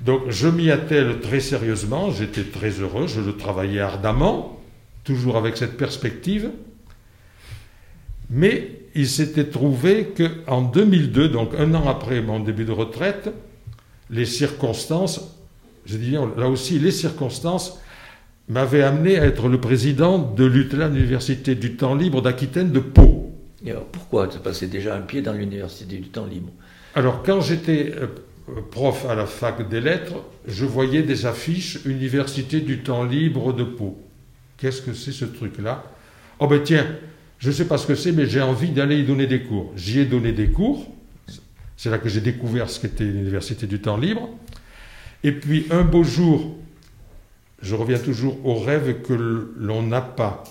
Donc 0.05 0.29
je 0.29 0.47
m'y 0.47 0.71
attelle 0.71 1.19
très 1.19 1.41
sérieusement, 1.41 2.09
j'étais 2.09 2.43
très 2.43 2.69
heureux, 2.69 3.07
je 3.07 3.19
le 3.19 3.35
travaillais 3.35 3.81
ardemment, 3.81 4.61
toujours 5.03 5.35
avec 5.35 5.57
cette 5.57 5.75
perspective. 5.75 6.51
Mais 8.29 8.79
il 8.95 9.09
s'était 9.09 9.45
trouvé 9.45 10.13
qu'en 10.15 10.61
2002, 10.61 11.29
donc 11.29 11.51
un 11.57 11.73
an 11.73 11.87
après 11.89 12.21
mon 12.21 12.39
début 12.39 12.63
de 12.63 12.71
retraite, 12.71 13.29
les 14.09 14.25
circonstances, 14.25 15.35
je 15.85 15.97
dis 15.97 16.11
bien 16.11 16.31
là 16.37 16.47
aussi, 16.47 16.79
les 16.79 16.91
circonstances 16.91 17.79
m'avaient 18.49 18.81
amené 18.81 19.17
à 19.19 19.25
être 19.25 19.47
le 19.47 19.61
président 19.61 20.17
de 20.17 20.43
l'UTLA, 20.43 20.89
l'Université 20.89 21.55
du 21.55 21.75
temps 21.75 21.95
libre 21.95 22.21
d'Aquitaine 22.21 22.71
de 22.71 22.79
Pau. 22.79 23.31
Et 23.63 23.71
alors 23.71 23.85
pourquoi 23.85 24.27
tu 24.27 24.39
passais 24.39 24.67
déjà 24.67 24.95
un 24.95 25.01
pied 25.01 25.21
dans 25.21 25.33
l'Université 25.33 25.97
du 25.97 26.09
temps 26.09 26.25
libre? 26.25 26.49
Alors 26.95 27.21
quand 27.23 27.41
j'étais 27.41 27.93
euh, 27.95 28.07
prof 28.71 29.05
à 29.07 29.15
la 29.15 29.27
fac 29.27 29.69
des 29.69 29.81
lettres, 29.81 30.15
je 30.47 30.65
voyais 30.65 31.03
des 31.03 31.25
affiches 31.25 31.79
Université 31.85 32.59
du 32.61 32.79
temps 32.79 33.03
libre 33.03 33.53
de 33.53 33.63
Pau. 33.63 33.97
Qu'est-ce 34.57 34.81
que 34.81 34.93
c'est 34.93 35.11
ce 35.11 35.25
truc-là? 35.25 35.83
Oh 36.39 36.47
ben 36.47 36.61
tiens, 36.63 36.87
je 37.37 37.49
ne 37.49 37.53
sais 37.53 37.65
pas 37.65 37.77
ce 37.77 37.85
que 37.85 37.95
c'est, 37.95 38.11
mais 38.11 38.25
j'ai 38.25 38.41
envie 38.41 38.71
d'aller 38.71 38.99
y 38.99 39.03
donner 39.03 39.27
des 39.27 39.41
cours. 39.41 39.71
J'y 39.75 39.99
ai 39.99 40.05
donné 40.05 40.31
des 40.31 40.47
cours. 40.47 40.87
C'est 41.77 41.89
là 41.89 41.97
que 41.97 42.09
j'ai 42.09 42.19
découvert 42.21 42.69
ce 42.69 42.79
qu'était 42.79 43.05
l'université 43.05 43.67
du 43.67 43.79
temps 43.79 43.95
libre. 43.95 44.29
Et 45.23 45.31
puis 45.31 45.65
un 45.69 45.83
beau 45.83 46.03
jour, 46.03 46.57
je 47.61 47.75
reviens 47.75 47.97
toujours 47.97 48.45
au 48.45 48.55
rêve 48.55 49.01
que 49.01 49.13
l'on 49.57 49.83
n'a 49.83 50.01
pas. 50.01 50.43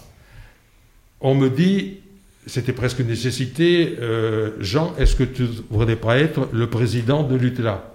On 1.20 1.34
me 1.34 1.48
dit, 1.48 1.98
c'était 2.46 2.72
presque 2.72 3.00
une 3.00 3.08
nécessité, 3.08 3.96
euh, 4.00 4.52
Jean, 4.60 4.94
est-ce 4.98 5.16
que 5.16 5.24
tu 5.24 5.42
ne 5.42 5.48
voudrais 5.70 5.96
pas 5.96 6.18
être 6.18 6.48
le 6.52 6.68
président 6.68 7.22
de 7.22 7.34
l'UTLA 7.34 7.94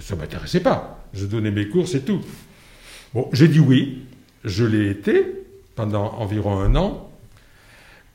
Ça 0.00 0.14
ne 0.14 0.20
m'intéressait 0.20 0.60
pas. 0.60 1.04
Je 1.14 1.26
donnais 1.26 1.50
mes 1.50 1.68
cours, 1.68 1.88
c'est 1.88 2.04
tout. 2.04 2.20
Bon, 3.14 3.28
j'ai 3.32 3.48
dit 3.48 3.60
oui. 3.60 4.02
Je 4.44 4.64
l'ai 4.64 4.90
été 4.90 5.26
pendant 5.74 6.14
environ 6.14 6.58
un 6.60 6.74
an. 6.76 7.10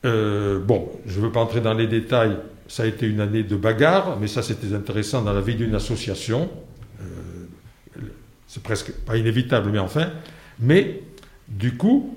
Euh, 0.05 0.59
bon, 0.59 0.89
je 1.05 1.19
ne 1.19 1.25
veux 1.25 1.31
pas 1.31 1.39
entrer 1.39 1.61
dans 1.61 1.73
les 1.73 1.87
détails, 1.87 2.37
ça 2.67 2.83
a 2.83 2.85
été 2.85 3.07
une 3.07 3.19
année 3.19 3.43
de 3.43 3.55
bagarre, 3.55 4.17
mais 4.19 4.27
ça 4.27 4.43
c'était 4.43 4.73
intéressant 4.73 5.21
dans 5.21 5.33
la 5.33 5.41
vie 5.41 5.55
d'une 5.55 5.73
association. 5.75 6.49
Euh, 8.55 8.59
c'est 8.59 8.63
presque 8.63 8.91
pas 8.91 9.17
inévitable, 9.17 9.69
mais 9.71 9.79
enfin. 9.79 10.11
Mais 10.59 11.01
du 11.47 11.75
coup, 11.75 12.15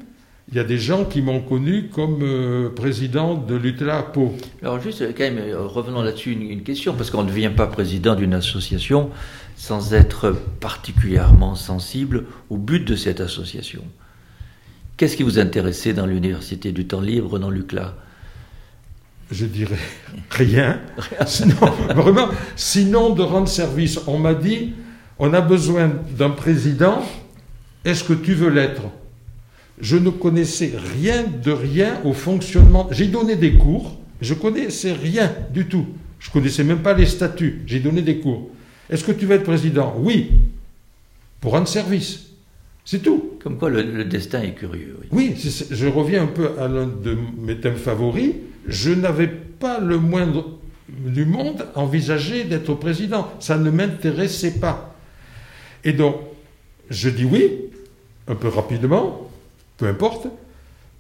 il 0.51 0.57
y 0.57 0.61
a 0.61 0.65
des 0.65 0.79
gens 0.79 1.05
qui 1.05 1.21
m'ont 1.21 1.41
connu 1.41 1.89
comme 1.89 2.21
euh, 2.23 2.71
président 2.71 3.35
de 3.35 3.55
l'UTLA 3.55 4.03
Pau. 4.03 4.35
Alors 4.63 4.81
juste, 4.81 5.03
quand 5.17 5.25
même, 5.25 5.41
revenons 5.55 6.03
là-dessus 6.03 6.33
une, 6.33 6.43
une, 6.43 6.63
question, 6.63 6.95
parce 6.95 7.11
qu'on 7.11 7.23
ne 7.23 7.29
devient 7.29 7.53
pas 7.55 7.67
président 7.67 8.15
d'une 8.15 8.35
association 8.35 9.11
sans 9.57 9.93
être 9.93 10.37
particulièrement 10.61 11.55
sensible 11.55 12.25
au 12.49 12.57
but 12.57 12.85
de 12.85 12.95
cette 12.95 13.21
association. 13.21 13.83
Qu'est-ce 14.97 15.17
qui 15.17 15.23
vous 15.23 15.39
intéressait 15.39 15.93
dans 15.93 16.07
l'université 16.07 16.73
du 16.73 16.87
temps 16.87 17.01
libre, 17.01 17.39
dans 17.39 17.51
l'UCLA 17.51 17.95
Je 19.31 19.47
dirais 19.47 19.79
rien. 20.31 20.81
sinon, 21.27 21.57
vraiment, 21.95 22.29
sinon 22.57 23.11
de 23.15 23.23
rendre 23.23 23.49
service. 23.49 24.01
On 24.07 24.19
m'a 24.19 24.35
dit, 24.35 24.73
on 25.19 25.33
a 25.33 25.41
besoin 25.41 25.91
d'un 26.17 26.31
président, 26.31 27.03
est-ce 27.85 28.05
que 28.05 28.13
tu 28.13 28.35
veux 28.35 28.51
l'être? 28.51 28.83
Je 29.81 29.97
ne 29.97 30.11
connaissais 30.11 30.73
rien 30.97 31.25
de 31.25 31.53
rien 31.53 32.01
au 32.05 32.13
fonctionnement. 32.13 32.89
J'ai 32.91 33.07
donné 33.07 33.37
des 33.37 33.55
cours, 33.55 33.97
je 34.21 34.35
connaissais 34.35 34.93
rien 34.93 35.33
du 35.53 35.67
tout. 35.67 35.87
Je 36.19 36.31
connaissais 36.31 36.65
même 36.65 36.83
pas 36.83 36.95
les 36.95 37.07
statuts. 37.07 37.63
J'ai 37.67 37.79
donné 37.79 38.03
des 38.03 38.19
cours. 38.19 38.51
Est-ce 38.91 39.05
que 39.05 39.13
tu 39.13 39.27
veux 39.27 39.37
être 39.37 39.45
président? 39.45 39.95
Oui. 39.99 40.33
Pour 41.41 41.53
rendre 41.53 41.69
service. 41.69 42.27
C'est 42.85 43.01
tout. 43.01 43.35
Comme 43.43 43.59
quoi 43.59 43.71
le, 43.71 44.05
destin 44.05 44.43
est 44.43 44.55
curieux. 44.55 44.97
Oui, 45.13 45.35
oui 45.37 45.53
je 45.71 45.87
reviens 45.87 46.25
un 46.25 46.27
peu 46.27 46.59
à 46.59 46.67
l'un 46.67 46.87
de 46.87 47.17
mes 47.39 47.57
thèmes 47.57 47.77
favoris. 47.77 48.33
Je 48.67 48.91
n'avais 48.91 49.29
pas 49.29 49.79
le 49.79 49.99
moindre 49.99 50.59
du 50.89 51.25
monde 51.25 51.67
envisagé 51.75 52.45
d'être 52.45 52.75
président. 52.75 53.31
Ça 53.39 53.59
ne 53.59 53.71
m'intéressait 53.71 54.59
pas. 54.59 54.88
Et 55.85 55.93
donc, 55.93 56.17
je 56.91 57.09
dis 57.09 57.25
oui, 57.25 57.53
un 58.27 58.35
peu 58.35 58.49
rapidement, 58.49 59.31
peu 59.77 59.87
importe. 59.87 60.29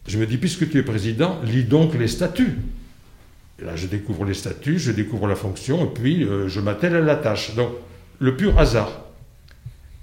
Je 0.07 0.19
me 0.19 0.27
dis, 0.27 0.39
puisque 0.39 0.71
tu 0.71 0.79
es 0.79 0.83
président, 0.83 1.39
lis 1.45 1.65
donc 1.65 1.95
les 1.95 2.09
statuts. 2.09 2.57
Et 3.61 3.65
là, 3.65 3.77
je 3.77 3.87
découvre 3.87 4.25
les 4.25 4.35
statuts, 4.35 4.79
je 4.79 4.93
découvre 4.93 5.27
la 5.27 5.35
fonction, 5.35 5.85
et 5.85 5.89
puis 5.89 6.25
euh, 6.25 6.49
je 6.49 6.61
m'attelle 6.61 6.95
à 6.95 7.01
la 7.01 7.17
tâche. 7.17 7.55
Donc, 7.55 7.71
le 8.19 8.37
pur 8.37 8.59
hasard. 8.59 9.05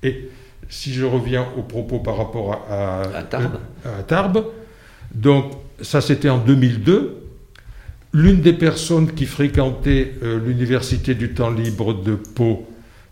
Et 0.04 0.30
si 0.70 0.94
je 0.94 1.06
reviens 1.06 1.48
aux 1.58 1.62
propos 1.62 2.00
par 2.00 2.18
rapport 2.18 2.66
à, 2.70 3.02
à, 3.02 3.24
Tarbes. 4.04 4.46
donc 5.14 5.54
ça 5.82 6.02
c'était 6.02 6.30
en 6.30 6.38
2002. 6.38 7.22
L'une 8.14 8.42
des 8.42 8.54
personnes 8.54 9.12
qui 9.12 9.26
fréquentait 9.26 10.14
euh, 10.24 10.40
l'université 10.40 11.16
du 11.16 11.34
temps 11.34 11.50
libre 11.50 11.94
de 11.94 12.16
Pau, 12.16 12.66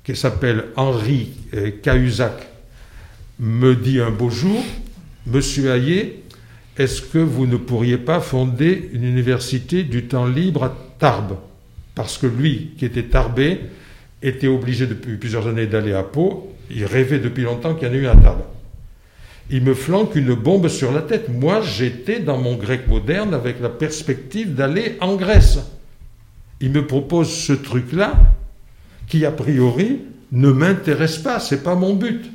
qui 0.04 0.16
s'appelle 0.16 0.66
Henri 0.76 1.32
euh, 1.54 1.72
Cahuzac, 1.82 2.48
me 3.40 3.76
dit 3.76 4.00
un 4.00 4.12
beau 4.12 4.30
jour, 4.30 4.64
Monsieur 5.26 5.72
Hayet, 5.72 6.20
est-ce 6.78 7.02
que 7.02 7.18
vous 7.18 7.46
ne 7.46 7.58
pourriez 7.58 7.98
pas 7.98 8.20
fonder 8.20 8.90
une 8.94 9.04
université 9.04 9.84
du 9.84 10.06
temps 10.06 10.26
libre 10.26 10.64
à 10.66 10.78
Tarbes? 11.00 11.38
Parce 11.96 12.18
que 12.18 12.28
lui, 12.28 12.72
qui 12.78 12.86
était 12.86 13.04
tarbé, 13.04 13.60
était 14.22 14.48
obligé 14.48 14.88
depuis 14.88 15.18
plusieurs 15.18 15.48
années 15.48 15.68
d'aller 15.68 15.94
à 15.94 16.04
Pau 16.04 16.54
il 16.70 16.86
rêvait 16.86 17.20
depuis 17.20 17.44
longtemps 17.44 17.76
qu'il 17.76 17.88
y 17.88 17.92
en 17.92 17.94
ait 17.94 17.98
eu 17.98 18.08
un 18.08 18.16
table. 18.16 18.44
Il 19.50 19.64
me 19.64 19.74
flanque 19.74 20.16
une 20.16 20.34
bombe 20.34 20.68
sur 20.70 20.92
la 20.92 21.02
tête. 21.02 21.30
Moi, 21.30 21.62
j'étais 21.62 22.20
dans 22.20 22.38
mon 22.38 22.56
grec 22.56 22.88
moderne 22.88 23.34
avec 23.34 23.60
la 23.60 23.70
perspective 23.70 24.56
d'aller 24.56 24.98
en 25.02 25.16
Grèce. 25.16 25.60
Il 26.62 26.72
me 26.72 26.88
propose 26.88 27.30
ce 27.30 27.54
truc-là 27.54 28.14
qui, 29.14 29.28
a 29.28 29.32
priori, 29.32 30.00
ne 30.32 30.50
m'intéresse 30.50 31.20
pas, 31.20 31.40
c'est 31.40 31.62
pas 31.62 31.76
mon 31.76 31.94
but. 31.94 32.32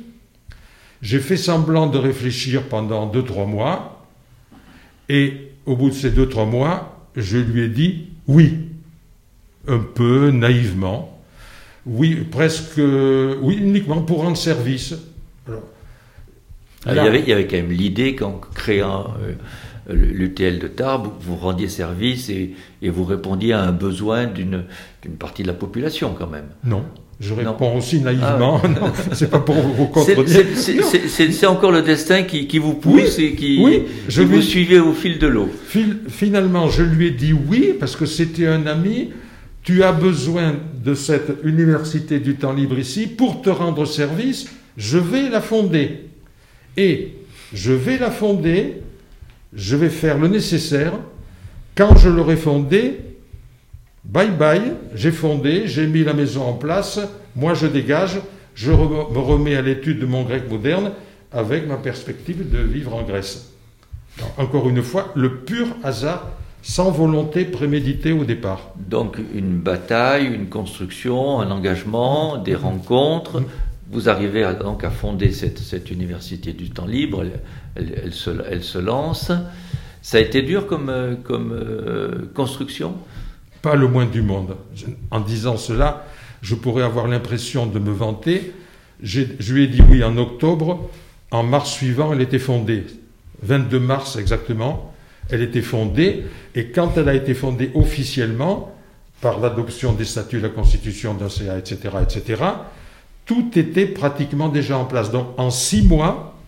J'ai 1.01 1.19
fait 1.19 1.35
semblant 1.35 1.87
de 1.87 1.97
réfléchir 1.97 2.69
pendant 2.69 3.05
deux, 3.05 3.25
trois 3.25 3.45
mois, 3.45 4.07
et 5.09 5.51
au 5.65 5.75
bout 5.75 5.89
de 5.89 5.93
ces 5.93 6.09
deux, 6.09 6.29
trois 6.29 6.45
mois, 6.45 7.05
je 7.17 7.37
lui 7.37 7.63
ai 7.63 7.67
dit 7.67 8.05
oui, 8.27 8.59
un 9.67 9.79
peu 9.79 10.31
naïvement, 10.31 11.21
oui, 11.85 12.15
presque, 12.31 12.77
oui, 12.77 13.57
uniquement 13.57 14.01
pour 14.01 14.21
rendre 14.21 14.37
service. 14.37 14.95
Ah, 16.85 16.91
il, 16.91 16.95
y 16.95 16.99
avait, 16.99 17.19
il, 17.19 17.27
y 17.27 17.33
avait, 17.33 17.45
quand 17.45 17.57
même 17.57 17.73
l'idée 17.73 18.15
qu'en 18.15 18.39
créant 18.55 19.15
euh, 19.21 19.33
l'UTL 19.89 20.59
de 20.59 20.67
Tarbes, 20.67 21.09
vous 21.21 21.35
rendiez 21.35 21.67
service 21.67 22.29
et, 22.29 22.55
vous 22.81 23.03
répondiez 23.03 23.53
à 23.53 23.61
un 23.61 23.71
besoin 23.71 24.25
d'une 24.25 24.63
partie 25.17 25.43
de 25.43 25.47
la 25.47 25.53
population 25.53 26.15
quand 26.17 26.27
même. 26.27 26.47
Non. 26.63 26.83
Je 27.19 27.33
réponds 27.33 27.75
aussi 27.75 27.99
naïvement. 27.99 28.61
Ah 28.63 28.67
non, 28.69 28.93
c'est 29.11 29.29
pas 29.29 29.39
pour 29.39 29.55
vous 29.55 29.87
contredire. 29.87 30.45
C'est 30.55 31.45
encore 31.45 31.71
le 31.71 31.81
destin 31.81 32.23
qui, 32.23 32.47
qui 32.47 32.59
vous 32.59 32.75
pousse 32.75 33.19
et 33.19 33.35
qui, 33.35 33.59
oui, 33.61 33.83
je 34.07 34.21
vous 34.21 34.41
suivez 34.41 34.79
au 34.79 34.93
fil 34.93 35.19
de 35.19 35.27
l'eau. 35.27 35.49
Finalement, 36.07 36.69
je 36.69 36.83
lui 36.83 37.07
ai 37.07 37.11
dit 37.11 37.33
oui 37.33 37.73
parce 37.77 37.97
que 37.97 38.05
c'était 38.05 38.47
un 38.47 38.65
ami 38.67 39.09
tu 39.63 39.83
as 39.83 39.91
besoin 39.91 40.55
de 40.83 40.93
cette 40.93 41.43
université 41.43 42.19
du 42.19 42.35
temps 42.35 42.53
libre 42.53 42.79
ici 42.79 43.07
pour 43.07 43.41
te 43.41 43.49
rendre 43.49 43.85
service, 43.85 44.47
je 44.77 44.97
vais 44.97 45.29
la 45.29 45.41
fonder. 45.41 46.05
Et 46.77 47.13
je 47.53 47.73
vais 47.73 47.97
la 47.97 48.11
fonder, 48.11 48.81
je 49.53 49.75
vais 49.75 49.89
faire 49.89 50.17
le 50.17 50.27
nécessaire. 50.27 50.93
Quand 51.75 51.97
je 51.97 52.09
l'aurai 52.09 52.35
fondée, 52.35 52.99
bye 54.03 54.31
bye, 54.31 54.73
j'ai 54.95 55.11
fondé, 55.11 55.63
j'ai 55.67 55.87
mis 55.87 56.03
la 56.03 56.13
maison 56.13 56.43
en 56.43 56.53
place, 56.53 56.99
moi 57.35 57.53
je 57.53 57.67
dégage, 57.67 58.19
je 58.55 58.71
me 58.71 59.19
remets 59.19 59.55
à 59.55 59.61
l'étude 59.61 59.99
de 59.99 60.05
mon 60.05 60.23
grec 60.23 60.49
moderne 60.49 60.91
avec 61.31 61.67
ma 61.67 61.77
perspective 61.77 62.49
de 62.49 62.59
vivre 62.59 62.93
en 62.95 63.03
Grèce. 63.03 63.53
encore 64.37 64.67
une 64.69 64.81
fois, 64.81 65.11
le 65.15 65.37
pur 65.37 65.67
hasard 65.83 66.27
sans 66.61 66.91
volonté 66.91 67.45
préméditée 67.45 68.11
au 68.11 68.25
départ. 68.25 68.73
Donc 68.75 69.17
une 69.33 69.57
bataille, 69.57 70.25
une 70.25 70.47
construction, 70.47 71.39
un 71.39 71.51
engagement, 71.51 72.37
des 72.37 72.55
rencontres. 72.55 73.41
Vous 73.91 74.09
arrivez 74.09 74.43
à, 74.43 74.53
donc 74.53 74.83
à 74.83 74.89
fonder 74.89 75.31
cette, 75.31 75.89
université 75.89 76.53
du 76.53 76.69
temps 76.69 76.85
libre, 76.85 77.23
elle, 77.23 77.39
se, 78.11 78.77
lance. 78.77 79.31
Ça 80.01 80.17
a 80.17 80.21
été 80.21 80.41
dur 80.41 80.67
comme, 80.67 81.17
comme 81.23 81.51
euh, 81.53 82.31
construction? 82.33 82.95
Pas 83.61 83.75
le 83.75 83.87
moins 83.87 84.05
du 84.05 84.21
monde. 84.21 84.55
En 85.11 85.19
disant 85.19 85.57
cela, 85.57 86.05
je 86.41 86.55
pourrais 86.55 86.83
avoir 86.83 87.07
l'impression 87.07 87.65
de 87.65 87.79
me 87.79 87.91
vanter. 87.91 88.53
Je 89.01 89.53
lui 89.53 89.63
ai 89.63 89.67
dit 89.67 89.81
oui 89.89 90.03
en 90.03 90.17
octobre. 90.17 90.89
En 91.31 91.43
mars 91.43 91.71
suivant, 91.71 92.13
elle 92.13 92.21
était 92.21 92.39
fondée. 92.39 92.85
22 93.43 93.79
mars 93.79 94.15
exactement. 94.15 94.93
Elle 95.29 95.43
était 95.43 95.61
fondée, 95.61 96.23
et 96.55 96.71
quand 96.71 96.97
elle 96.97 97.07
a 97.07 97.13
été 97.13 97.35
fondée 97.35 97.69
officiellement, 97.75 98.75
par 99.21 99.39
l'adoption 99.39 99.93
des 99.93 100.05
statuts 100.05 100.39
la 100.39 100.49
Constitution 100.49 101.13
d'un 101.13 101.29
CA, 101.29 101.57
etc., 101.57 101.77
etc., 102.01 102.43
tout 103.25 103.51
était 103.55 103.85
pratiquement 103.85 104.49
déjà 104.49 104.77
en 104.77 104.85
place. 104.85 105.11
Donc 105.11 105.27
en 105.37 105.51
six 105.51 105.83
mois, 105.83 106.38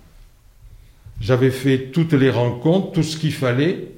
j'avais 1.22 1.52
fait 1.52 1.92
toutes 1.92 2.14
les 2.14 2.32
rencontres, 2.32 2.94
tout 2.94 3.04
ce 3.04 3.16
qu'il 3.16 3.32
fallait. 3.32 3.92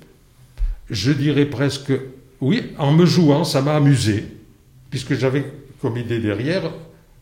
Je 0.89 1.11
dirais 1.11 1.45
presque, 1.45 1.93
oui, 2.41 2.63
en 2.78 2.91
me 2.91 3.05
jouant, 3.05 3.45
ça 3.45 3.61
m'a 3.61 3.76
amusé, 3.76 4.26
puisque 4.89 5.15
j'avais 5.15 5.45
comme 5.82 5.97
idée 5.97 6.19
derrière 6.19 6.71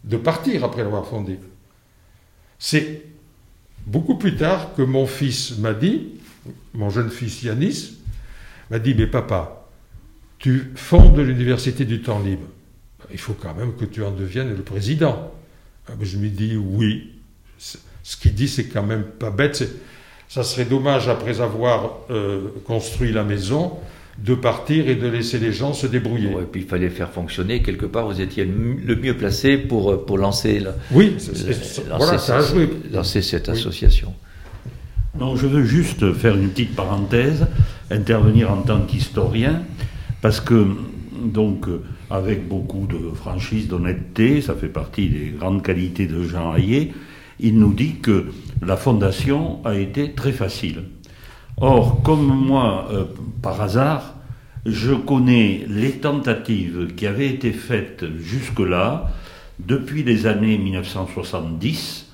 de 0.03 0.17
partir 0.17 0.63
après 0.63 0.83
l'avoir 0.83 1.05
fondé. 1.05 1.37
C'est 2.57 3.03
beaucoup 3.85 4.17
plus 4.17 4.35
tard 4.35 4.73
que 4.75 4.81
mon 4.81 5.05
fils 5.05 5.57
m'a 5.59 5.73
dit, 5.73 6.07
mon 6.73 6.89
jeune 6.89 7.11
fils 7.11 7.43
Yanis, 7.43 7.97
m'a 8.71 8.79
dit, 8.79 8.95
mais 8.95 9.07
papa, 9.07 9.67
tu 10.39 10.71
fondes 10.75 11.19
l'université 11.19 11.85
du 11.85 12.01
temps 12.01 12.19
libre. 12.19 12.47
Il 13.11 13.19
faut 13.19 13.33
quand 13.33 13.53
même 13.53 13.75
que 13.75 13.85
tu 13.85 14.03
en 14.03 14.11
deviennes 14.11 14.55
le 14.55 14.63
président. 14.63 15.31
Ah, 15.87 15.93
je 16.01 16.17
lui 16.17 16.31
dis 16.31 16.55
oui. 16.55 17.11
Ce 17.57 18.17
qu'il 18.17 18.33
dit, 18.33 18.47
c'est 18.47 18.65
quand 18.65 18.83
même 18.83 19.03
pas 19.03 19.29
bête. 19.29 19.63
Ça 20.33 20.43
serait 20.43 20.63
dommage, 20.63 21.09
après 21.09 21.41
avoir 21.41 21.97
euh, 22.09 22.43
construit 22.65 23.11
la 23.11 23.25
maison, 23.25 23.73
de 24.17 24.33
partir 24.33 24.87
et 24.87 24.95
de 24.95 25.05
laisser 25.05 25.39
les 25.39 25.51
gens 25.51 25.73
se 25.73 25.87
débrouiller. 25.87 26.29
et 26.29 26.45
puis 26.49 26.61
il 26.61 26.67
fallait 26.67 26.89
faire 26.89 27.09
fonctionner. 27.09 27.61
Quelque 27.61 27.85
part, 27.85 28.05
vous 28.05 28.21
étiez 28.21 28.45
le 28.45 28.95
mieux 28.95 29.17
placé 29.17 29.57
pour, 29.57 29.91
euh, 29.91 30.05
pour 30.05 30.17
lancer, 30.17 30.63
oui, 30.91 31.17
voilà, 31.97 32.17
ça 32.17 32.37
a 32.37 32.41
joué. 32.41 32.69
lancer 32.93 33.21
cette 33.21 33.49
association. 33.49 34.13
Non, 35.19 35.35
je 35.35 35.47
veux 35.47 35.65
juste 35.65 36.13
faire 36.13 36.37
une 36.37 36.47
petite 36.47 36.77
parenthèse, 36.77 37.45
intervenir 37.89 38.53
en 38.53 38.61
tant 38.61 38.79
qu'historien, 38.83 39.63
parce 40.21 40.39
que, 40.39 40.65
donc, 41.25 41.65
avec 42.09 42.47
beaucoup 42.47 42.87
de 42.87 43.13
franchise, 43.13 43.67
d'honnêteté, 43.67 44.39
ça 44.39 44.55
fait 44.55 44.69
partie 44.69 45.09
des 45.09 45.33
grandes 45.37 45.61
qualités 45.61 46.07
de 46.07 46.23
Jean 46.23 46.55
Hayet, 46.55 46.93
il 47.39 47.57
nous 47.59 47.73
dit 47.73 47.95
que 48.01 48.25
la 48.61 48.77
fondation 48.77 49.59
a 49.65 49.75
été 49.75 50.13
très 50.13 50.31
facile. 50.31 50.83
Or, 51.57 52.01
comme 52.03 52.25
moi, 52.25 52.87
euh, 52.91 53.05
par 53.41 53.61
hasard, 53.61 54.15
je 54.65 54.93
connais 54.93 55.65
les 55.67 55.91
tentatives 55.91 56.93
qui 56.95 57.07
avaient 57.07 57.27
été 57.27 57.51
faites 57.51 58.05
jusque-là, 58.17 59.11
depuis 59.59 60.03
les 60.03 60.27
années 60.27 60.57
1970, 60.57 62.07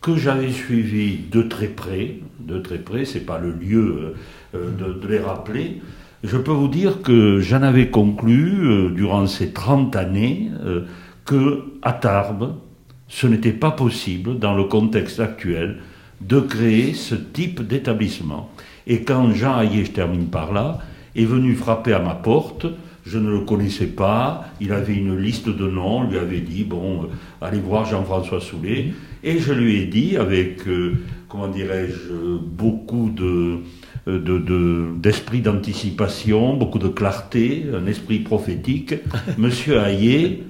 que 0.00 0.16
j'avais 0.16 0.52
suivi 0.52 1.18
de 1.30 1.42
très 1.42 1.66
près, 1.66 2.20
de 2.40 2.58
très 2.58 2.78
près, 2.78 3.04
c'est 3.04 3.26
pas 3.26 3.38
le 3.38 3.52
lieu 3.52 4.14
euh, 4.54 4.70
de, 4.78 5.08
les 5.08 5.18
rappeler, 5.18 5.82
je 6.24 6.36
peux 6.36 6.52
vous 6.52 6.68
dire 6.68 7.02
que 7.02 7.40
j'en 7.40 7.62
avais 7.62 7.90
conclu, 7.90 8.66
euh, 8.66 8.90
durant 8.90 9.26
ces 9.26 9.52
30 9.52 9.96
années, 9.96 10.50
que 11.24 11.64
à 11.82 11.92
Tarbes, 11.92 12.54
ce 13.08 13.26
n'était 13.26 13.52
pas 13.52 13.70
possible, 13.70 14.38
dans 14.38 14.54
le 14.54 14.64
contexte 14.64 15.20
actuel, 15.20 15.78
de 16.20 16.40
créer 16.40 16.94
ce 16.94 17.14
type 17.14 17.62
d'établissement. 17.62 18.50
Et 18.86 19.02
quand 19.02 19.32
Jean 19.32 19.60
Hayet, 19.60 19.84
je 19.84 19.90
termine 19.92 20.26
par 20.26 20.52
là, 20.52 20.78
est 21.14 21.24
venu 21.24 21.54
frapper 21.54 21.92
à 21.92 21.98
ma 21.98 22.14
porte, 22.14 22.66
je 23.06 23.18
ne 23.18 23.30
le 23.30 23.40
connaissais 23.40 23.86
pas, 23.86 24.46
il 24.60 24.72
avait 24.72 24.96
une 24.96 25.16
liste 25.16 25.48
de 25.48 25.68
noms, 25.68 26.08
lui 26.08 26.18
avait 26.18 26.40
dit, 26.40 26.64
bon, 26.64 27.04
euh, 27.04 27.06
allez 27.40 27.60
voir 27.60 27.84
Jean-François 27.84 28.40
Soulet, 28.40 28.92
et 29.22 29.38
je 29.38 29.52
lui 29.52 29.80
ai 29.80 29.86
dit, 29.86 30.16
avec, 30.16 30.66
euh, 30.66 30.94
comment 31.28 31.46
dirais-je, 31.46 32.12
beaucoup 32.40 33.10
de, 33.14 33.58
euh, 34.08 34.92
d'esprit 34.98 35.40
d'anticipation, 35.40 36.56
beaucoup 36.56 36.80
de 36.80 36.88
clarté, 36.88 37.66
un 37.72 37.86
esprit 37.86 38.18
prophétique, 38.18 38.94
Monsieur 39.38 39.78
Hayet, 39.78 40.42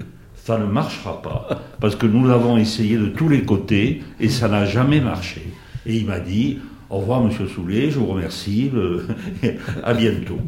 ça 0.47 0.57
ne 0.57 0.63
marchera 0.63 1.21
pas, 1.21 1.61
parce 1.81 1.97
que 1.97 2.05
nous 2.05 2.25
l'avons 2.25 2.55
essayé 2.55 2.95
de 2.95 3.07
tous 3.07 3.27
les 3.27 3.43
côtés, 3.43 4.01
et 4.17 4.29
ça 4.29 4.47
n'a 4.47 4.63
jamais 4.63 5.01
marché. 5.01 5.41
Et 5.85 5.97
il 5.97 6.05
m'a 6.05 6.21
dit, 6.21 6.59
au 6.89 6.99
revoir, 6.99 7.21
Monsieur 7.21 7.49
Soulet, 7.49 7.91
je 7.91 7.99
vous 7.99 8.05
remercie, 8.05 8.71
euh, 8.73 9.05
à 9.83 9.93
bientôt. 9.93 10.39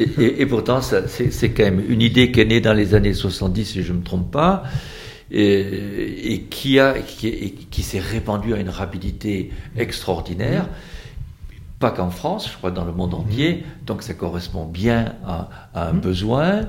Et, 0.00 0.44
pourtant, 0.46 0.80
c'est 0.82 1.50
quand 1.50 1.62
même 1.62 1.80
une 1.88 2.02
idée 2.02 2.32
qui 2.32 2.40
est 2.40 2.44
née 2.44 2.60
dans 2.60 2.74
les 2.74 2.96
années 2.96 3.14
70, 3.14 3.64
si 3.64 3.84
je 3.84 3.92
ne 3.92 3.98
me 3.98 4.02
trompe 4.02 4.32
pas, 4.32 4.64
et, 5.30 6.46
qui, 6.50 6.80
a, 6.80 6.94
qui, 6.98 7.82
s'est 7.82 8.00
répandue 8.00 8.52
à 8.52 8.58
une 8.58 8.68
rapidité 8.68 9.52
extraordinaire. 9.76 10.68
Pas 11.78 11.92
qu'en 11.92 12.10
France, 12.10 12.50
je 12.50 12.56
crois 12.56 12.72
dans 12.72 12.84
le 12.84 12.92
monde 12.92 13.14
entier, 13.14 13.62
donc 13.86 14.02
ça 14.02 14.14
correspond 14.14 14.64
bien 14.64 15.14
à, 15.24 15.50
un 15.74 15.92
mmh. 15.92 16.00
besoin, 16.00 16.62
mmh. 16.62 16.66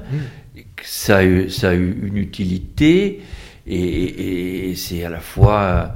Ça 0.83 1.17
a, 1.17 1.23
eu, 1.23 1.97
une 2.03 2.17
utilité, 2.17 3.21
et 3.65 4.73
c'est 4.75 5.03
à 5.03 5.09
la 5.09 5.19
fois 5.19 5.93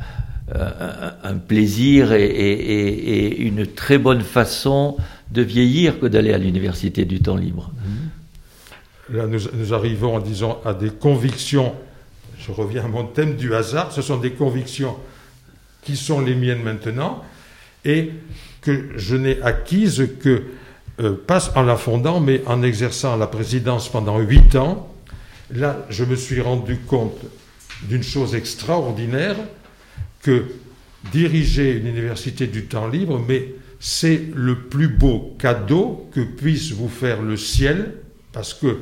euh, 0.53 1.11
un, 1.23 1.37
plaisir 1.37 2.11
et, 2.11 3.37
une 3.37 3.65
très 3.65 3.97
bonne 3.97 4.21
façon 4.21 4.97
de 5.29 5.41
vieillir 5.41 5.97
que 5.97 6.07
d'aller 6.07 6.33
à 6.33 6.37
l'université 6.37 7.05
du 7.05 7.21
temps 7.21 7.37
libre. 7.37 7.71
Mmh. 7.73 9.15
Là, 9.15 9.27
nous, 9.27 9.73
arrivons, 9.73 10.19
disons, 10.19 10.57
à 10.65 10.73
des 10.73 10.89
convictions. 10.89 11.73
Je 12.37 12.51
reviens 12.51 12.83
à 12.83 12.87
mon 12.89 13.05
thème 13.05 13.37
du 13.37 13.55
hasard. 13.55 13.93
Ce 13.93 14.01
sont 14.01 14.17
des 14.17 14.31
convictions 14.31 14.97
qui 15.83 15.95
sont 15.95 16.19
les 16.19 16.35
miennes 16.35 16.63
maintenant 16.63 17.23
et 17.85 18.11
que 18.59 18.89
je 18.97 19.15
n'ai 19.15 19.41
acquises 19.41 20.09
que 20.21 20.43
euh, 20.99 21.15
pas 21.15 21.51
en 21.55 21.63
la 21.63 21.77
fondant, 21.77 22.19
mais 22.19 22.41
en 22.45 22.63
exerçant 22.63 23.15
la 23.15 23.27
présidence 23.27 23.89
pendant 23.89 24.19
huit 24.19 24.55
ans. 24.55 24.93
Là, 25.53 25.85
je 25.89 26.03
me 26.03 26.15
suis 26.15 26.41
rendu 26.41 26.77
compte 26.77 27.17
d'une 27.83 28.03
chose 28.03 28.35
extraordinaire, 28.35 29.35
que 30.21 30.45
diriger 31.11 31.77
une 31.77 31.87
université 31.87 32.47
du 32.47 32.65
temps 32.65 32.87
libre, 32.87 33.23
mais 33.27 33.55
c'est 33.79 34.21
le 34.35 34.55
plus 34.55 34.87
beau 34.87 35.35
cadeau 35.39 36.07
que 36.13 36.21
puisse 36.21 36.71
vous 36.71 36.89
faire 36.89 37.21
le 37.21 37.37
ciel, 37.37 37.95
parce 38.31 38.53
que 38.53 38.77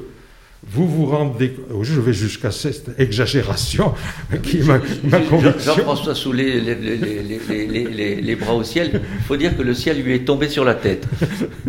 vous 0.67 0.87
vous 0.87 1.05
rendez 1.05 1.55
je 1.81 1.99
vais 1.99 2.13
jusqu'à 2.13 2.51
cette 2.51 2.99
exagération 2.99 3.93
qui 4.43 4.59
est 4.59 4.63
ma, 4.63 4.79
conviction. 4.79 5.75
Jean-François 5.75 6.15
Soulet, 6.15 6.59
les, 6.59 8.21
les, 8.21 8.35
bras 8.35 8.53
au 8.53 8.63
ciel, 8.63 9.01
il 9.19 9.23
faut 9.23 9.37
dire 9.37 9.55
que 9.55 9.61
le 9.61 9.73
ciel 9.73 10.01
lui 10.03 10.13
est 10.13 10.25
tombé 10.25 10.49
sur 10.49 10.65
la 10.65 10.75
tête. 10.75 11.07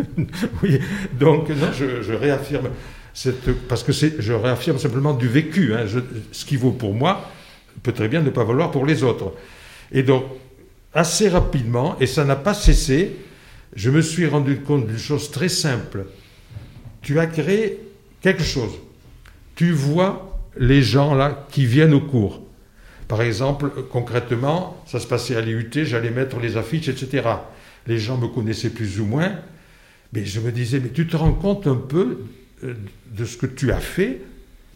oui, 0.63 0.79
donc 1.17 1.49
non, 1.49 1.69
je, 1.73 2.13
réaffirme, 2.13 2.69
cette, 3.13 3.51
parce 3.67 3.83
que 3.83 3.93
je 3.93 4.33
réaffirme 4.33 4.77
simplement 4.77 5.13
du 5.13 5.27
vécu, 5.27 5.73
hein, 5.73 5.85
ce 6.31 6.45
qui 6.45 6.57
vaut 6.57 6.71
pour 6.71 6.93
moi 6.93 7.31
peut 7.83 7.93
très 7.93 8.07
bien 8.07 8.21
ne 8.21 8.29
pas 8.29 8.43
valoir 8.43 8.71
pour 8.71 8.85
les 8.85 9.03
autres. 9.03 9.33
Et 9.91 10.03
donc, 10.03 10.25
assez 10.93 11.29
rapidement, 11.29 11.95
et 11.99 12.05
ça 12.05 12.25
n'a 12.25 12.35
pas 12.35 12.53
cessé, 12.53 13.15
je 13.75 13.89
me 13.89 14.01
suis 14.01 14.27
rendu 14.27 14.57
compte 14.57 14.87
d'une 14.87 14.97
chose 14.97 15.31
très 15.31 15.49
simple. 15.49 16.05
Tu 17.01 17.19
as 17.19 17.27
créé 17.27 17.79
quelque 18.21 18.43
chose. 18.43 18.71
Tu 19.55 19.71
vois 19.71 20.39
les 20.57 20.81
gens 20.81 21.13
là 21.13 21.47
qui 21.51 21.65
viennent 21.65 21.93
au 21.93 22.01
cours. 22.01 22.41
Par 23.07 23.21
exemple, 23.21 23.71
concrètement, 23.91 24.81
ça 24.85 24.99
se 24.99 25.07
passait 25.07 25.35
à 25.35 25.41
l'IUT, 25.41 25.69
j'allais 25.83 26.11
mettre 26.11 26.39
les 26.39 26.55
affiches, 26.55 26.87
etc. 26.87 27.27
Les 27.87 27.97
gens 27.97 28.17
me 28.17 28.27
connaissaient 28.27 28.69
plus 28.69 28.99
ou 29.01 29.05
moins, 29.05 29.33
mais 30.13 30.25
je 30.25 30.39
me 30.39 30.51
disais, 30.51 30.79
mais 30.79 30.89
tu 30.89 31.07
te 31.07 31.17
rends 31.17 31.33
compte 31.33 31.67
un 31.67 31.75
peu 31.75 32.19
euh, 32.63 32.73
de 33.13 33.25
ce 33.25 33.37
que 33.37 33.45
tu 33.45 33.71
as 33.71 33.79
fait? 33.79 34.21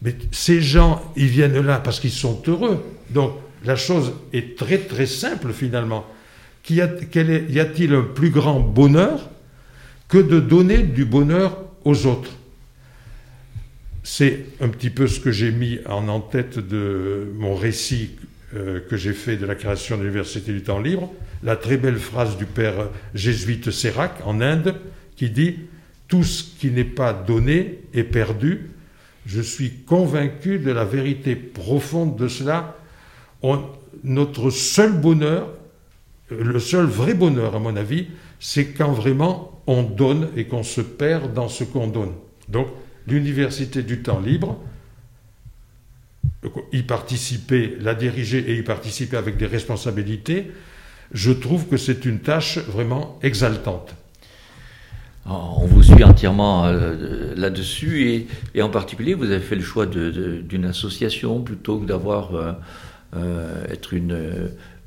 Mais 0.01 0.15
ces 0.31 0.61
gens, 0.61 1.01
ils 1.15 1.27
viennent 1.27 1.61
là 1.61 1.79
parce 1.79 1.99
qu'ils 1.99 2.11
sont 2.11 2.41
heureux. 2.47 2.83
Donc, 3.09 3.35
la 3.63 3.75
chose 3.75 4.13
est 4.33 4.57
très 4.57 4.79
très 4.79 5.05
simple 5.05 5.53
finalement. 5.53 6.05
Y 6.69 6.81
a-t-il 6.81 7.93
un 7.93 8.01
plus 8.01 8.31
grand 8.31 8.59
bonheur 8.59 9.29
que 10.07 10.17
de 10.17 10.39
donner 10.39 10.79
du 10.79 11.05
bonheur 11.05 11.57
aux 11.83 12.05
autres? 12.05 12.31
C'est 14.07 14.45
un 14.61 14.69
petit 14.69 14.91
peu 14.91 15.07
ce 15.07 15.19
que 15.19 15.31
j'ai 15.31 15.51
mis 15.51 15.79
en 15.87 16.07
en-tête 16.09 16.59
de 16.59 17.27
mon 17.37 17.55
récit 17.55 18.11
euh, 18.55 18.79
que 18.79 18.97
j'ai 18.97 19.13
fait 19.13 19.35
de 19.35 19.47
la 19.47 19.55
création 19.55 19.97
de 19.97 20.03
l'Université 20.03 20.53
du 20.53 20.61
temps 20.61 20.79
libre, 20.79 21.11
la 21.41 21.55
très 21.55 21.75
belle 21.77 21.97
phrase 21.97 22.37
du 22.37 22.45
père 22.45 22.89
jésuite 23.15 23.71
Sérac 23.71 24.11
en 24.23 24.41
Inde 24.41 24.75
qui 25.15 25.31
dit 25.31 25.55
Tout 26.07 26.23
ce 26.23 26.43
qui 26.43 26.69
n'est 26.69 26.83
pas 26.83 27.13
donné 27.13 27.79
est 27.95 28.03
perdu. 28.03 28.69
Je 29.25 29.41
suis 29.41 29.71
convaincu 29.71 30.59
de 30.59 30.69
la 30.69 30.85
vérité 30.85 31.35
profonde 31.35 32.15
de 32.15 32.27
cela 32.27 32.77
notre 34.03 34.51
seul 34.51 34.91
bonheur, 34.91 35.49
le 36.29 36.59
seul 36.59 36.85
vrai 36.85 37.15
bonheur 37.15 37.55
à 37.55 37.59
mon 37.59 37.75
avis, 37.75 38.09
c'est 38.39 38.67
quand 38.67 38.91
vraiment 38.91 39.63
on 39.65 39.81
donne 39.81 40.29
et 40.37 40.45
qu'on 40.45 40.61
se 40.61 40.81
perd 40.81 41.33
dans 41.33 41.49
ce 41.49 41.63
qu'on 41.63 41.87
donne. 41.87 42.13
Donc 42.49 42.67
l'université 43.07 43.83
du 43.83 44.01
temps 44.01 44.19
libre, 44.19 44.59
y 46.71 46.83
participer, 46.83 47.77
la 47.81 47.95
diriger 47.95 48.51
et 48.51 48.57
y 48.57 48.63
participer 48.63 49.17
avec 49.17 49.37
des 49.37 49.47
responsabilités, 49.47 50.51
je 51.11 51.31
trouve 51.31 51.67
que 51.67 51.77
c'est 51.77 52.05
une 52.05 52.19
tâche 52.19 52.57
vraiment 52.59 53.19
exaltante. 53.21 53.95
On 55.27 55.65
vous 55.65 55.81
suit 55.81 56.03
entièrement 56.03 56.67
euh, 56.67 57.33
là-dessus 57.35 58.27
et, 58.53 58.61
en 58.61 58.69
particulier, 58.69 59.15
vous 59.15 59.31
avez 59.31 59.39
fait 59.39 59.55
le 59.55 59.63
choix 59.63 59.87
d'une 59.87 60.65
association 60.65 61.41
plutôt 61.41 61.79
que 61.79 61.85
d'avoir 61.85 62.35
euh, 62.35 62.51
euh, 63.15 63.65
être 63.71 63.93
une 63.93 64.15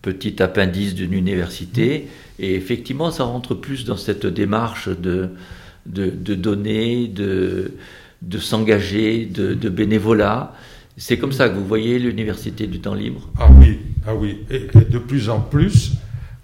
petite 0.01 0.41
appendice 0.41 0.95
d'une 0.95 1.13
université. 1.13 2.09
Et 2.39 2.55
effectivement, 2.55 3.11
ça 3.11 3.25
rentre 3.25 3.55
plus 3.55 3.85
dans 3.85 3.97
cette 3.97 4.27
démarche 4.27 4.89
de, 4.89 5.31
de, 5.87 6.35
donner, 6.35 7.09
de, 7.09 7.73
de 8.23 8.39
s'engager, 8.39 9.27
de, 9.27 9.69
bénévolat. 9.69 10.55
C'est 10.97 11.19
comme 11.19 11.33
ça 11.33 11.49
que 11.49 11.55
vous 11.55 11.67
voyez 11.67 11.99
l'université 11.99 12.67
du 12.67 12.81
temps 12.81 12.95
libre? 12.95 13.29
Ah 13.39 13.49
oui, 13.51 13.79
ah 14.07 14.15
oui. 14.15 14.39
Et, 14.51 14.67
de 14.91 14.99
plus 14.99 15.29
en 15.29 15.41
plus, 15.41 15.93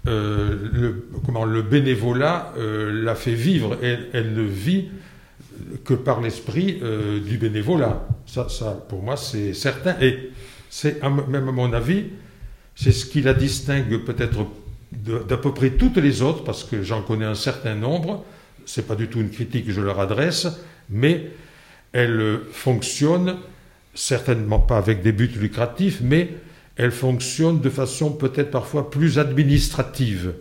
euh, 0.07 0.55
le, 0.71 1.07
comment, 1.25 1.45
le 1.45 1.61
bénévolat 1.61 2.53
euh, 2.57 3.03
la 3.03 3.15
fait 3.15 3.33
vivre. 3.33 3.77
Elle, 3.81 4.07
elle 4.13 4.33
ne 4.33 4.43
vit 4.43 4.85
que 5.83 5.93
par 5.93 6.21
l'esprit 6.21 6.79
euh, 6.83 7.19
du 7.19 7.37
bénévolat. 7.37 8.07
Ça, 8.25 8.47
ça, 8.49 8.85
pour 8.87 9.01
moi, 9.01 9.17
c'est 9.17 9.53
certain. 9.53 9.95
Et 10.01 10.31
c'est, 10.69 11.01
même 11.03 11.49
à 11.49 11.51
mon 11.51 11.73
avis, 11.73 12.05
c'est 12.75 12.91
ce 12.91 13.05
qui 13.05 13.21
la 13.21 13.33
distingue 13.33 14.03
peut-être 14.03 14.47
d'à 14.91 15.37
peu 15.37 15.53
près 15.53 15.71
toutes 15.71 15.97
les 15.97 16.21
autres, 16.21 16.43
parce 16.43 16.63
que 16.63 16.83
j'en 16.83 17.01
connais 17.01 17.25
un 17.25 17.35
certain 17.35 17.75
nombre. 17.75 18.23
C'est 18.65 18.87
pas 18.87 18.95
du 18.95 19.07
tout 19.07 19.19
une 19.19 19.29
critique 19.29 19.67
que 19.67 19.71
je 19.71 19.81
leur 19.81 19.99
adresse, 19.99 20.47
mais 20.89 21.31
elle 21.95 22.41
fonctionne 22.51 23.37
certainement 23.93 24.59
pas 24.59 24.77
avec 24.77 25.01
des 25.01 25.13
buts 25.13 25.31
lucratifs, 25.39 26.01
mais 26.03 26.29
elle 26.75 26.91
fonctionne 26.91 27.61
de 27.61 27.69
façon 27.69 28.11
peut-être 28.11 28.51
parfois 28.51 28.91
plus 28.91 29.17
administrative. 29.17 30.33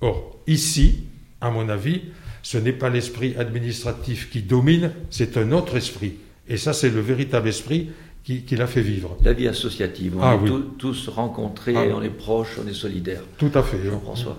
Or, 0.00 0.36
ici, 0.48 1.04
à 1.40 1.50
mon 1.50 1.68
avis, 1.68 2.02
ce 2.42 2.58
n'est 2.58 2.72
pas 2.72 2.90
l'esprit 2.90 3.36
administratif 3.38 4.28
qui 4.28 4.42
domine, 4.42 4.90
c'est 5.08 5.36
un 5.36 5.52
autre 5.52 5.76
esprit. 5.76 6.14
Et 6.48 6.56
ça, 6.56 6.72
c'est 6.72 6.90
le 6.90 7.00
véritable 7.00 7.48
esprit 7.48 7.90
qui, 8.24 8.56
l'a 8.56 8.66
fait 8.66 8.82
vivre. 8.82 9.16
La 9.22 9.32
vie 9.32 9.46
associative, 9.46 10.16
on 10.18 10.22
ah 10.22 10.34
est 10.34 10.78
tous 10.78 11.08
rencontrés, 11.08 11.74
ah 11.76 11.94
on 11.94 12.02
est 12.02 12.10
proches, 12.10 12.58
on 12.62 12.68
est 12.68 12.74
solidaires. 12.74 13.22
Tout 13.38 13.52
à 13.54 13.62
fait. 13.62 13.78
Jean-François. 13.84 14.36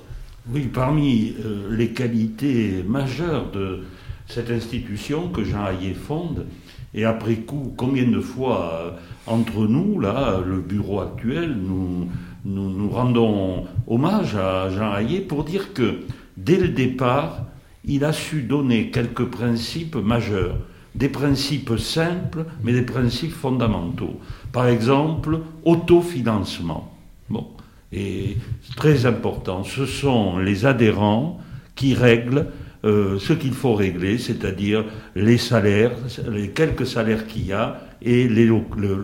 Oui, 0.51 0.69
parmi 0.71 1.35
euh, 1.43 1.69
les 1.71 1.91
qualités 1.91 2.83
majeures 2.85 3.49
de 3.51 3.83
cette 4.29 4.51
institution 4.51 5.29
que 5.29 5.43
Jean 5.43 5.65
Hayet 5.65 5.95
fonde, 5.95 6.45
et 6.93 7.03
après 7.05 7.35
coup, 7.35 7.73
combien 7.75 8.07
de 8.07 8.19
fois, 8.19 8.73
euh, 8.73 8.91
entre 9.27 9.67
nous, 9.67 9.99
là, 9.99 10.39
le 10.45 10.59
bureau 10.59 11.01
actuel, 11.01 11.55
nous, 11.55 12.07
nous, 12.45 12.89
rendons 12.89 13.65
hommage 13.87 14.35
à 14.35 14.69
Jean 14.69 14.93
Hayet 14.93 15.21
pour 15.21 15.43
dire 15.43 15.73
que, 15.73 16.01
dès 16.37 16.57
le 16.57 16.69
départ, 16.69 17.45
il 17.85 18.05
a 18.05 18.13
su 18.13 18.43
donner 18.43 18.91
quelques 18.91 19.25
principes 19.25 19.95
majeurs, 19.95 20.57
des 20.95 21.09
principes 21.09 21.77
simples, 21.77 22.45
mais 22.63 22.73
des 22.73 22.83
principes 22.83 23.33
fondamentaux. 23.33 24.19
Par 24.51 24.67
exemple, 24.67 25.39
autofinancement. 25.63 26.93
Bon, 27.29 27.47
et 27.91 28.37
très 28.75 29.05
important, 29.05 29.63
ce 29.63 29.85
sont 29.85 30.37
les 30.37 30.65
adhérents 30.65 31.39
qui 31.75 31.93
règlent 31.93 32.47
euh, 32.85 33.19
ce 33.19 33.33
qu'il 33.33 33.53
faut 33.53 33.75
régler, 33.75 34.17
c'est-à-dire 34.17 34.85
les 35.15 35.37
salaires, 35.37 35.91
les 36.31 36.49
quelques 36.49 36.87
salaires 36.87 37.27
qu'il 37.27 37.47
y 37.47 37.51
a 37.51 37.81
et 38.01 38.27
les, 38.27 38.49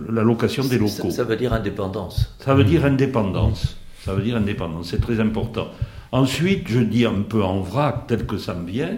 la 0.09 0.23
location 0.23 0.63
des 0.63 0.77
locaux. 0.77 1.11
Ça, 1.11 1.25
veut 1.25 1.35
dire 1.35 1.51
indépendance. 1.51 2.35
Ça 2.39 2.55
veut 2.55 2.63
dire 2.63 2.85
indépendance. 2.85 3.77
Ça 4.03 4.13
veut 4.13 4.23
dire 4.23 4.37
indépendance. 4.37 4.91
C'est 4.91 5.01
très 5.01 5.19
important. 5.19 5.67
Ensuite, 6.11 6.69
je 6.69 6.79
dis 6.79 7.05
un 7.05 7.21
peu 7.27 7.43
en 7.43 7.59
vrac, 7.59 8.07
tel 8.07 8.25
que 8.25 8.37
ça 8.37 8.53
me 8.53 8.65
vient, 8.65 8.97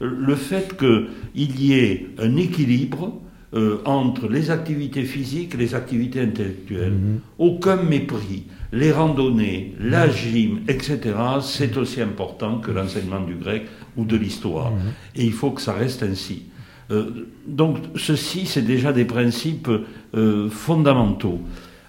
le 0.00 0.34
fait 0.34 0.76
qu'il 0.76 1.60
y 1.60 1.74
ait 1.74 2.08
un 2.18 2.36
équilibre 2.36 3.20
euh, 3.54 3.78
entre 3.84 4.28
les 4.28 4.50
activités 4.50 5.04
physiques 5.04 5.54
et 5.54 5.56
les 5.56 5.74
activités 5.76 6.20
intellectuelles. 6.20 6.92
Mhm. 6.92 7.20
Aucun 7.38 7.76
mépris. 7.76 8.44
Les 8.72 8.90
randonnées, 8.90 9.74
la 9.80 10.10
gym, 10.10 10.62
etc., 10.66 10.98
c'est 11.40 11.76
aussi 11.76 12.00
important 12.00 12.58
que 12.58 12.72
l'enseignement 12.72 13.20
du 13.20 13.34
grec 13.34 13.62
ou 13.96 14.04
de 14.04 14.16
l'histoire. 14.16 14.70
Mhm. 14.70 14.78
Et 15.16 15.24
il 15.24 15.32
faut 15.32 15.50
que 15.50 15.62
ça 15.62 15.72
reste 15.72 16.02
ainsi. 16.02 16.42
Euh, 16.90 17.28
donc 17.46 17.78
ceci, 17.96 18.46
c'est 18.46 18.62
déjà 18.62 18.92
des 18.92 19.04
principes 19.04 19.70
euh, 20.14 20.48
fondamentaux. 20.50 21.40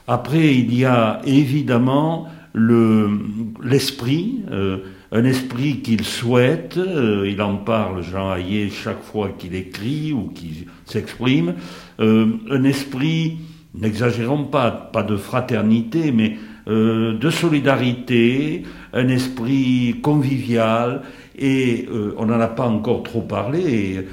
Après, 0.08 0.56
il 0.56 0.74
y 0.74 0.86
a 0.86 1.22
évidemment 1.26 2.28
l'esprit, 2.56 4.42
euh, 4.52 4.78
un 5.12 5.24
esprit 5.26 5.82
qu'il 5.82 6.04
souhaite, 6.04 6.78
euh, 6.78 7.30
il 7.30 7.42
en 7.42 7.58
parle, 7.58 8.04
Jean 8.04 8.34
Hayet, 8.34 8.70
chaque 8.70 9.04
fois 9.04 9.30
qu'il 9.38 9.56
écrit 9.56 10.14
ou 10.14 10.30
qu'il 10.34 10.66
s'exprime, 10.86 11.56
euh, 12.00 12.28
un 12.50 12.64
esprit, 12.64 13.38
n'exagérons 13.76 14.46
pas, 14.46 14.72
pas 14.72 15.04
de 15.04 15.18
fraternité, 15.18 16.12
mais 16.12 16.38
de 16.70 17.30
solidarité, 17.30 18.64
un 18.92 19.08
esprit 19.08 20.02
convivial, 20.04 21.02
et 21.38 21.88
on 22.18 22.26
n'en 22.26 22.40
a 22.40 22.48
pas 22.48 22.68
encore 22.68 23.04
trop 23.04 23.22
parlé, 23.22 24.06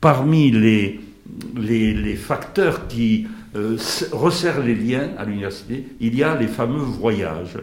parmi 0.00 0.50
les, 0.50 1.00
les, 1.56 1.94
les 1.94 2.14
facteurs 2.14 2.86
qui 2.86 3.26
euh, 3.56 3.76
resserre 4.12 4.62
les 4.62 4.74
liens 4.74 5.10
à 5.16 5.24
l'université, 5.24 5.86
il 6.00 6.14
y 6.14 6.22
a 6.22 6.36
les 6.36 6.46
fameux 6.46 6.82
voyages. 6.82 7.58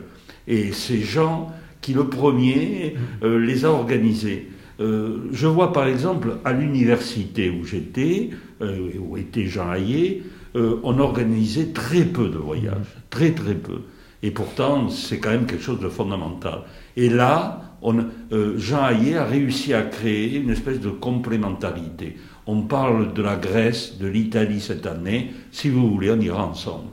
Et 0.48 0.72
c'est 0.72 1.02
Jean 1.02 1.52
qui, 1.82 1.94
le 1.94 2.08
premier, 2.08 2.96
euh, 3.24 3.38
les 3.38 3.66
a 3.66 3.70
organisés. 3.70 4.50
Euh, 4.80 5.28
je 5.32 5.46
vois 5.46 5.72
par 5.72 5.88
exemple 5.88 6.38
à 6.46 6.54
l'université 6.54 7.52
où 7.52 7.64
j'étais, 7.64 8.32
où 8.62 9.18
était 9.18 9.46
Jean 9.46 9.74
Hayet, 9.74 10.22
on 10.56 11.00
organisait 11.00 11.74
très 11.74 12.06
peu 12.06 12.30
de 12.30 12.38
voyages, 12.38 12.96
très 13.10 13.32
très 13.32 13.56
peu. 13.56 13.82
Et 14.24 14.32
pourtant, 14.32 14.90
c'est 14.90 15.20
quand 15.20 15.32
même 15.32 15.46
quelque 15.46 15.62
chose 15.62 15.82
de 15.82 15.90
fondamental. 15.90 16.62
Et 16.96 17.10
là, 17.10 17.76
on, 17.82 18.06
Jean 18.56 18.88
Hayet 18.88 19.18
a 19.18 19.26
réussi 19.26 19.74
à 19.74 19.82
créer 19.82 20.38
une 20.38 20.50
espèce 20.50 20.80
de 20.80 20.90
complémentarité. 20.90 22.18
On 22.48 22.62
parle 22.62 23.14
de 23.14 23.22
la 23.22 23.36
Grèce, 23.36 23.98
de 24.00 24.08
l'Italie 24.08 24.62
cette 24.62 24.86
année. 24.86 25.34
Si 25.52 25.70
vous 25.70 25.90
voulez, 25.90 26.10
on 26.10 26.20
ira 26.22 26.46
ensemble. 26.46 26.88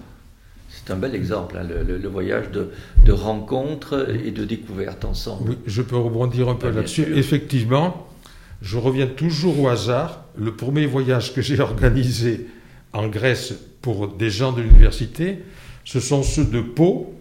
C'est 0.69 0.93
un 0.93 0.97
bel 0.97 1.15
exemple, 1.15 1.57
hein, 1.57 1.65
le, 1.65 2.09
voyage 2.09 2.51
de, 2.51 2.71
de 3.05 3.13
rencontres 3.13 4.09
et 4.25 4.33
de 4.33 4.45
découvertes 4.45 5.05
ensemble. 5.05 5.51
Oui, 5.51 5.59
je 5.67 5.83
peux 5.83 5.97
rebondir 5.97 6.49
un 6.49 6.55
peu 6.57 6.71
là-dessus. 6.71 7.07
Effectivement, 7.17 8.09
je 8.61 8.77
reviens 8.77 9.07
toujours 9.07 9.61
au 9.61 9.69
hasard. 9.69 10.25
Le 10.37 10.55
premier 10.55 10.87
voyage 10.87 11.33
que 11.33 11.43
j'ai 11.43 11.61
organisé 11.61 12.49
en 12.93 13.07
Grèce 13.09 13.55
pour 13.83 14.09
des 14.09 14.31
gens 14.31 14.53
de 14.53 14.63
l'université, 14.63 15.39
ce 15.85 16.01
sont 16.01 16.25
ceux 16.25 16.45
de 16.45 16.61
Pau 16.61 17.15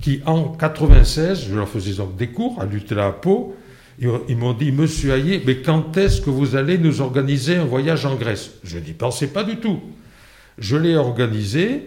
qui, 0.00 0.20
en 0.26 0.44
96, 0.48 1.46
je 1.48 1.54
leur 1.54 1.68
faisais 1.68 1.94
donc 1.94 2.16
des 2.16 2.28
cours 2.28 2.60
à 2.60 2.66
l'UTLA 2.66 3.06
à 3.06 3.12
Pau, 3.12 3.56
ils 3.98 4.36
m'ont 4.36 4.52
dit, 4.52 4.72
Monsieur 4.72 5.12
Hayet, 5.12 5.42
mais 5.46 5.58
quand 5.62 5.96
est-ce 5.96 6.20
que 6.20 6.28
vous 6.28 6.54
allez 6.54 6.76
nous 6.76 7.00
organiser 7.00 7.56
un 7.56 7.64
voyage 7.64 8.04
en 8.04 8.14
Grèce? 8.14 8.50
Je 8.62 8.78
n'y 8.78 8.92
pensais 8.92 9.28
pas 9.28 9.42
du 9.42 9.56
tout. 9.56 9.80
Je 10.58 10.76
l'ai 10.76 10.96
organisé. 10.96 11.84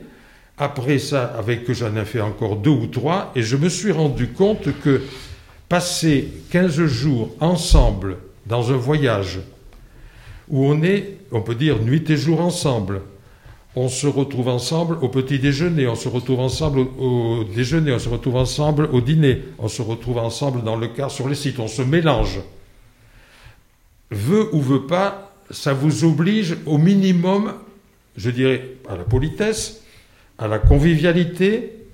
Après 0.57 0.97
ça, 0.97 1.25
avec 1.37 1.71
j'en 1.71 1.95
ai 1.95 2.05
fait 2.05 2.19
encore 2.19 2.57
deux 2.57 2.71
ou 2.71 2.87
trois, 2.87 3.31
et 3.35 3.43
je 3.43 3.55
me 3.55 3.69
suis 3.69 3.91
rendu 3.91 4.29
compte 4.29 4.67
que 4.81 5.01
passer 5.69 6.27
15 6.49 6.85
jours 6.85 7.35
ensemble 7.39 8.17
dans 8.45 8.71
un 8.71 8.77
voyage 8.77 9.39
où 10.49 10.65
on 10.65 10.81
est, 10.81 11.17
on 11.31 11.41
peut 11.41 11.55
dire, 11.55 11.79
nuit 11.79 12.09
et 12.09 12.17
jour 12.17 12.41
ensemble, 12.41 13.01
on 13.79 13.87
se 13.87 14.07
retrouve 14.07 14.49
ensemble 14.49 14.97
au 15.01 15.07
petit 15.07 15.39
déjeuner, 15.39 15.87
on 15.87 15.95
se 15.95 16.09
retrouve 16.09 16.41
ensemble 16.41 16.79
au, 16.79 17.45
déjeuner, 17.45 17.93
on 17.93 17.99
se 17.99 18.09
retrouve 18.09 18.35
ensemble 18.35 18.89
au 18.91 18.99
dîner, 18.99 19.41
on 19.57 19.69
se 19.69 19.81
retrouve 19.81 20.17
ensemble 20.17 20.63
dans 20.63 20.75
le 20.75 20.89
car 20.89 21.09
sur 21.09 21.29
les 21.29 21.35
sites, 21.35 21.59
on 21.59 21.69
se 21.69 21.81
mélange. 21.81 22.41
Veut 24.11 24.53
ou 24.53 24.59
veut 24.59 24.85
pas, 24.85 25.33
ça 25.49 25.71
vous 25.71 26.03
oblige 26.03 26.57
au 26.65 26.77
minimum, 26.77 27.53
je 28.17 28.29
dirais, 28.31 28.71
à 28.89 28.97
la 28.97 29.03
politesse, 29.03 29.81
à 30.37 30.49
la 30.49 30.59
convivialité, 30.59 31.85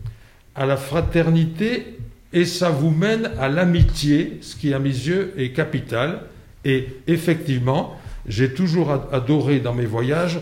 à 0.55 0.65
la 0.65 0.77
fraternité, 0.77 1.99
et 2.33 2.45
ça 2.45 2.71
vous 2.71 2.89
mène 2.89 3.29
à 3.39 3.47
l'amitié, 3.47 4.39
ce 4.41 4.55
qui 4.55 4.73
à 4.73 4.79
mes 4.79 4.89
yeux 4.89 5.35
est 5.37 5.51
capital. 5.51 6.23
Et 6.63 6.87
effectivement, 7.05 7.95
j'ai 8.27 8.55
toujours 8.55 8.91
adoré 9.11 9.59
dans 9.59 9.75
mes 9.75 9.85
voyages 9.85 10.39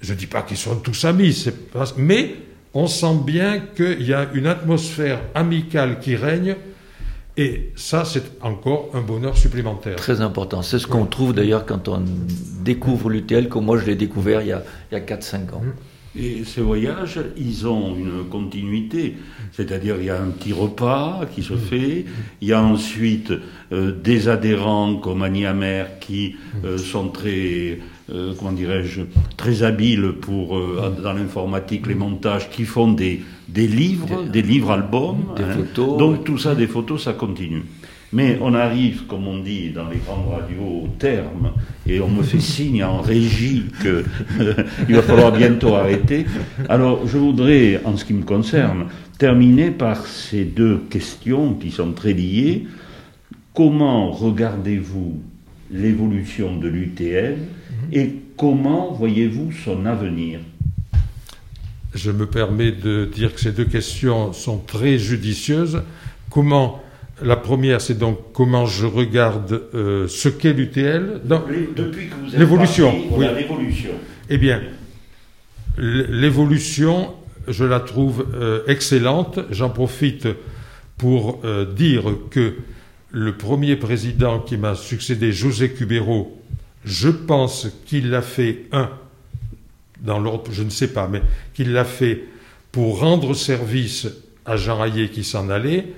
je 0.00 0.12
ne 0.12 0.18
dis 0.18 0.26
pas 0.26 0.42
qu'ils 0.42 0.56
sont 0.56 0.76
tous 0.76 1.04
amis, 1.04 1.46
mais 1.96 2.34
on 2.72 2.86
sent 2.86 3.16
bien 3.24 3.60
qu'il 3.76 4.02
y 4.02 4.14
a 4.14 4.28
une 4.34 4.46
atmosphère 4.46 5.20
amicale 5.34 6.00
qui 6.00 6.16
règne. 6.16 6.56
Et 7.36 7.70
ça, 7.76 8.04
c'est 8.04 8.42
encore 8.42 8.90
un 8.92 9.00
bonheur 9.00 9.36
supplémentaire. 9.36 9.96
Très 9.96 10.20
important. 10.20 10.62
C'est 10.62 10.78
ce 10.78 10.86
qu'on 10.86 11.06
trouve 11.06 11.32
d'ailleurs 11.32 11.64
quand 11.64 11.88
on 11.88 12.02
découvre 12.62 13.08
l'UTL, 13.08 13.48
comme 13.48 13.64
moi 13.66 13.78
je 13.78 13.86
l'ai 13.86 13.94
découvert 13.94 14.42
il 14.42 14.48
y 14.48 14.52
a, 14.52 14.62
a 14.92 15.00
4-5 15.00 15.36
ans. 15.54 15.62
Mmh. 15.62 15.72
Et 16.18 16.42
ces 16.44 16.60
voyages, 16.60 17.20
ils 17.36 17.68
ont 17.68 17.94
une 17.96 18.24
continuité, 18.28 19.14
c'est-à-dire 19.52 19.96
il 20.00 20.06
y 20.06 20.10
a 20.10 20.20
un 20.20 20.30
petit 20.30 20.52
repas 20.52 21.20
qui 21.32 21.44
se 21.44 21.54
fait, 21.54 22.04
il 22.40 22.48
y 22.48 22.52
a 22.52 22.60
ensuite 22.60 23.32
euh, 23.72 23.92
des 23.92 24.28
adhérents 24.28 24.96
comme 24.96 25.22
Annie 25.22 25.46
Amer 25.46 26.00
qui 26.00 26.34
euh, 26.64 26.78
sont 26.78 27.08
très, 27.10 27.78
euh, 28.12 28.34
comment 28.36 28.50
dirais-je, 28.50 29.02
très 29.36 29.62
habiles 29.62 30.14
pour 30.20 30.60
dans 31.00 31.12
l'informatique, 31.12 31.86
les 31.86 31.94
montages, 31.94 32.50
qui 32.50 32.64
font 32.64 32.92
des, 32.92 33.22
des 33.48 33.68
livres, 33.68 34.24
des, 34.24 34.42
livres 34.42 34.72
albums, 34.72 35.26
des 35.36 35.44
photos. 35.44 35.96
Donc 35.96 36.24
tout 36.24 36.38
ça, 36.38 36.56
des 36.56 36.66
photos, 36.66 37.04
ça 37.04 37.12
continue. 37.12 37.62
Mais 38.12 38.38
on 38.40 38.54
arrive, 38.54 39.06
comme 39.06 39.28
on 39.28 39.38
dit 39.38 39.70
dans 39.70 39.88
les 39.88 39.98
grandes 39.98 40.28
radios, 40.28 40.84
au 40.84 40.88
terme, 40.98 41.52
et 41.86 42.00
on 42.00 42.08
me 42.08 42.24
fait 42.24 42.40
signe 42.40 42.82
en 42.82 43.00
régie 43.00 43.66
qu'il 43.80 44.94
va 44.96 45.02
falloir 45.02 45.32
bientôt 45.32 45.74
arrêter. 45.74 46.26
Alors 46.68 47.06
je 47.06 47.18
voudrais, 47.18 47.80
en 47.84 47.96
ce 47.96 48.04
qui 48.04 48.14
me 48.14 48.24
concerne, 48.24 48.86
terminer 49.18 49.70
par 49.70 50.06
ces 50.06 50.44
deux 50.44 50.78
questions 50.90 51.54
qui 51.54 51.70
sont 51.70 51.92
très 51.92 52.12
liées. 52.12 52.66
Comment 53.54 54.10
regardez-vous 54.10 55.20
l'évolution 55.70 56.56
de 56.56 56.66
l'UTL 56.66 57.38
et 57.92 58.14
comment 58.36 58.92
voyez-vous 58.92 59.52
son 59.52 59.86
avenir? 59.86 60.40
Je 61.94 62.10
me 62.10 62.26
permets 62.26 62.72
de 62.72 63.08
dire 63.12 63.34
que 63.34 63.40
ces 63.40 63.52
deux 63.52 63.64
questions 63.64 64.32
sont 64.32 64.58
très 64.58 64.98
judicieuses. 64.98 65.82
Comment 66.28 66.80
la 67.22 67.36
première, 67.36 67.80
c'est 67.80 67.98
donc 67.98 68.18
comment 68.32 68.66
je 68.66 68.86
regarde 68.86 69.62
euh, 69.74 70.08
ce 70.08 70.28
qu'est 70.28 70.52
l'UTL. 70.52 71.20
Depuis 71.24 72.08
que 72.08 72.14
vous 72.14 72.38
l'évolution, 72.38 72.94
oui. 73.12 73.26
l'évolution. 73.36 73.90
Eh 74.28 74.38
bien, 74.38 74.60
l'évolution, 75.76 77.14
je 77.48 77.64
la 77.64 77.80
trouve 77.80 78.26
euh, 78.34 78.62
excellente. 78.66 79.40
J'en 79.50 79.70
profite 79.70 80.28
pour 80.98 81.40
euh, 81.44 81.64
dire 81.64 82.04
que 82.30 82.54
le 83.10 83.36
premier 83.36 83.76
président 83.76 84.38
qui 84.38 84.56
m'a 84.56 84.74
succédé, 84.74 85.32
José 85.32 85.70
Cubero, 85.70 86.40
je 86.84 87.08
pense 87.08 87.68
qu'il 87.86 88.10
l'a 88.10 88.22
fait, 88.22 88.66
un, 88.72 88.88
dans 90.00 90.18
l'ordre, 90.18 90.52
je 90.52 90.62
ne 90.62 90.70
sais 90.70 90.92
pas, 90.92 91.08
mais 91.08 91.22
qu'il 91.54 91.72
l'a 91.72 91.84
fait 91.84 92.24
pour 92.72 93.00
rendre 93.00 93.34
service 93.34 94.06
à 94.46 94.56
Jean 94.56 94.82
Hayet 94.84 95.08
qui 95.08 95.24
s'en 95.24 95.50
allait, 95.50 95.88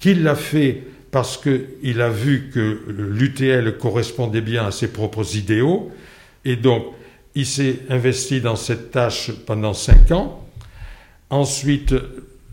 qu'il 0.00 0.22
l'a 0.22 0.34
fait 0.34 0.82
parce 1.10 1.38
qu'il 1.38 2.00
a 2.00 2.10
vu 2.10 2.50
que 2.52 2.84
l'UTL 2.88 3.78
correspondait 3.78 4.40
bien 4.40 4.66
à 4.66 4.70
ses 4.70 4.88
propres 4.88 5.36
idéaux, 5.36 5.90
et 6.44 6.56
donc 6.56 6.84
il 7.34 7.46
s'est 7.46 7.80
investi 7.90 8.40
dans 8.40 8.56
cette 8.56 8.90
tâche 8.90 9.30
pendant 9.46 9.72
cinq 9.74 10.10
ans. 10.10 10.46
Ensuite, 11.30 11.94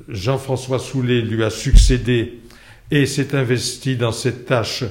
Jean-François 0.07 0.79
Soulet 0.79 1.21
lui 1.21 1.43
a 1.43 1.49
succédé 1.49 2.39
et 2.91 3.05
s'est 3.05 3.35
investi 3.35 3.95
dans 3.95 4.11
cette 4.11 4.45
tâche 4.45 4.83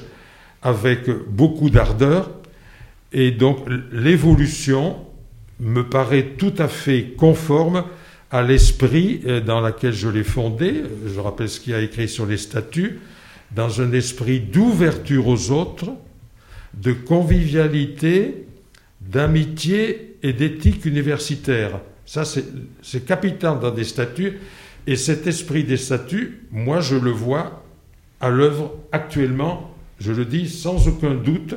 avec 0.61 1.09
beaucoup 1.29 1.69
d'ardeur. 1.69 2.31
Et 3.11 3.31
donc 3.31 3.59
l'évolution 3.91 4.97
me 5.59 5.83
paraît 5.83 6.33
tout 6.37 6.53
à 6.57 6.67
fait 6.67 7.13
conforme 7.15 7.83
à 8.33 8.41
l'esprit 8.41 9.21
euh, 9.27 9.41
dans 9.41 9.61
lequel 9.61 9.93
je 9.93 10.09
l'ai 10.09 10.23
fondé, 10.23 10.81
je 11.05 11.19
rappelle 11.19 11.47
ce 11.47 11.59
qu'il 11.59 11.75
a 11.75 11.81
écrit 11.81 12.09
sur 12.09 12.25
les 12.25 12.37
statuts, 12.37 12.99
dans 13.51 13.79
un 13.79 13.93
esprit 13.93 14.39
d'ouverture 14.39 15.27
aux 15.27 15.51
autres, 15.51 15.91
de 16.73 16.93
convivialité, 16.93 18.47
d'amitié 19.01 20.17
et 20.23 20.33
d'éthique 20.33 20.83
universitaire. 20.85 21.79
Ça, 22.07 22.23
c'est 22.25 23.05
capital 23.05 23.59
dans 23.59 23.69
des 23.69 23.83
statuts. 23.83 24.39
Et 24.87 24.95
cet 24.95 25.27
esprit 25.27 25.63
des 25.63 25.77
statuts, 25.77 26.47
moi, 26.51 26.79
je 26.79 26.95
le 26.95 27.11
vois 27.11 27.63
à 28.19 28.31
l'œuvre 28.31 28.73
actuellement, 28.91 29.75
je 29.99 30.11
le 30.11 30.25
dis 30.25 30.49
sans 30.49 30.87
aucun 30.87 31.13
doute, 31.13 31.53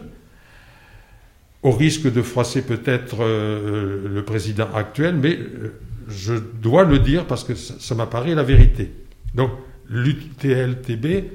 au 1.63 1.71
risque 1.71 2.13
de 2.13 2.21
froisser 2.21 2.61
peut-être 2.61 3.17
euh, 3.21 4.09
le 4.13 4.23
président 4.25 4.69
actuel, 4.75 5.17
mais 5.17 5.39
euh, 5.39 5.73
je 6.09 6.35
dois 6.35 6.85
le 6.85 6.99
dire 6.99 7.27
parce 7.27 7.45
que 7.45 7.55
ça, 7.55 7.95
m'apparaît 7.95 8.35
la 8.35 8.43
vérité. 8.43 8.93
Donc 9.35 9.51
l'UTLTB 9.89 11.31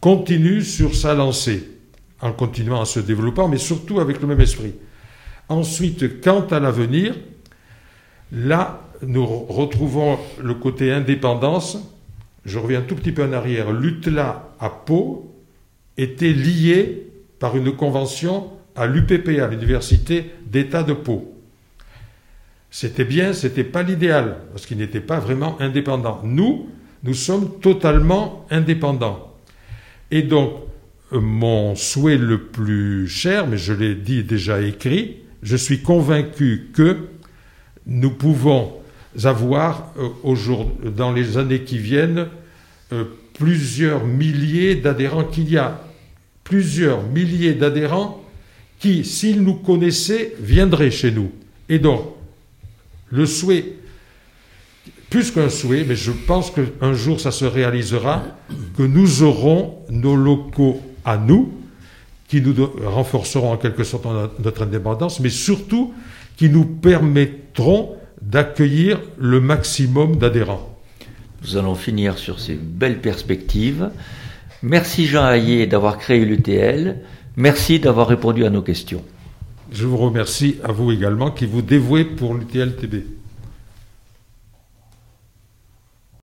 continue 0.00 0.62
sur 0.62 0.94
sa 0.94 1.14
lancée, 1.14 1.68
en 2.20 2.32
continuant 2.32 2.80
à 2.80 2.84
se 2.84 3.00
développer, 3.00 3.42
mais 3.48 3.58
surtout 3.58 4.00
avec 4.00 4.20
le 4.20 4.26
même 4.26 4.40
esprit. 4.40 4.74
Ensuite, 5.48 6.20
quant 6.20 6.46
à 6.46 6.60
l'avenir, 6.60 7.14
là, 8.32 8.88
nous 9.02 9.26
retrouvons 9.26 10.18
le 10.42 10.54
côté 10.54 10.92
indépendance. 10.92 11.78
Je 12.44 12.58
reviens 12.58 12.80
un 12.80 12.82
tout 12.82 12.94
petit 12.94 13.12
peu 13.12 13.24
en 13.24 13.32
arrière. 13.32 13.72
L'UTLA 13.72 14.54
à 14.58 14.70
Pau 14.70 15.34
était 15.96 16.32
lié 16.32 17.06
par 17.38 17.56
une 17.56 17.72
convention 17.74 18.50
à 18.76 18.86
l'UPP, 18.86 19.40
à 19.40 19.48
l'Université 19.48 20.30
d'État 20.46 20.82
de 20.82 20.92
Pau. 20.92 21.29
C'était 22.70 23.04
bien, 23.04 23.32
c'était 23.32 23.64
pas 23.64 23.82
l'idéal, 23.82 24.36
parce 24.52 24.66
qu'il 24.66 24.78
n'était 24.78 25.00
pas 25.00 25.18
vraiment 25.18 25.60
indépendant. 25.60 26.20
Nous, 26.24 26.68
nous 27.02 27.14
sommes 27.14 27.58
totalement 27.60 28.46
indépendants. 28.50 29.34
Et 30.10 30.22
donc, 30.22 30.52
euh, 31.12 31.20
mon 31.20 31.74
souhait 31.74 32.16
le 32.18 32.38
plus 32.38 33.08
cher, 33.08 33.46
mais 33.46 33.56
je 33.56 33.72
l'ai 33.72 33.94
dit 33.94 34.22
déjà 34.22 34.60
écrit, 34.60 35.16
je 35.42 35.56
suis 35.56 35.80
convaincu 35.80 36.70
que 36.72 37.08
nous 37.86 38.10
pouvons 38.10 38.74
avoir 39.24 39.92
euh, 39.98 40.90
dans 40.90 41.12
les 41.12 41.38
années 41.38 41.62
qui 41.62 41.78
viennent 41.78 42.28
euh, 42.92 43.04
plusieurs 43.34 44.04
milliers 44.04 44.76
d'adhérents 44.76 45.24
qu'il 45.24 45.50
y 45.50 45.58
a 45.58 45.82
plusieurs 46.44 47.02
milliers 47.02 47.54
d'adhérents 47.54 48.22
qui, 48.78 49.04
s'ils 49.04 49.42
nous 49.42 49.54
connaissaient, 49.54 50.34
viendraient 50.40 50.90
chez 50.90 51.10
nous. 51.10 51.32
Et 51.68 51.78
donc, 51.78 52.02
le 53.10 53.26
souhait, 53.26 53.74
plus 55.10 55.30
qu'un 55.32 55.48
souhait, 55.48 55.84
mais 55.86 55.96
je 55.96 56.12
pense 56.12 56.52
qu'un 56.52 56.94
jour 56.94 57.20
ça 57.20 57.30
se 57.30 57.44
réalisera, 57.44 58.22
que 58.76 58.82
nous 58.82 59.22
aurons 59.22 59.78
nos 59.90 60.16
locaux 60.16 60.80
à 61.04 61.16
nous, 61.18 61.52
qui 62.28 62.40
nous 62.40 62.54
renforceront 62.84 63.52
en 63.52 63.56
quelque 63.56 63.82
sorte 63.82 64.06
notre 64.42 64.62
indépendance, 64.62 65.18
mais 65.18 65.30
surtout 65.30 65.92
qui 66.36 66.48
nous 66.48 66.64
permettront 66.64 67.96
d'accueillir 68.22 69.00
le 69.18 69.40
maximum 69.40 70.16
d'adhérents. 70.16 70.78
Nous 71.42 71.56
allons 71.56 71.74
finir 71.74 72.18
sur 72.18 72.38
ces 72.38 72.54
belles 72.54 73.00
perspectives. 73.00 73.90
Merci 74.62 75.06
Jean 75.06 75.26
Hayet 75.26 75.66
d'avoir 75.66 75.98
créé 75.98 76.24
l'UTL. 76.24 76.98
Merci 77.36 77.80
d'avoir 77.80 78.08
répondu 78.08 78.44
à 78.44 78.50
nos 78.50 78.62
questions. 78.62 79.02
Je 79.72 79.86
vous 79.86 79.96
remercie 79.96 80.56
à 80.64 80.72
vous 80.72 80.90
également 80.90 81.30
qui 81.30 81.46
vous 81.46 81.62
dévouez 81.62 82.04
pour 82.04 82.34
l'UTLTB. 82.34 83.19